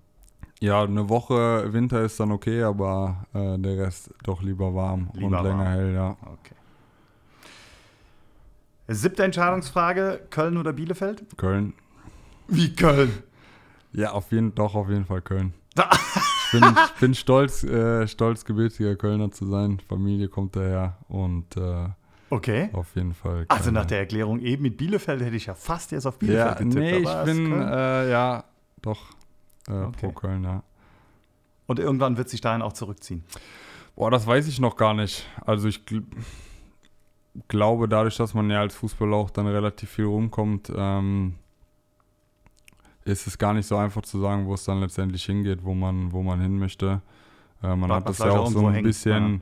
Ja, 0.60 0.84
eine 0.84 1.08
Woche 1.08 1.72
Winter 1.72 2.02
ist 2.02 2.20
dann 2.20 2.32
okay, 2.32 2.64
aber 2.64 3.26
äh, 3.34 3.58
der 3.60 3.78
Rest 3.78 4.10
doch 4.24 4.42
lieber 4.42 4.74
warm 4.74 5.10
Lieber 5.14 5.38
und 5.40 5.44
länger 5.44 5.58
warm. 5.60 5.68
hell, 5.68 5.94
ja. 5.94 6.10
Okay. 6.22 6.56
Siebte 8.88 9.24
Entscheidungsfrage: 9.24 10.22
Köln 10.30 10.58
oder 10.58 10.74
Bielefeld? 10.74 11.26
Köln. 11.38 11.74
Wie 12.48 12.74
Köln? 12.76 13.12
Ja, 13.92 14.12
auf 14.12 14.32
jeden, 14.32 14.54
doch, 14.56 14.76
auf 14.76 14.90
jeden 14.90 15.06
Fall 15.06 15.22
Köln. 15.22 15.54
Ich 15.76 16.52
bin, 16.60 16.64
ich 16.64 17.00
bin 17.00 17.14
stolz, 17.14 17.64
äh, 17.64 18.08
stolz, 18.08 18.46
gebürtiger 18.46 18.96
Kölner 18.96 19.32
zu 19.32 19.46
sein. 19.46 19.80
Familie 19.88 20.28
kommt 20.30 20.56
daher 20.56 20.98
und 21.10 21.56
äh, 21.58 21.90
Okay. 22.30 22.70
auf 22.74 22.96
jeden 22.96 23.14
Fall. 23.14 23.46
Also 23.50 23.66
Köln, 23.66 23.74
nach 23.76 23.86
der 23.86 24.00
Erklärung 24.00 24.40
eben 24.40 24.64
mit 24.64 24.78
Bielefeld 24.78 25.22
hätte 25.22 25.36
ich 25.36 25.46
ja 25.48 25.54
fast 25.56 25.92
jetzt 25.92 26.06
auf 26.06 26.20
Bielefeld 26.20 26.46
Ja, 26.48 26.54
getippt. 26.54 26.76
nee, 26.76 26.98
ich 26.98 27.24
bin, 27.26 27.52
äh, 27.62 28.10
ja, 28.10 28.44
doch 28.82 29.00
äh, 29.68 29.72
Okay. 29.74 29.92
pro 30.00 30.12
Köln, 30.14 30.44
ja. 30.44 30.64
Und 31.68 31.80
irgendwann 31.80 32.18
wird 32.18 32.30
sich 32.30 32.40
dahin 32.42 32.62
auch 32.62 32.74
zurückziehen. 32.74 33.24
Boah, 33.96 34.10
das 34.12 34.26
weiß 34.26 34.48
ich 34.48 34.60
noch 34.60 34.78
gar 34.78 34.94
nicht. 34.94 35.26
Also 35.46 35.68
ich 35.68 35.82
glaube, 37.48 37.88
dadurch, 37.88 38.18
dass 38.18 38.34
man 38.34 38.50
ja 38.50 38.62
als 38.62 38.76
Fußballer 38.76 39.16
auch 39.16 39.30
dann 39.30 39.48
relativ 39.48 39.90
viel 39.90 40.06
rumkommt, 40.06 40.72
ähm, 40.76 41.36
ist 43.06 43.28
es 43.28 43.38
gar 43.38 43.54
nicht 43.54 43.68
so 43.68 43.78
einfach 43.78 44.02
zu 44.02 44.20
sagen, 44.20 44.48
wo 44.48 44.54
es 44.54 44.66
dann 44.66 44.80
letztendlich 44.80 45.24
hingeht, 45.26 45.64
wo 45.64 45.74
man, 45.74 46.12
wo 46.12 46.22
man 46.22 46.42
hin 46.42 46.58
möchte. 46.58 47.02
Äh, 47.64 47.68
man 47.68 47.88
Bleibt 47.88 48.08
hat 48.08 48.10
das 48.10 48.20
ja 48.20 48.32
auch 48.32 48.48
so 48.48 48.68
ein 48.68 48.74
hängen, 48.74 48.84
bisschen 48.84 49.42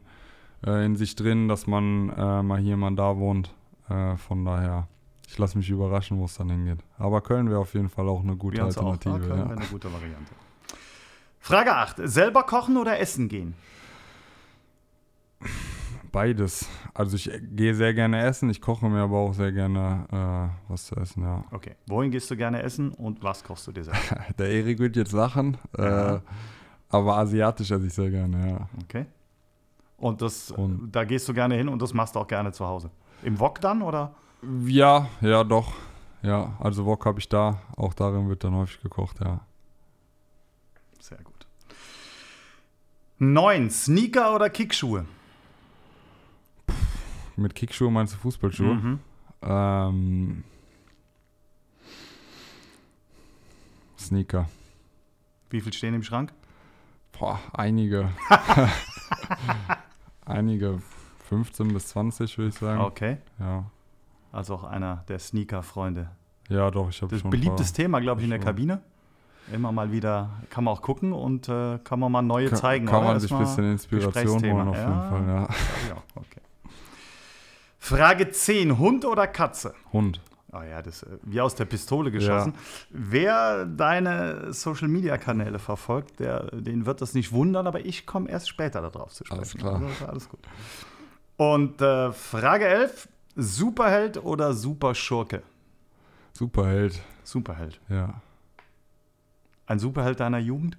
äh, 0.66 0.86
in 0.86 0.96
sich 0.96 1.16
drin, 1.16 1.48
dass 1.48 1.68
man 1.68 2.10
äh, 2.10 2.44
mal 2.44 2.60
hier, 2.60 2.78
mal 2.78 2.96
da 2.96 3.18
wohnt. 3.18 3.54
Äh, 3.90 4.18
von 4.18 4.46
daher, 4.46 4.88
ich 5.28 5.38
lasse 5.38 5.58
mich 5.58 5.70
überraschen, 5.70 6.20
wo 6.20 6.26
es 6.26 6.36
dann 6.36 6.50
hingeht. 6.50 6.80
Aber 6.98 7.22
Köln 7.22 7.50
wäre 7.50 7.60
auf 7.60 7.74
jeden 7.74 7.90
Fall 7.90 8.08
auch 8.08 8.22
eine 8.22 8.36
gute 8.36 8.58
Wir 8.58 8.64
haben's 8.64 8.78
auch. 8.78 8.92
Alternative. 8.92 9.26
Ah, 9.26 9.28
Köln 9.28 9.40
ja. 9.40 9.50
wäre 9.50 9.60
eine 9.60 9.68
gute 9.68 9.92
Variante. 9.92 10.32
Frage 11.40 11.76
8. 11.76 11.98
Selber 12.06 12.44
kochen 12.44 12.78
oder 12.78 13.00
essen 13.00 13.30
gehen? 13.30 13.56
Beides. 16.16 16.70
Also 16.94 17.18
ich 17.18 17.30
gehe 17.42 17.76
sehr 17.76 17.94
gerne 17.94 18.22
essen, 18.24 18.50
ich 18.50 18.62
koche 18.62 18.88
mir 18.88 19.02
aber 19.02 19.18
auch 19.18 19.34
sehr 19.34 19.52
gerne 19.52 20.08
äh, 20.10 20.72
was 20.72 20.86
zu 20.86 20.96
essen, 20.96 21.24
ja. 21.24 21.44
Okay. 21.52 21.76
Wohin 21.88 22.10
gehst 22.10 22.32
du 22.32 22.38
gerne 22.38 22.64
essen 22.64 22.94
und 22.94 23.22
was 23.22 23.44
kochst 23.44 23.68
du 23.68 23.74
dir 23.74 23.84
selbst? 23.84 24.16
Der 24.40 24.50
Erik 24.50 24.80
wird 24.80 24.96
jetzt 24.96 25.12
lachen, 25.12 25.58
äh, 25.78 26.20
aber 26.88 27.18
asiatisch 27.18 27.70
esse 27.70 27.86
ich 27.88 27.94
sehr 27.94 28.10
gerne, 28.12 28.50
ja. 28.50 28.70
Okay. 28.84 29.08
Und 29.98 30.22
das, 30.22 30.52
Und- 30.52 30.90
da 30.90 31.04
gehst 31.04 31.28
du 31.28 31.34
gerne 31.34 31.56
hin 31.56 31.68
und 31.68 31.82
das 31.82 31.94
machst 31.94 32.16
du 32.16 32.20
auch 32.20 32.28
gerne 32.28 32.54
zu 32.54 32.66
Hause. 32.66 32.92
Im 33.22 33.38
Wok 33.38 33.60
dann 33.60 33.82
oder? 33.82 34.16
Ja, 34.66 35.10
ja, 35.20 35.44
doch. 35.44 35.74
Ja, 36.22 36.54
also 36.62 36.86
Wok 36.86 37.06
habe 37.06 37.20
ich 37.20 37.28
da. 37.28 37.60
Auch 37.76 37.94
darin 37.94 38.30
wird 38.30 38.42
dann 38.46 38.56
häufig 38.56 38.80
gekocht, 38.82 39.20
ja. 39.20 39.42
Sehr 41.02 41.18
gut. 41.18 41.46
9. 43.20 43.70
Sneaker 43.70 44.34
oder 44.34 44.50
Kickschuhe? 44.50 45.06
Mit 47.38 47.56
Kickschuhe 47.56 47.92
meinst 47.92 48.14
du 48.14 48.18
Fußballschuhe? 48.18 48.76
Mhm. 48.76 49.00
Ähm, 49.42 50.44
Sneaker. 53.98 54.48
Wie 55.50 55.62
viel 55.62 55.74
stehen 55.74 55.94
im 55.94 56.04
Schrank? 56.04 56.34
Boah, 57.18 57.40
einige. 57.54 58.10
einige. 60.26 60.80
15 61.30 61.74
bis 61.74 61.88
20, 61.90 62.38
würde 62.38 62.50
ich 62.50 62.56
sagen. 62.56 62.82
Okay. 62.82 63.18
Ja. 63.40 63.66
Also 64.32 64.56
auch 64.56 64.64
einer 64.64 65.04
der 65.08 65.18
Sneaker-Freunde. 65.20 66.10
ja, 66.50 66.70
doch, 66.70 66.90
ich 66.90 67.02
habe 67.02 67.10
Das 67.12 67.22
schon. 67.22 67.30
ein 67.30 67.32
beliebtes 67.32 67.74
Thema, 67.74 68.00
glaube 68.00 68.22
ich, 68.22 68.26
in 68.26 68.32
der. 68.32 68.40
Kabine. 68.40 68.82
Immer 69.54 69.72
mal 69.72 69.92
wieder, 69.92 70.32
kann 70.50 70.64
man 70.64 70.74
auch 70.74 70.82
gucken 70.82 71.14
und 71.14 71.48
äh, 71.50 71.78
kann 71.84 72.00
man 72.00 72.12
mal 72.12 72.24
neue 72.24 72.50
paar, 72.50 72.58
zeigen. 72.58 72.88
Kann 72.88 73.04
man 73.04 73.20
sich 73.20 73.32
ein 73.32 73.38
bisschen 73.38 73.72
Inspiration 73.74 74.42
holen, 74.44 74.68
auf 74.70 74.76
jeden 74.76 74.90
Ja. 74.92 75.10
Fall, 75.10 75.28
ja. 75.28 75.42
Ja, 75.90 76.04
okay. 76.16 76.42
Frage 77.86 78.32
10, 78.32 78.80
Hund 78.80 79.06
oder 79.06 79.28
Katze? 79.28 79.76
Hund. 79.94 80.20
Oh 80.52 80.62
ja, 80.64 80.82
das 80.82 81.04
äh, 81.04 81.20
wie 81.22 81.40
aus 81.40 81.54
der 81.54 81.66
Pistole 81.66 82.10
geschossen. 82.10 82.56
Wer 82.90 83.66
deine 83.66 84.52
Social 84.54 84.88
Media 84.88 85.20
Kanäle 85.20 85.60
verfolgt, 85.60 86.20
der, 86.20 86.46
den 86.50 86.88
wird 86.88 87.02
das 87.02 87.14
nicht 87.14 87.32
wundern, 87.32 87.68
aber 87.68 87.86
ich 87.86 88.08
komme 88.08 88.28
erst 88.28 88.50
später 88.50 88.82
darauf 88.82 89.14
zu 89.14 89.24
sprechen. 89.24 89.40
Alles 89.40 89.54
klar. 89.54 89.82
Also, 89.84 90.06
alles 90.08 90.30
gut. 90.30 90.40
Und 91.38 91.80
äh, 91.80 92.12
Frage 92.12 92.66
11, 92.66 93.08
Superheld 93.36 94.18
oder 94.18 94.54
Superschurke? 94.54 95.44
Superheld. 96.34 97.00
Superheld. 97.24 97.80
Ja. 97.88 98.20
Ein 99.68 99.78
Superheld 99.78 100.20
deiner 100.20 100.40
Jugend? 100.40 100.76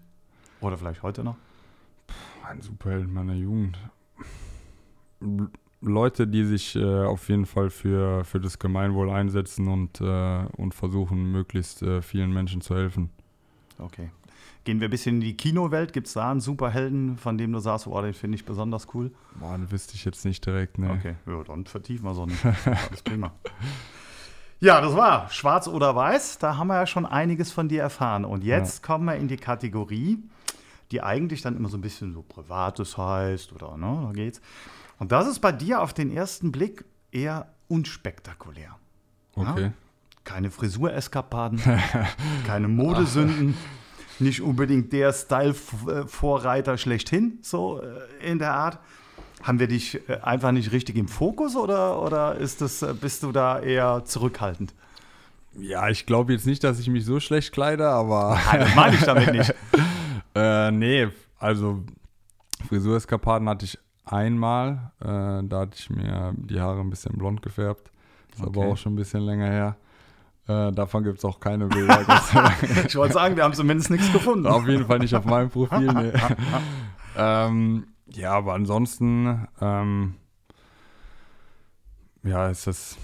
Oder 0.60 0.76
vielleicht 0.76 1.04
heute 1.04 1.22
noch? 1.22 1.36
Ein 2.44 2.62
Superheld 2.62 3.08
meiner 3.08 3.34
Jugend. 3.34 3.78
Leute, 5.86 6.26
die 6.26 6.44
sich 6.44 6.76
äh, 6.76 7.04
auf 7.04 7.28
jeden 7.28 7.46
Fall 7.46 7.70
für, 7.70 8.24
für 8.24 8.40
das 8.40 8.58
Gemeinwohl 8.58 9.10
einsetzen 9.10 9.68
und, 9.68 10.00
äh, 10.00 10.44
und 10.56 10.74
versuchen, 10.74 11.30
möglichst 11.32 11.82
äh, 11.82 12.02
vielen 12.02 12.32
Menschen 12.32 12.60
zu 12.60 12.74
helfen. 12.74 13.10
Okay. 13.78 14.10
Gehen 14.64 14.80
wir 14.80 14.88
ein 14.88 14.90
bisschen 14.90 15.16
in 15.16 15.20
die 15.20 15.36
Kinowelt. 15.36 15.92
Gibt 15.92 16.08
es 16.08 16.14
da 16.14 16.30
einen 16.30 16.40
Superhelden, 16.40 17.16
von 17.16 17.38
dem 17.38 17.52
du 17.52 17.60
sagst, 17.60 17.86
oh, 17.86 18.02
den 18.02 18.14
finde 18.14 18.34
ich 18.34 18.44
besonders 18.44 18.88
cool? 18.94 19.12
Boah, 19.38 19.56
den 19.56 19.70
wüsste 19.70 19.94
ich 19.94 20.04
jetzt 20.04 20.24
nicht 20.24 20.44
direkt, 20.44 20.78
ne. 20.78 20.90
Okay, 20.90 21.14
ja, 21.24 21.44
dann 21.44 21.66
vertiefen 21.66 22.04
wir 22.04 22.14
so 22.14 22.26
nicht. 22.26 22.44
Alles 22.88 23.02
prima. 23.02 23.32
Ja, 24.58 24.80
das 24.80 24.96
war 24.96 25.30
Schwarz 25.30 25.68
oder 25.68 25.94
Weiß. 25.94 26.38
Da 26.38 26.56
haben 26.56 26.68
wir 26.68 26.76
ja 26.76 26.86
schon 26.86 27.06
einiges 27.06 27.52
von 27.52 27.68
dir 27.68 27.82
erfahren. 27.82 28.24
Und 28.24 28.42
jetzt 28.42 28.82
kommen 28.82 29.04
wir 29.04 29.14
in 29.14 29.28
die 29.28 29.36
Kategorie, 29.36 30.18
die 30.90 31.02
eigentlich 31.02 31.42
dann 31.42 31.56
immer 31.56 31.68
so 31.68 31.76
ein 31.76 31.80
bisschen 31.82 32.12
so 32.12 32.22
Privates 32.22 32.96
heißt 32.96 33.52
oder 33.52 33.76
ne, 33.76 34.02
da 34.06 34.12
geht's. 34.12 34.40
Und 34.98 35.12
das 35.12 35.26
ist 35.26 35.40
bei 35.40 35.52
dir 35.52 35.82
auf 35.82 35.92
den 35.92 36.10
ersten 36.10 36.52
Blick 36.52 36.84
eher 37.12 37.48
unspektakulär. 37.68 38.76
Okay. 39.34 39.72
Keine 40.24 40.50
Frisureskapaden, 40.50 41.60
keine 42.46 42.68
Modesünden, 42.68 43.56
nicht 44.18 44.40
unbedingt 44.40 44.92
der 44.92 45.12
Style-Vorreiter 45.12 46.78
schlechthin, 46.78 47.38
so 47.42 47.80
äh, 47.80 48.30
in 48.30 48.38
der 48.38 48.54
Art. 48.54 48.78
Haben 49.42 49.60
wir 49.60 49.68
dich 49.68 50.00
äh, 50.08 50.18
einfach 50.22 50.52
nicht 50.52 50.72
richtig 50.72 50.96
im 50.96 51.08
Fokus 51.08 51.54
oder, 51.54 52.02
oder 52.02 52.36
ist 52.36 52.60
das, 52.60 52.82
äh, 52.82 52.94
bist 52.98 53.22
du 53.22 53.32
da 53.32 53.60
eher 53.60 54.04
zurückhaltend? 54.04 54.74
Ja, 55.58 55.88
ich 55.88 56.06
glaube 56.06 56.32
jetzt 56.32 56.46
nicht, 56.46 56.64
dass 56.64 56.78
ich 56.78 56.88
mich 56.88 57.04
so 57.04 57.20
schlecht 57.20 57.52
kleide, 57.52 57.88
aber 57.88 58.38
Nein, 58.50 58.60
das 58.60 58.74
meine 58.74 58.94
ich 58.96 59.02
damit 59.02 59.32
nicht. 59.32 59.54
Äh, 60.36 60.70
nee, 60.70 61.08
also 61.38 61.82
Frisureskapaden 62.68 63.48
hatte 63.48 63.64
ich 63.64 63.78
einmal. 64.04 64.92
Äh, 65.00 65.46
da 65.48 65.60
hatte 65.60 65.76
ich 65.78 65.90
mir 65.90 66.34
die 66.36 66.60
Haare 66.60 66.80
ein 66.80 66.90
bisschen 66.90 67.16
blond 67.16 67.42
gefärbt. 67.42 67.90
Ist 68.34 68.42
aber 68.42 68.60
Okay. 68.60 68.70
auch 68.72 68.76
schon 68.76 68.92
ein 68.92 68.96
bisschen 68.96 69.22
länger 69.22 69.46
her. 69.46 69.76
Äh, 70.48 70.72
davon 70.72 71.02
gibt 71.04 71.18
es 71.18 71.24
auch 71.24 71.40
keine 71.40 71.66
Bilder. 71.68 72.04
Ich 72.86 72.94
wollte 72.96 73.14
sagen, 73.14 73.36
wir 73.36 73.44
haben 73.44 73.54
zumindest 73.54 73.90
nichts 73.90 74.12
gefunden. 74.12 74.46
Auf 74.46 74.66
jeden 74.68 74.86
Fall 74.86 74.98
nicht 75.00 75.14
auf 75.14 75.24
meinem 75.24 75.50
Profil. 75.50 75.92
Nee. 75.92 76.12
ähm, 77.16 77.86
ja, 78.08 78.32
aber 78.32 78.54
ansonsten, 78.54 79.48
ähm, 79.60 80.14
ja, 82.22 82.48
ist 82.48 82.66
das. 82.66 82.96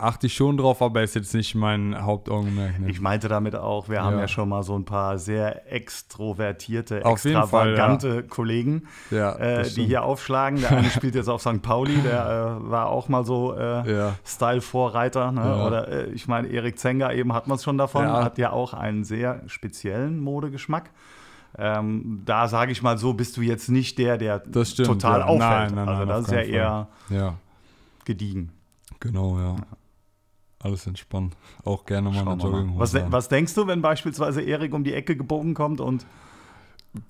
Achte 0.00 0.28
ich 0.28 0.34
schon 0.34 0.56
drauf, 0.56 0.80
aber 0.80 1.02
ist 1.02 1.16
jetzt 1.16 1.34
nicht 1.34 1.56
mein 1.56 2.00
Hauptaugenmerk. 2.04 2.78
Ne? 2.78 2.88
Ich 2.90 3.00
meinte 3.00 3.26
damit 3.28 3.56
auch, 3.56 3.88
wir 3.88 4.00
haben 4.02 4.14
Ja. 4.14 4.20
ja 4.22 4.28
schon 4.28 4.48
mal 4.48 4.62
so 4.62 4.76
ein 4.78 4.84
paar 4.84 5.18
sehr 5.18 5.72
extrovertierte, 5.72 7.04
Auf 7.04 7.24
jeden 7.24 7.42
Fall, 7.48 7.70
extravagante 7.70 8.22
Kollegen, 8.22 8.84
ja, 9.10 9.32
äh, 9.34 9.58
das 9.58 9.74
die 9.74 9.84
hier 9.86 10.04
aufschlagen. 10.04 10.60
Der 10.60 10.70
eine 10.70 10.88
spielt 10.90 11.16
jetzt 11.16 11.28
auf 11.28 11.40
St. 11.42 11.62
Pauli, 11.62 11.96
der 12.02 12.60
äh, 12.64 12.70
war 12.70 12.86
auch 12.90 13.08
mal 13.08 13.24
so 13.24 13.54
äh, 13.56 13.92
Ja. 13.92 14.14
Style-Vorreiter. 14.24 15.32
Ne? 15.32 15.40
Ja. 15.40 15.66
Oder 15.66 15.88
äh, 15.88 16.10
ich 16.12 16.28
meine, 16.28 16.46
Erik 16.48 16.78
Zenger, 16.78 17.12
eben 17.12 17.32
hat 17.32 17.48
man 17.48 17.56
es 17.56 17.64
schon 17.64 17.76
davon, 17.76 18.04
Ja. 18.04 18.22
hat 18.24 18.38
ja 18.38 18.52
auch 18.52 18.74
einen 18.74 19.02
sehr 19.04 19.42
speziellen 19.48 20.20
Modegeschmack. 20.20 20.90
Ähm, 21.58 22.22
da 22.24 22.46
sage 22.46 22.70
ich 22.70 22.82
mal 22.82 22.98
so, 22.98 23.14
bist 23.14 23.36
du 23.36 23.40
jetzt 23.42 23.68
nicht 23.68 23.98
der, 23.98 24.16
der 24.18 24.38
Das 24.40 24.70
stimmt, 24.70 24.86
total 24.88 25.20
ja. 25.20 25.26
auffällt. 25.26 25.40
Nein, 25.40 25.74
nein, 25.74 25.88
also 25.88 25.98
nein, 26.00 26.08
das 26.08 26.18
auf 26.18 26.24
ist 26.26 26.32
ja 26.32 26.40
keinen 26.42 26.52
eher 26.52 26.88
Ja, 27.10 27.34
gediegen. 28.04 28.52
genau, 29.00 29.38
ja. 29.38 29.56
Alles 30.60 30.86
entspannt. 30.86 31.36
Auch 31.64 31.84
gerne 31.86 32.10
mal 32.10 32.16
Schauen 32.24 32.28
eine. 32.28 32.42
Jogginghose. 32.42 32.80
Was, 33.04 33.12
was 33.12 33.28
denkst 33.28 33.54
du, 33.54 33.66
wenn 33.66 33.80
beispielsweise 33.80 34.42
Erik 34.42 34.74
um 34.74 34.82
die 34.84 34.92
Ecke 34.94 35.16
gebogen 35.16 35.54
kommt 35.54 35.80
und 35.80 36.04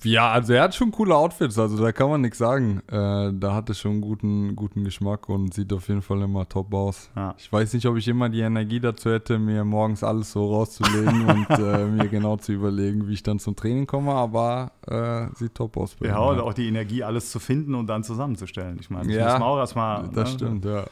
Ja, 0.02 0.30
also 0.32 0.52
er 0.52 0.64
hat 0.64 0.74
schon 0.74 0.90
coole 0.90 1.14
Outfits, 1.16 1.58
also 1.58 1.82
da 1.82 1.92
kann 1.92 2.10
man 2.10 2.20
nichts 2.20 2.36
sagen. 2.38 2.82
Äh, 2.88 3.32
da 3.32 3.54
hat 3.54 3.68
er 3.70 3.74
schon 3.74 3.92
einen 3.92 4.00
guten, 4.02 4.54
guten 4.54 4.84
Geschmack 4.84 5.28
und 5.30 5.54
sieht 5.54 5.72
auf 5.72 5.88
jeden 5.88 6.02
Fall 6.02 6.20
immer 6.20 6.46
top 6.46 6.74
aus. 6.74 7.08
Ja. 7.16 7.34
Ich 7.38 7.50
weiß 7.50 7.72
nicht, 7.72 7.86
ob 7.86 7.96
ich 7.96 8.06
immer 8.08 8.28
die 8.28 8.40
Energie 8.40 8.80
dazu 8.80 9.10
hätte, 9.10 9.38
mir 9.38 9.64
morgens 9.64 10.02
alles 10.04 10.32
so 10.32 10.52
rauszulegen 10.52 11.24
und 11.30 11.48
äh, 11.50 11.86
mir 11.86 12.08
genau 12.08 12.36
zu 12.36 12.52
überlegen, 12.52 13.08
wie 13.08 13.14
ich 13.14 13.22
dann 13.22 13.38
zum 13.38 13.56
Training 13.56 13.86
komme, 13.86 14.12
aber 14.12 14.72
äh, 14.86 15.34
sieht 15.38 15.54
top 15.54 15.76
aus. 15.78 15.96
Ja, 16.02 16.18
ihm, 16.22 16.36
und 16.36 16.40
auch 16.40 16.52
die 16.52 16.66
Energie, 16.68 17.02
alles 17.02 17.30
zu 17.30 17.38
finden 17.38 17.74
und 17.74 17.86
dann 17.86 18.02
zusammenzustellen. 18.04 18.76
Ich 18.80 18.90
meine, 18.90 19.06
das 19.06 19.16
Ja, 19.16 19.24
muss 19.30 19.38
man 19.38 19.42
auch 19.48 19.58
erstmal. 19.58 20.08
Das 20.08 20.32
ne? 20.32 20.34
stimmt, 20.34 20.64
ja. 20.66 20.84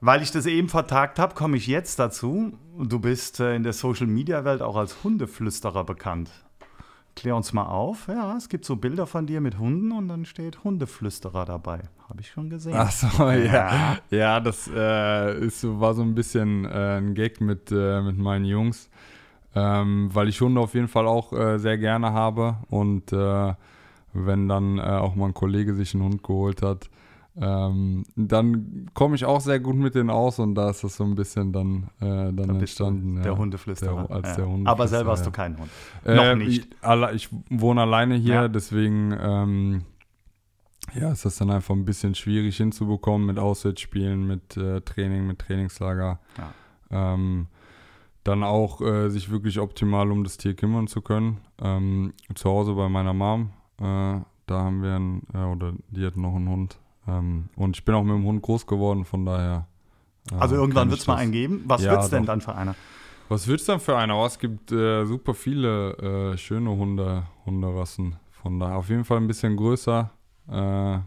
Weil 0.00 0.22
ich 0.22 0.30
das 0.30 0.46
eben 0.46 0.68
vertagt 0.68 1.18
habe, 1.18 1.34
komme 1.34 1.56
ich 1.56 1.66
jetzt 1.66 1.98
dazu. 1.98 2.52
Du 2.78 2.98
bist 3.00 3.40
äh, 3.40 3.54
in 3.56 3.62
der 3.62 3.72
Social 3.72 4.06
Media 4.06 4.44
Welt 4.44 4.60
auch 4.62 4.76
als 4.76 5.02
Hundeflüsterer 5.02 5.84
bekannt. 5.84 6.30
Klär 7.14 7.34
uns 7.34 7.54
mal 7.54 7.64
auf. 7.64 8.08
Ja, 8.08 8.36
es 8.36 8.50
gibt 8.50 8.66
so 8.66 8.76
Bilder 8.76 9.06
von 9.06 9.26
dir 9.26 9.40
mit 9.40 9.58
Hunden 9.58 9.92
und 9.92 10.08
dann 10.08 10.26
steht 10.26 10.62
Hundeflüsterer 10.64 11.46
dabei. 11.46 11.80
Habe 12.10 12.20
ich 12.20 12.28
schon 12.30 12.50
gesehen. 12.50 12.74
Ach 12.76 12.90
so, 12.90 13.30
ja. 13.30 13.96
Ja, 14.10 14.38
das 14.38 14.70
äh, 14.72 15.38
ist, 15.46 15.62
so- 15.62 15.80
war 15.80 15.94
so 15.94 16.02
ein 16.02 16.14
bisschen 16.14 16.66
äh, 16.66 16.98
ein 16.98 17.14
Gag 17.14 17.40
mit, 17.40 17.72
äh, 17.72 18.02
mit 18.02 18.18
meinen 18.18 18.44
Jungs, 18.44 18.90
ähm, 19.54 20.10
weil 20.12 20.28
ich 20.28 20.38
Hunde 20.42 20.60
auf 20.60 20.74
jeden 20.74 20.88
Fall 20.88 21.06
auch 21.06 21.32
äh, 21.32 21.58
sehr 21.58 21.78
gerne 21.78 22.12
habe 22.12 22.58
und 22.68 23.14
äh, 23.14 23.54
wenn 24.12 24.48
dann 24.48 24.80
auch 24.80 25.14
mal 25.14 25.26
ein 25.26 25.34
Kollege 25.34 25.74
sich 25.74 25.92
einen 25.94 26.04
Hund 26.04 26.22
geholt 26.22 26.62
hat, 26.62 26.88
ähm, 27.40 28.04
dann 28.16 28.86
komme 28.94 29.14
ich 29.16 29.24
auch 29.24 29.40
sehr 29.40 29.60
gut 29.60 29.76
mit 29.76 29.94
denen 29.94 30.10
aus 30.10 30.38
und 30.38 30.54
da 30.54 30.70
ist 30.70 30.82
das 30.84 30.96
so 30.96 31.04
ein 31.04 31.14
bisschen 31.14 31.52
dann, 31.52 31.84
äh, 32.00 32.32
dann, 32.32 32.36
Da 32.36 32.54
entstanden. 32.58 33.16
der 33.22 33.32
ja. 33.32 33.38
Hundeflüsterer. 33.38 34.06
Der- 34.06 34.16
als 34.16 34.28
ja. 34.28 34.34
der 34.36 34.44
Hundeflüsterer, 34.46 34.70
Aber 34.72 34.88
selber 34.88 35.10
hast 35.12 35.26
du 35.26 35.30
keinen 35.30 35.58
Hund. 35.58 35.70
Äh, 36.04 36.14
Noch 36.14 36.34
nicht. 36.36 36.68
Ich, 36.82 37.14
ich 37.14 37.28
wohne 37.50 37.82
alleine 37.82 38.14
hier, 38.16 38.34
Ja. 38.34 38.48
deswegen 38.48 39.14
ähm, 39.20 39.82
ja, 40.94 41.10
ist 41.12 41.24
das 41.24 41.36
dann 41.36 41.50
einfach 41.50 41.74
ein 41.74 41.84
bisschen 41.84 42.14
schwierig 42.14 42.56
hinzubekommen 42.56 43.26
mit 43.26 43.38
Auswärtsspielen, 43.38 44.26
mit 44.26 44.56
äh, 44.56 44.80
Training, 44.82 45.26
mit 45.26 45.38
Trainingslager. 45.40 46.18
Ähm, 46.90 47.48
dann 48.24 48.42
auch 48.44 48.80
äh, 48.80 49.08
sich 49.10 49.30
wirklich 49.30 49.58
optimal 49.60 50.10
um 50.10 50.24
das 50.24 50.36
Tier 50.36 50.54
kümmern 50.54 50.86
zu 50.86 51.00
können. 51.02 51.38
Ähm, 51.60 52.12
zu 52.34 52.48
Hause 52.50 52.74
bei 52.74 52.88
meiner 52.88 53.12
Mom, 53.14 53.50
äh, 53.78 53.82
da 53.82 54.24
haben 54.48 54.82
wir 54.82 54.94
einen, 54.96 55.22
äh, 55.34 55.38
oder 55.44 55.72
die 55.90 56.04
hat 56.06 56.16
noch 56.16 56.34
einen 56.34 56.48
Hund. 56.48 56.78
Ähm, 57.08 57.48
und 57.56 57.76
ich 57.76 57.84
bin 57.84 57.94
auch 57.94 58.02
mit 58.02 58.14
dem 58.14 58.24
Hund 58.24 58.42
groß 58.42 58.66
geworden, 58.66 59.04
von 59.04 59.24
daher. 59.24 59.66
äh, 60.32 60.34
Also 60.36 60.56
irgendwann 60.56 60.90
wird 60.90 61.00
es 61.00 61.06
mal 61.06 61.16
einen 61.16 61.32
geben. 61.32 61.62
Was 61.66 61.82
Ja, 61.82 61.92
wird 61.92 62.02
es 62.04 62.10
denn 62.10 62.22
doch. 62.22 62.32
dann 62.32 62.40
für 62.40 62.54
einer? 62.54 62.74
Was 63.28 63.46
wird's 63.48 63.64
dann 63.64 63.80
für 63.80 63.96
einer? 63.96 64.16
Oh, 64.16 64.24
es 64.26 64.38
gibt 64.38 64.70
äh, 64.72 65.04
super 65.04 65.34
viele 65.34 66.32
äh, 66.32 66.36
schöne 66.38 66.70
Hunde, 66.70 67.24
Hunderassen. 67.44 68.16
Von 68.30 68.60
daher 68.60 68.76
auf 68.76 68.88
jeden 68.88 69.04
Fall 69.04 69.16
ein 69.18 69.26
bisschen 69.26 69.56
größer. 69.56 70.10
Äh, 70.48 70.98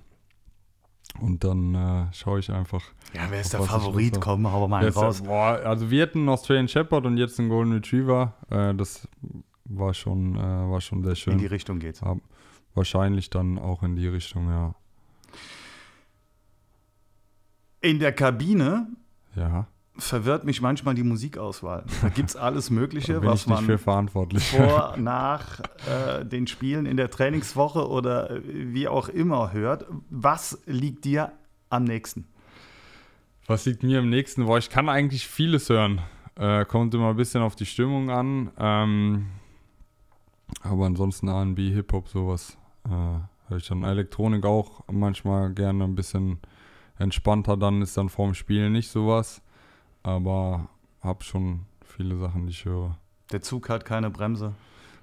und 1.22 1.43
dann 1.43 1.76
äh, 1.76 2.14
schaue 2.14 2.39
ich 2.39 2.52
einfach. 2.52 2.82
Ja, 3.14 3.22
wer 3.30 3.41
ist 3.41 3.54
der 3.54 3.62
Favorit? 3.62 4.20
Komm, 4.22 4.52
hau 4.52 4.68
mal 4.68 4.84
einen 4.84 4.93
raus. 4.93 5.22
boah, 5.24 5.60
also 5.66 5.89
wir 5.89 6.04
hatten 6.04 6.20
einen 6.20 6.30
Australian 6.30 6.68
Shepherd 6.68 7.06
und 7.06 7.18
jetzt 7.18 7.39
einen 7.39 7.50
Golden 7.50 7.74
Retriever. 7.74 8.34
Äh, 8.50 8.76
das 8.76 9.08
war 9.66 9.93
schon, 9.93 10.36
war 10.38 10.82
schon 10.82 11.02
sehr 11.04 11.12
In 11.12 11.16
schön. 11.16 11.38
die 11.38 11.45
Richtung 11.45 11.80
geht's. 11.80 12.02
Ja, 12.02 12.16
wahrscheinlich 12.74 13.30
dann 13.30 13.58
auch 13.60 13.82
in 13.84 13.95
die 13.95 14.08
Richtung, 14.08 14.50
ja. 14.50 14.74
In 17.82 18.00
der 18.00 18.12
Kabine 18.12 18.88
Ja. 19.36 19.68
verwirrt 19.98 20.44
mich 20.46 20.62
manchmal 20.62 20.96
die 20.96 21.04
Musikauswahl. 21.04 21.86
Da 22.02 22.10
gibt 22.10 22.30
es 22.30 22.36
alles 22.36 22.70
Mögliche, 22.70 23.22
was 23.26 23.48
man 23.48 23.66
für 23.66 23.78
verantwortlich. 23.78 24.50
vor, 24.50 24.96
nach 24.98 25.60
äh, 25.88 26.26
den 26.26 26.48
Spielen 26.48 26.86
in 26.86 26.98
der 26.98 27.10
Trainingswoche 27.10 27.88
oder 27.88 28.32
äh, 28.32 28.42
wie 28.46 28.88
auch 28.88 29.10
immer 29.10 29.54
hört. 29.54 29.86
Was 30.10 30.60
liegt 30.66 31.06
dir 31.06 31.32
am 31.70 31.84
nächsten? 31.86 32.26
Was 33.48 33.66
liegt 33.66 33.84
mir 33.84 34.00
am 34.00 34.10
nächsten? 34.10 34.46
Boah, 34.46 34.58
ich 34.58 34.70
kann 34.70 34.90
eigentlich 34.90 35.28
vieles 35.28 35.70
hören. 35.70 36.02
Äh, 36.36 36.66
kommt 36.66 36.94
immer 36.94 37.10
ein 37.10 37.16
bisschen 37.16 37.42
auf 37.42 37.56
die 37.56 37.66
Stimmung 37.66 38.10
an. 38.10 38.52
Ähm, 38.58 39.26
aber 40.62 40.86
ansonsten 40.86 41.28
R&B, 41.28 41.72
Hip-Hop, 41.72 42.08
sowas. 42.10 42.58
Äh, 42.86 42.90
höre 42.90 43.58
ich 43.58 43.68
dann 43.68 43.84
Elektronik 43.84 44.46
auch 44.46 44.84
manchmal 44.92 45.52
gerne 45.54 45.84
ein 45.84 45.96
bisschen 45.96 46.40
entspannter. 47.00 47.58
Dann 47.58 47.82
ist 47.82 47.97
dann 47.97 48.10
vorm 48.10 48.34
Spiel 48.36 48.70
nicht 48.70 48.89
sowas. 48.89 49.41
Aber 50.04 50.70
habe 51.02 51.24
schon 51.24 51.62
viele 51.84 52.18
Sachen, 52.18 52.45
die 52.45 52.52
ich 52.52 52.66
höre. 52.66 52.97
Der 53.32 53.41
Zug 53.41 53.70
hat 53.70 53.86
keine 53.86 54.10
Bremse. 54.10 54.54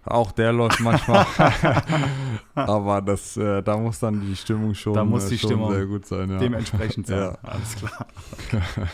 Auch 0.05 0.31
der 0.31 0.53
läuft 0.53 0.81
manchmal. 0.81 1.27
aber 2.55 3.03
das, 3.03 3.37
äh, 3.37 3.63
da 3.63 3.77
muss 3.77 3.99
dann 3.99 4.21
die 4.21 4.37
Stimmung 4.37 4.75
schon, 4.75 4.95
Da 4.95 5.05
muss 5.05 5.27
äh, 5.27 5.31
die 5.31 5.39
Stimmung 5.39 5.73
sehr 5.73 5.87
gut 5.87 6.07
sein. 6.07 6.31
Ja. 6.31 6.39
Dementsprechend 6.39 7.09
sein. 7.09 7.19
Ja. 7.19 7.39
Alles 7.43 7.75
klar. 7.77 8.07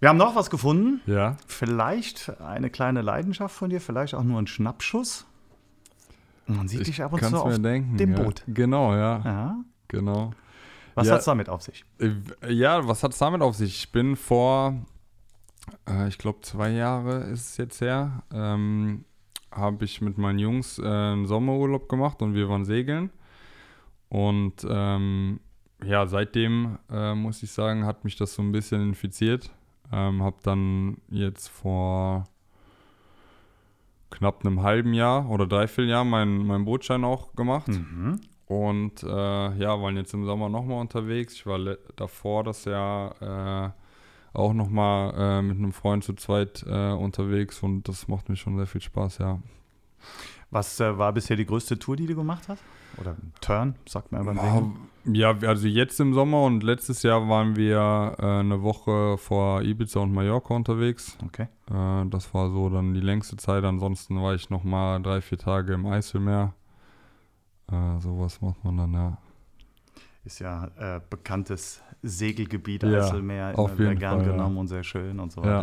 Wir 0.00 0.08
haben 0.08 0.16
noch 0.16 0.36
was 0.36 0.48
gefunden. 0.48 1.00
ja. 1.06 1.36
Vielleicht 1.46 2.40
eine 2.40 2.70
kleine 2.70 3.02
Leidenschaft 3.02 3.54
von 3.54 3.68
dir, 3.68 3.80
vielleicht 3.80 4.14
auch 4.14 4.22
nur 4.22 4.40
ein 4.40 4.46
Schnappschuss. 4.46 5.26
Man 6.46 6.68
sieht 6.68 6.86
dich 6.86 7.02
ab 7.02 7.12
und 7.12 7.22
zu 7.22 7.36
auf 7.36 7.58
denken, 7.58 7.96
dem 7.98 8.12
ja. 8.12 8.22
Boot. 8.22 8.42
Genau, 8.46 8.94
ja, 8.94 9.20
Ja. 9.24 9.56
genau. 9.88 10.32
Was 10.98 11.06
Ja. 11.08 11.14
hat's 11.14 11.24
damit 11.24 11.48
auf 11.48 11.62
sich? 11.62 11.84
Äh, 11.98 12.52
Ja, 12.52 12.86
was 12.86 13.02
hat 13.02 13.12
es 13.12 13.18
damit 13.18 13.40
auf 13.42 13.54
sich? 13.56 13.74
Ich 13.76 13.92
bin 13.92 14.16
vor, 14.16 14.74
äh, 15.88 16.08
ich 16.08 16.18
glaube, 16.18 16.40
zwei 16.42 16.70
Jahre 16.70 17.20
ist 17.24 17.50
es 17.50 17.56
jetzt 17.56 17.80
her, 17.80 18.22
ähm, 18.32 19.04
habe 19.50 19.84
ich 19.84 20.00
mit 20.00 20.18
meinen 20.18 20.38
Jungs 20.38 20.78
äh, 20.78 20.84
einen 20.86 21.26
Sommerurlaub 21.26 21.88
gemacht 21.88 22.20
und 22.22 22.34
wir 22.34 22.48
waren 22.48 22.64
segeln. 22.64 23.10
Und 24.10 24.66
ähm, 24.68 25.40
ja, 25.84 26.06
seitdem 26.06 26.78
äh, 26.90 27.14
muss 27.14 27.42
ich 27.42 27.50
sagen, 27.52 27.84
hat 27.86 28.04
mich 28.04 28.16
das 28.16 28.34
so 28.34 28.42
ein 28.42 28.52
bisschen 28.52 28.82
infiziert. 28.82 29.50
Ähm, 29.92 30.22
habe 30.22 30.36
dann 30.42 30.98
jetzt 31.08 31.48
vor 31.48 32.24
knapp 34.10 34.44
einem 34.44 34.62
halben 34.62 34.94
Jahr 34.94 35.28
oder 35.30 35.46
dreiviertel 35.46 35.90
Jahr 35.90 36.04
meinen 36.04 36.46
mein 36.46 36.64
Bootschein 36.64 37.04
auch 37.04 37.34
gemacht. 37.34 37.68
Mhm. 37.68 38.20
Und 38.48 39.02
äh, 39.02 39.06
ja, 39.06 39.80
waren 39.80 39.96
jetzt 39.96 40.14
im 40.14 40.24
Sommer 40.24 40.48
nochmal 40.48 40.80
unterwegs. 40.80 41.34
Ich 41.34 41.46
war 41.46 41.58
davor 41.96 42.44
das 42.44 42.64
Jahr 42.64 43.74
äh, 44.34 44.38
auch 44.38 44.54
nochmal 44.54 45.14
äh, 45.16 45.42
mit 45.42 45.58
einem 45.58 45.72
Freund 45.72 46.02
zu 46.02 46.14
zweit 46.14 46.64
äh, 46.66 46.92
unterwegs 46.92 47.62
und 47.62 47.88
das 47.88 48.08
macht 48.08 48.30
mir 48.30 48.36
schon 48.36 48.56
sehr 48.56 48.66
viel 48.66 48.80
Spaß, 48.80 49.18
ja. 49.18 49.38
Was 50.50 50.80
äh, 50.80 50.96
war 50.96 51.12
bisher 51.12 51.36
die 51.36 51.44
größte 51.44 51.78
Tour, 51.78 51.96
die 51.96 52.06
du 52.06 52.14
gemacht 52.14 52.48
hast? 52.48 52.62
Oder 52.96 53.16
Turn, 53.42 53.74
sagt 53.86 54.12
man 54.12 54.24
beim. 54.24 54.76
Ja, 55.04 55.36
also 55.42 55.68
jetzt 55.68 56.00
im 56.00 56.14
Sommer 56.14 56.42
und 56.44 56.62
letztes 56.62 57.02
Jahr 57.02 57.28
waren 57.28 57.56
wir 57.56 58.16
äh, 58.18 58.40
eine 58.40 58.62
Woche 58.62 59.18
vor 59.18 59.62
Ibiza 59.62 60.00
und 60.00 60.12
Mallorca 60.12 60.54
unterwegs. 60.54 61.18
Okay. 61.24 61.48
Äh, 61.70 62.08
das 62.08 62.32
war 62.32 62.50
so 62.50 62.70
dann 62.70 62.94
die 62.94 63.00
längste 63.00 63.36
Zeit. 63.36 63.64
Ansonsten 63.64 64.20
war 64.22 64.34
ich 64.34 64.48
nochmal 64.50 65.02
drei, 65.02 65.20
vier 65.20 65.38
Tage 65.38 65.74
im 65.74 65.86
Eiselmeer. 65.86 66.54
Äh, 67.70 68.00
sowas 68.00 68.40
macht 68.40 68.64
man 68.64 68.76
dann, 68.76 68.92
ja. 68.92 69.18
Ist 70.24 70.40
ja 70.40 70.66
äh, 70.78 71.00
bekanntes 71.08 71.80
Segelgebiet, 72.02 72.82
Ja, 72.82 72.98
Eiselmeer, 72.98 73.54
immer 73.54 73.78
wieder 73.78 73.94
gern 73.94 74.18
Fall, 74.18 74.26
ja. 74.26 74.32
genommen 74.32 74.58
und 74.58 74.66
sehr 74.68 74.82
schön 74.84 75.20
und 75.20 75.32
so 75.32 75.42
Ja. 75.42 75.60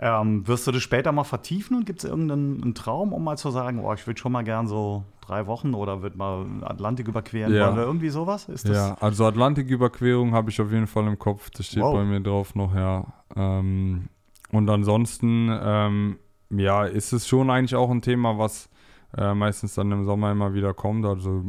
weiter. 0.00 0.20
Ähm, 0.20 0.46
wirst 0.48 0.66
du 0.66 0.72
das 0.72 0.82
später 0.82 1.12
mal 1.12 1.22
vertiefen 1.24 1.76
und 1.76 1.86
gibt 1.86 2.02
es 2.02 2.10
irgendeinen 2.10 2.62
einen 2.62 2.74
Traum, 2.74 3.12
um 3.12 3.22
mal 3.22 3.36
zu 3.36 3.50
sagen, 3.50 3.78
oh, 3.84 3.92
ich 3.94 4.04
würde 4.06 4.18
schon 4.18 4.32
mal 4.32 4.42
gern 4.42 4.66
so 4.66 5.04
drei 5.20 5.46
Wochen 5.46 5.74
oder 5.74 6.02
würde 6.02 6.16
mal 6.18 6.44
Atlantik 6.62 7.06
überqueren 7.06 7.54
Ja. 7.54 7.72
oder 7.72 7.82
irgendwie 7.84 8.08
sowas? 8.08 8.48
Ist 8.48 8.68
das 8.68 8.76
Ja, 8.76 8.96
also 9.00 9.24
Atlantiküberquerung 9.26 10.32
habe 10.32 10.50
ich 10.50 10.60
auf 10.60 10.72
jeden 10.72 10.88
Fall 10.88 11.06
im 11.06 11.18
Kopf. 11.18 11.50
Das 11.50 11.66
steht 11.66 11.82
Wow. 11.82 11.94
bei 11.94 12.04
mir 12.04 12.20
drauf 12.20 12.54
noch, 12.56 12.74
ja. 12.74 13.04
Ähm, 13.36 14.08
und 14.50 14.68
ansonsten, 14.68 15.48
ähm, 15.62 16.18
ja, 16.50 16.84
ist 16.84 17.12
es 17.12 17.28
schon 17.28 17.50
eigentlich 17.50 17.76
auch 17.76 17.90
ein 17.90 18.02
Thema, 18.02 18.36
was 18.38 18.68
äh, 19.16 19.34
meistens 19.34 19.74
dann 19.74 19.92
im 19.92 20.04
Sommer 20.04 20.32
immer 20.32 20.54
wieder 20.54 20.74
kommt. 20.74 21.04
Also 21.06 21.44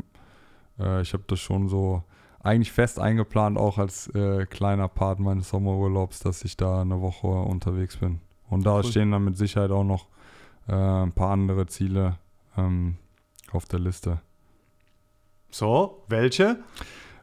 äh, 0.79 1.01
ich 1.01 1.13
habe 1.13 1.23
das 1.27 1.39
schon 1.39 1.67
so 1.67 2.03
eigentlich 2.41 2.71
fest 2.71 2.99
eingeplant, 2.99 3.57
auch 3.57 3.77
als 3.77 4.07
äh, 4.15 4.45
kleiner 4.45 4.87
Part 4.89 5.19
meines 5.19 5.49
Sommerurlaubs, 5.49 6.19
dass 6.19 6.43
ich 6.43 6.57
da 6.57 6.81
eine 6.81 6.99
Woche 7.01 7.27
unterwegs 7.27 7.97
bin. 7.97 8.19
Und 8.49 8.65
da 8.65 8.75
Cool. 8.77 8.83
stehen 8.83 9.11
dann 9.11 9.23
mit 9.23 9.37
Sicherheit 9.37 9.71
auch 9.71 9.85
noch 9.85 10.07
äh, 10.67 10.73
ein 10.73 11.13
paar 11.13 11.31
andere 11.31 11.65
Ziele 11.67 12.17
ähm, 12.57 12.97
auf 13.51 13.65
der 13.65 13.79
Liste. 13.79 14.19
so? 15.49 16.03
Welche? 16.07 16.57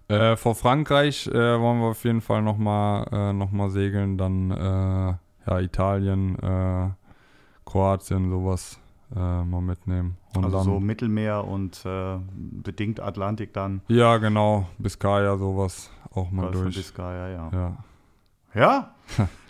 Äh, 0.09 0.37
vor 0.37 0.55
Frankreich 0.55 1.27
äh, 1.29 1.61
wollen 1.61 1.81
wir 1.81 1.89
auf 1.91 2.05
jeden 2.05 2.21
Fall 2.21 2.43
nochmal 2.43 3.07
äh, 3.13 3.33
noch 3.33 3.53
mal 3.53 3.71
segeln. 3.71 4.19
Dann 4.19 4.51
äh, 4.51 5.15
ja, 5.47 5.61
Italien, 5.61 6.37
äh, 6.41 6.89
Kroatien, 7.65 8.29
sowas 8.31 8.81
äh, 9.15 9.45
mal 9.45 9.61
mitnehmen. 9.61 10.17
Und 10.37 10.45
also 10.45 10.61
so 10.63 10.81
Mittelmeer 10.81 11.45
und 11.45 11.85
äh, 11.85 12.19
bedingt 12.33 13.01
Atlantik 13.01 13.53
dann. 13.53 13.83
ja, 13.89 14.17
genau, 14.19 14.69
Biscaya, 14.79 15.37
sowas 15.37 15.91
auch 16.13 16.31
mal 16.31 16.51
durch. 16.53 16.77
Biscaya, 16.77 17.29
ja. 17.29 17.51
Ja. 17.53 17.77
Ja, 18.53 18.95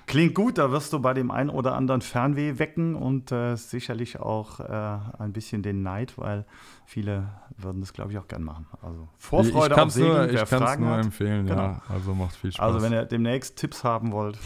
klingt 0.06 0.34
gut. 0.34 0.58
Da 0.58 0.70
wirst 0.72 0.92
du 0.92 1.00
bei 1.00 1.14
dem 1.14 1.30
einen 1.30 1.48
oder 1.50 1.74
anderen 1.74 2.00
Fernweh 2.02 2.58
wecken 2.58 2.94
und 2.94 3.32
äh, 3.32 3.56
sicherlich 3.56 4.20
auch 4.20 4.60
äh, 4.60 4.98
ein 5.18 5.32
bisschen 5.32 5.62
den 5.62 5.82
Neid, 5.82 6.18
weil 6.18 6.44
viele 6.84 7.28
würden 7.56 7.80
das, 7.80 7.92
glaube 7.94 8.12
ich, 8.12 8.18
auch 8.18 8.28
gern 8.28 8.42
machen. 8.44 8.66
Also 8.82 9.08
Vorfreude 9.16 9.66
ich 9.66 9.72
auf 9.72 9.76
kann 9.78 9.88
es 9.88 9.94
Segeln, 9.94 10.12
nur, 10.16 10.30
ich 10.30 10.36
kann's 10.36 10.50
Fragen 10.50 10.84
nur 10.84 10.96
hat. 10.96 11.04
empfehlen, 11.06 11.46
Genau. 11.46 11.62
ja. 11.62 11.82
Also 11.88 12.14
macht 12.14 12.36
viel 12.36 12.52
Spaß. 12.52 12.62
Also 12.74 12.82
wenn 12.82 12.92
ihr 12.92 13.04
demnächst 13.06 13.56
Tipps 13.56 13.84
haben 13.84 14.12
wollt, 14.12 14.38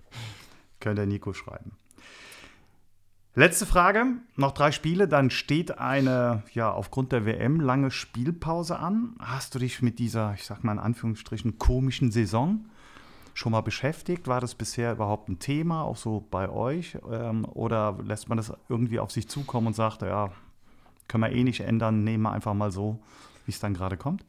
könnt 0.80 0.98
ihr 0.98 1.06
Nico 1.06 1.32
schreiben. 1.32 1.72
Letzte 3.38 3.66
Frage, 3.66 4.04
noch 4.34 4.50
drei 4.50 4.72
Spiele, 4.72 5.06
dann 5.06 5.30
steht 5.30 5.78
eine, 5.78 6.42
ja, 6.54 6.72
aufgrund 6.72 7.12
der 7.12 7.24
WM 7.24 7.60
lange 7.60 7.92
Spielpause 7.92 8.80
an. 8.80 9.14
Hast 9.20 9.54
du 9.54 9.60
dich 9.60 9.80
mit 9.80 10.00
dieser, 10.00 10.34
ich 10.34 10.42
sag 10.44 10.64
mal 10.64 10.72
in 10.72 10.80
Anführungsstrichen, 10.80 11.56
komischen 11.56 12.10
Saison 12.10 12.64
schon 13.34 13.52
mal 13.52 13.60
beschäftigt? 13.60 14.26
War 14.26 14.40
das 14.40 14.56
bisher 14.56 14.90
überhaupt 14.90 15.28
ein 15.28 15.38
Thema, 15.38 15.82
auch 15.82 15.96
so 15.96 16.26
bei 16.32 16.48
euch? 16.48 16.98
Ähm, 17.08 17.44
oder 17.44 17.96
lässt 18.02 18.28
man 18.28 18.38
das 18.38 18.52
irgendwie 18.68 18.98
auf 18.98 19.12
sich 19.12 19.28
zukommen 19.28 19.68
und 19.68 19.76
sagt, 19.76 20.02
ja, 20.02 20.32
können 21.06 21.22
wir 21.22 21.30
eh 21.30 21.44
nicht 21.44 21.60
ändern, 21.60 22.02
nehmen 22.02 22.24
wir 22.24 22.32
einfach 22.32 22.54
mal 22.54 22.72
so, 22.72 22.98
wie 23.46 23.52
es 23.52 23.60
dann 23.60 23.72
gerade 23.72 23.96
kommt? 23.96 24.24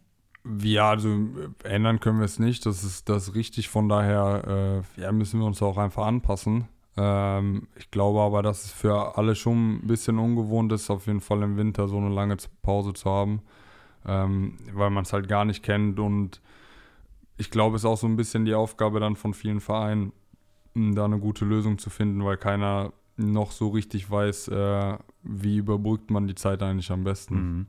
Ja, 0.61 0.91
also 0.91 1.09
äh, 1.09 1.67
ändern 1.67 1.99
können 1.99 2.19
wir 2.19 2.25
es 2.25 2.37
nicht. 2.37 2.63
Das 2.67 2.83
ist 2.83 3.09
das 3.09 3.33
richtig. 3.33 3.69
Von 3.69 3.89
daher 3.89 4.83
äh, 4.95 5.01
ja, 5.01 5.11
müssen 5.11 5.39
wir 5.39 5.47
uns 5.47 5.63
auch 5.63 5.79
einfach 5.79 6.05
anpassen. 6.05 6.67
Ähm, 7.01 7.69
ich 7.77 7.91
glaube 7.91 8.19
aber, 8.19 8.43
dass 8.43 8.65
es 8.65 8.71
für 8.73 9.17
alle 9.17 9.33
schon 9.33 9.75
ein 9.75 9.87
bisschen 9.87 10.19
ungewohnt 10.19 10.73
ist, 10.73 10.89
auf 10.89 11.07
jeden 11.07 11.21
Fall 11.21 11.41
im 11.43 11.55
Winter 11.55 11.87
so 11.87 11.95
eine 11.97 12.09
lange 12.09 12.35
Pause 12.61 12.91
zu 12.93 13.09
haben, 13.09 13.41
ähm, 14.05 14.57
weil 14.73 14.89
man 14.89 15.03
es 15.03 15.13
halt 15.13 15.29
gar 15.29 15.45
nicht 15.45 15.63
kennt. 15.63 15.97
Und 15.97 16.41
ich 17.37 17.51
glaube, 17.51 17.77
es 17.77 17.83
ist 17.83 17.85
auch 17.85 17.97
so 17.97 18.05
ein 18.05 18.17
bisschen 18.17 18.43
die 18.43 18.53
Aufgabe 18.53 18.99
dann 18.99 19.15
von 19.15 19.33
vielen 19.33 19.61
Vereinen, 19.61 20.11
m, 20.75 20.93
da 20.93 21.05
eine 21.05 21.19
gute 21.19 21.45
Lösung 21.45 21.77
zu 21.77 21.89
finden, 21.89 22.25
weil 22.25 22.35
keiner 22.35 22.91
noch 23.15 23.51
so 23.51 23.69
richtig 23.69 24.11
weiß, 24.11 24.49
äh, 24.49 24.97
wie 25.23 25.57
überbrückt 25.57 26.11
man 26.11 26.27
die 26.27 26.35
Zeit 26.35 26.61
eigentlich 26.61 26.91
am 26.91 27.05
besten. 27.05 27.35
Mhm. 27.35 27.65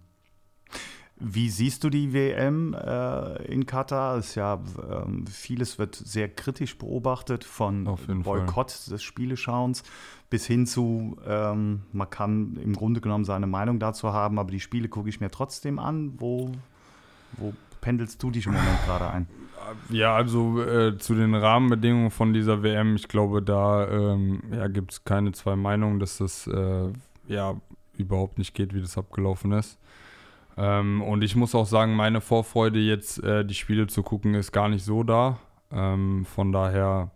Wie 1.21 1.51
siehst 1.51 1.85
du 1.85 1.91
die 1.91 2.15
WM 2.15 2.75
äh, 2.75 3.45
in 3.45 3.67
Katar? 3.67 4.17
Ist 4.17 4.37
ja 4.37 4.59
ähm, 4.91 5.27
vieles 5.27 5.79
wird 5.79 5.95
sehr 5.95 6.29
kritisch 6.29 6.79
beobachtet, 6.79 7.45
von 7.45 7.87
jeden 8.09 8.25
Fall. 8.25 8.41
Boykott 8.41 8.91
des 8.91 9.03
Spieleschauens 9.03 9.83
bis 10.31 10.47
hin 10.47 10.67
zu, 10.67 11.19
ähm, 11.27 11.83
man 11.93 12.09
kann 12.09 12.57
im 12.63 12.75
Grunde 12.75 13.01
genommen 13.01 13.25
seine 13.25 13.47
Meinung 13.49 13.81
dazu 13.81 14.13
haben, 14.13 14.39
aber 14.39 14.51
die 14.51 14.61
Spiele 14.61 14.89
gucke 14.89 15.09
ich 15.09 15.21
mir 15.21 15.31
trotzdem 15.31 15.79
an. 15.79 16.15
Wo, 16.19 16.53
wo 17.37 17.53
pendelst 17.81 18.23
du 18.23 18.31
dich 18.31 18.47
im 18.47 18.53
Moment 18.53 18.79
gerade 18.87 19.11
ein? 19.11 19.27
Ja, 19.91 20.15
also 20.15 20.63
äh, 20.63 20.97
zu 20.99 21.15
den 21.15 21.35
Rahmenbedingungen 21.35 22.11
von 22.11 22.33
dieser 22.33 22.63
WM, 22.63 22.97
ich 22.97 23.09
glaube, 23.09 23.43
da 23.43 23.87
ähm, 23.89 24.41
ja, 24.53 24.69
gibt 24.69 24.93
es 24.93 25.05
keine 25.05 25.33
zwei 25.33 25.57
Meinungen, 25.57 25.99
dass 25.99 26.19
das 26.19 26.47
äh, 26.47 26.93
ja 27.29 27.57
überhaupt 27.97 28.39
nicht 28.39 28.55
geht, 28.55 28.75
wie 28.75 28.81
das 28.81 28.97
abgelaufen 28.97 29.53
ist. 29.53 29.79
Ähm, 30.63 31.01
und 31.03 31.25
ich 31.25 31.37
muss 31.37 31.55
auch 31.55 31.65
sagen, 31.67 31.95
meine 31.97 32.21
Vorfreude 32.21 32.79
jetzt, 32.81 33.23
äh, 33.25 33.45
die 33.47 33.55
Spiele 33.55 33.87
zu 33.87 34.03
gucken, 34.03 34.35
ist 34.35 34.53
gar 34.53 34.69
nicht 34.69 34.85
so 34.85 35.03
da. 35.03 35.39
Ähm, 35.73 36.27
von 36.27 36.53
daher, 36.53 37.11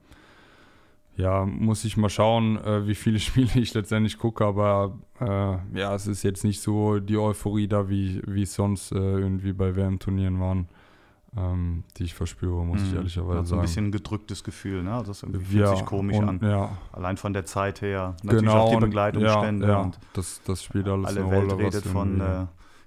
ja, 1.16 1.44
muss 1.44 1.84
ich 1.84 1.96
mal 1.96 2.08
schauen, 2.08 2.56
äh, 2.64 2.86
wie 2.86 2.94
viele 2.94 3.18
Spiele 3.20 3.50
ich 3.56 3.74
letztendlich 3.74 4.16
gucke. 4.18 4.44
Aber 4.44 4.98
äh, 5.20 5.78
ja, 5.78 5.94
es 5.94 6.06
ist 6.06 6.22
jetzt 6.22 6.44
nicht 6.44 6.60
so 6.62 7.00
die 7.00 7.18
Euphorie 7.18 7.68
da, 7.68 7.88
wie 7.90 8.22
wie 8.26 8.42
es 8.42 8.54
sonst 8.54 8.92
äh, 8.92 8.96
irgendwie 8.96 9.52
bei 9.52 9.76
WM-Turnieren 9.76 10.40
waren. 10.40 10.68
ähm, 11.36 11.82
die 11.98 12.04
ich 12.04 12.14
verspüre, 12.14 12.64
muss 12.64 12.80
ich 12.80 12.90
Mhm. 12.92 12.96
ehrlicherweise 12.98 13.38
Hat 13.40 13.46
so 13.46 13.50
sagen. 13.50 13.60
ein 13.60 13.66
bisschen 13.66 13.86
ein 13.88 13.92
gedrücktes 13.92 14.44
Gefühl, 14.44 14.84
ne? 14.84 15.02
Das 15.04 15.24
irgendwie 15.24 15.44
fühlt 15.44 15.64
ja, 15.64 15.74
sich 15.74 15.84
komisch 15.84 16.16
und, 16.16 16.28
an. 16.28 16.40
Ja, 16.40 16.78
Allein 16.92 17.16
von 17.16 17.32
der 17.32 17.44
Zeit 17.44 17.82
her. 17.82 18.14
Natürlich 18.22 18.44
genau. 18.48 18.60
auch 18.62 18.68
die 18.70 18.76
und- 18.76 18.80
Begleitumstände 18.84 19.66
ja, 19.66 19.72
ja, 19.72 19.80
und 19.82 19.98
das, 20.12 20.40
das 20.46 20.62
spielt 20.62 20.86
alles 20.88 21.06
alle 21.08 21.22
eine 21.22 21.30
Welt 21.32 21.50
Rolle. 21.52 21.64
redet 21.64 21.84
von 21.86 22.20
äh, 22.20 22.46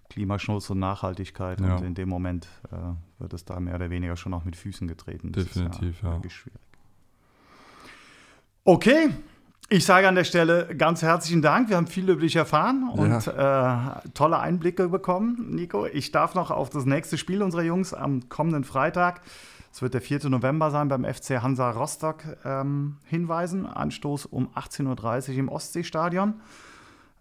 Klimaschutz 0.10 0.70
und 0.70 0.80
Nachhaltigkeit 0.80 1.60
Ja. 1.62 1.76
und 1.76 1.84
in 1.84 1.94
dem 1.94 2.10
Moment 2.10 2.48
äh, 2.72 2.76
wird 3.20 3.34
es 3.34 3.46
da 3.46 3.60
mehr 3.60 3.76
oder 3.76 3.90
weniger 3.90 4.16
schon 4.16 4.34
auch 4.34 4.46
mit 4.46 4.56
Füßen 4.56 4.88
getreten. 4.88 5.32
Das 5.32 5.46
Definitiv, 5.46 6.02
ja. 6.02 6.10
ja. 6.10 6.16
Wirklich 6.16 6.34
schwierig. 6.34 6.60
Okay, 8.64 9.10
ich 9.70 9.86
sage 9.86 10.08
an 10.08 10.16
der 10.16 10.24
Stelle 10.24 10.76
ganz 10.78 11.02
herzlichen 11.02 11.42
Dank. 11.42 11.70
Wir 11.70 11.78
haben 11.78 11.88
viel 11.88 12.10
über 12.10 12.22
dich 12.22 12.36
erfahren 12.36 12.90
und 12.90 13.28
äh, 13.28 14.12
tolle 14.14 14.40
Einblicke 14.40 14.90
bekommen, 14.90 15.56
Nico. 15.56 15.86
Ich 15.86 16.12
darf 16.12 16.36
noch 16.36 16.52
auf 16.52 16.70
das 16.70 16.86
nächste 16.86 17.18
Spiel 17.18 17.42
unserer 17.42 17.64
Jungs 17.64 17.94
am 17.94 18.28
kommenden 18.30 18.64
Freitag, 18.64 19.22
es 19.78 19.82
wird 19.84 19.94
der 19.94 20.02
4. 20.02 20.30
November 20.30 20.72
sein, 20.72 20.88
beim 20.88 21.06
FC 21.06 21.40
Hansa 21.42 21.70
Rostock 21.70 22.24
ähm, 22.44 22.98
hinweisen. 23.06 23.68
Anstoß 23.68 24.26
um 24.26 24.48
18.30 24.56 25.34
Uhr 25.34 25.38
im 25.38 25.50
Ostseestadion. 25.50 26.34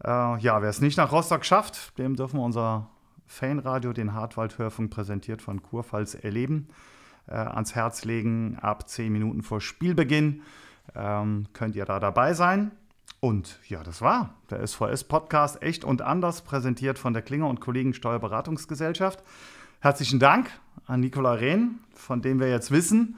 Äh, 0.04 0.38
ja, 0.38 0.62
wer 0.62 0.68
es 0.68 0.80
nicht 0.80 0.96
nach 0.96 1.12
Rostock 1.12 1.44
schafft, 1.44 1.98
dem 1.98 2.16
dürfen 2.16 2.38
wir 2.38 2.44
unser 2.44 2.88
Fanradio, 3.26 3.92
den 3.92 4.14
Hartwald-Hörfunk, 4.14 4.90
präsentiert 4.90 5.42
von 5.42 5.62
Kurpfalz 5.62 6.14
erleben, 6.14 6.68
äh, 7.26 7.34
ans 7.34 7.74
Herz 7.74 8.04
legen. 8.04 8.58
Ab 8.60 8.88
10 8.88 9.12
Minuten 9.12 9.42
vor 9.42 9.60
Spielbeginn 9.60 10.42
ähm, 10.94 11.46
könnt 11.52 11.76
ihr 11.76 11.84
da 11.84 12.00
dabei 12.00 12.34
sein. 12.34 12.72
Und 13.20 13.58
ja, 13.66 13.82
das 13.82 14.02
war 14.02 14.34
der 14.50 14.64
SVS-Podcast 14.64 15.62
Echt 15.62 15.84
und 15.84 16.02
Anders, 16.02 16.42
präsentiert 16.42 16.98
von 16.98 17.12
der 17.12 17.22
Klinger 17.22 17.48
und 17.48 17.60
Kollegen 17.60 17.94
Steuerberatungsgesellschaft. 17.94 19.22
Herzlichen 19.80 20.20
Dank 20.20 20.50
an 20.86 21.00
Nicola 21.00 21.32
Rehn, 21.32 21.80
von 21.94 22.22
dem 22.22 22.40
wir 22.40 22.48
jetzt 22.48 22.70
wissen, 22.70 23.16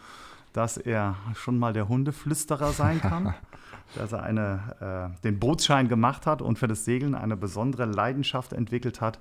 dass 0.53 0.77
er 0.77 1.17
schon 1.35 1.59
mal 1.59 1.73
der 1.73 1.89
Hundeflüsterer 1.89 2.73
sein 2.73 3.01
kann, 3.01 3.35
dass 3.95 4.13
er 4.13 4.23
eine, 4.23 5.13
äh, 5.17 5.23
den 5.23 5.39
Bootsschein 5.39 5.89
gemacht 5.89 6.27
hat 6.27 6.43
und 6.43 6.59
für 6.59 6.69
das 6.69 6.85
Segeln 6.85 7.15
eine 7.15 7.37
besondere 7.37 7.87
Leidenschaft 7.87 8.53
entwickelt 8.53 9.01
hat 9.01 9.21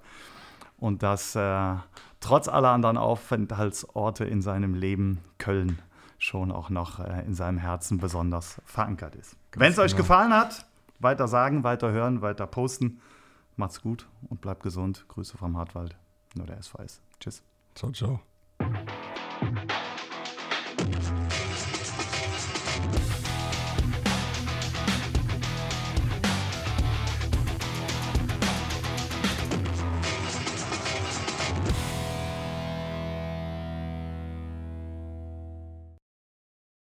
und 0.78 1.04
dass 1.04 1.36
äh, 1.36 1.76
trotz 2.20 2.48
aller 2.48 2.70
anderen 2.70 2.98
Aufenthaltsorte 2.98 4.26
in 4.26 4.42
seinem 4.42 4.74
Leben 4.74 5.20
Köln 5.38 5.80
schon 6.18 6.52
auch 6.52 6.70
noch 6.70 7.00
äh, 7.00 7.24
in 7.26 7.34
seinem 7.34 7.58
Herzen 7.58 7.98
besonders 7.98 8.62
verankert 8.66 9.16
ist. 9.16 9.36
Wenn 9.56 9.72
es 9.72 9.80
euch 9.80 9.92
genau. 9.92 10.04
gefallen 10.04 10.34
hat, 10.34 10.66
weiter 11.00 11.28
sagen, 11.28 11.64
weiter 11.64 11.92
hören, 11.92 12.22
weiter 12.22 12.48
posten. 12.48 13.02
Macht's 13.56 13.82
gut 13.82 14.08
und 14.30 14.42
bleibt 14.42 14.64
gesund. 14.64 15.06
Grüße 15.08 15.38
vom 15.38 15.58
Hartwald, 15.58 15.96
nur 16.36 16.46
der 16.46 16.62
SVS. 16.62 17.02
Tschüss. 17.20 17.44
Ciao, 17.74 17.92
ciao. 17.92 18.20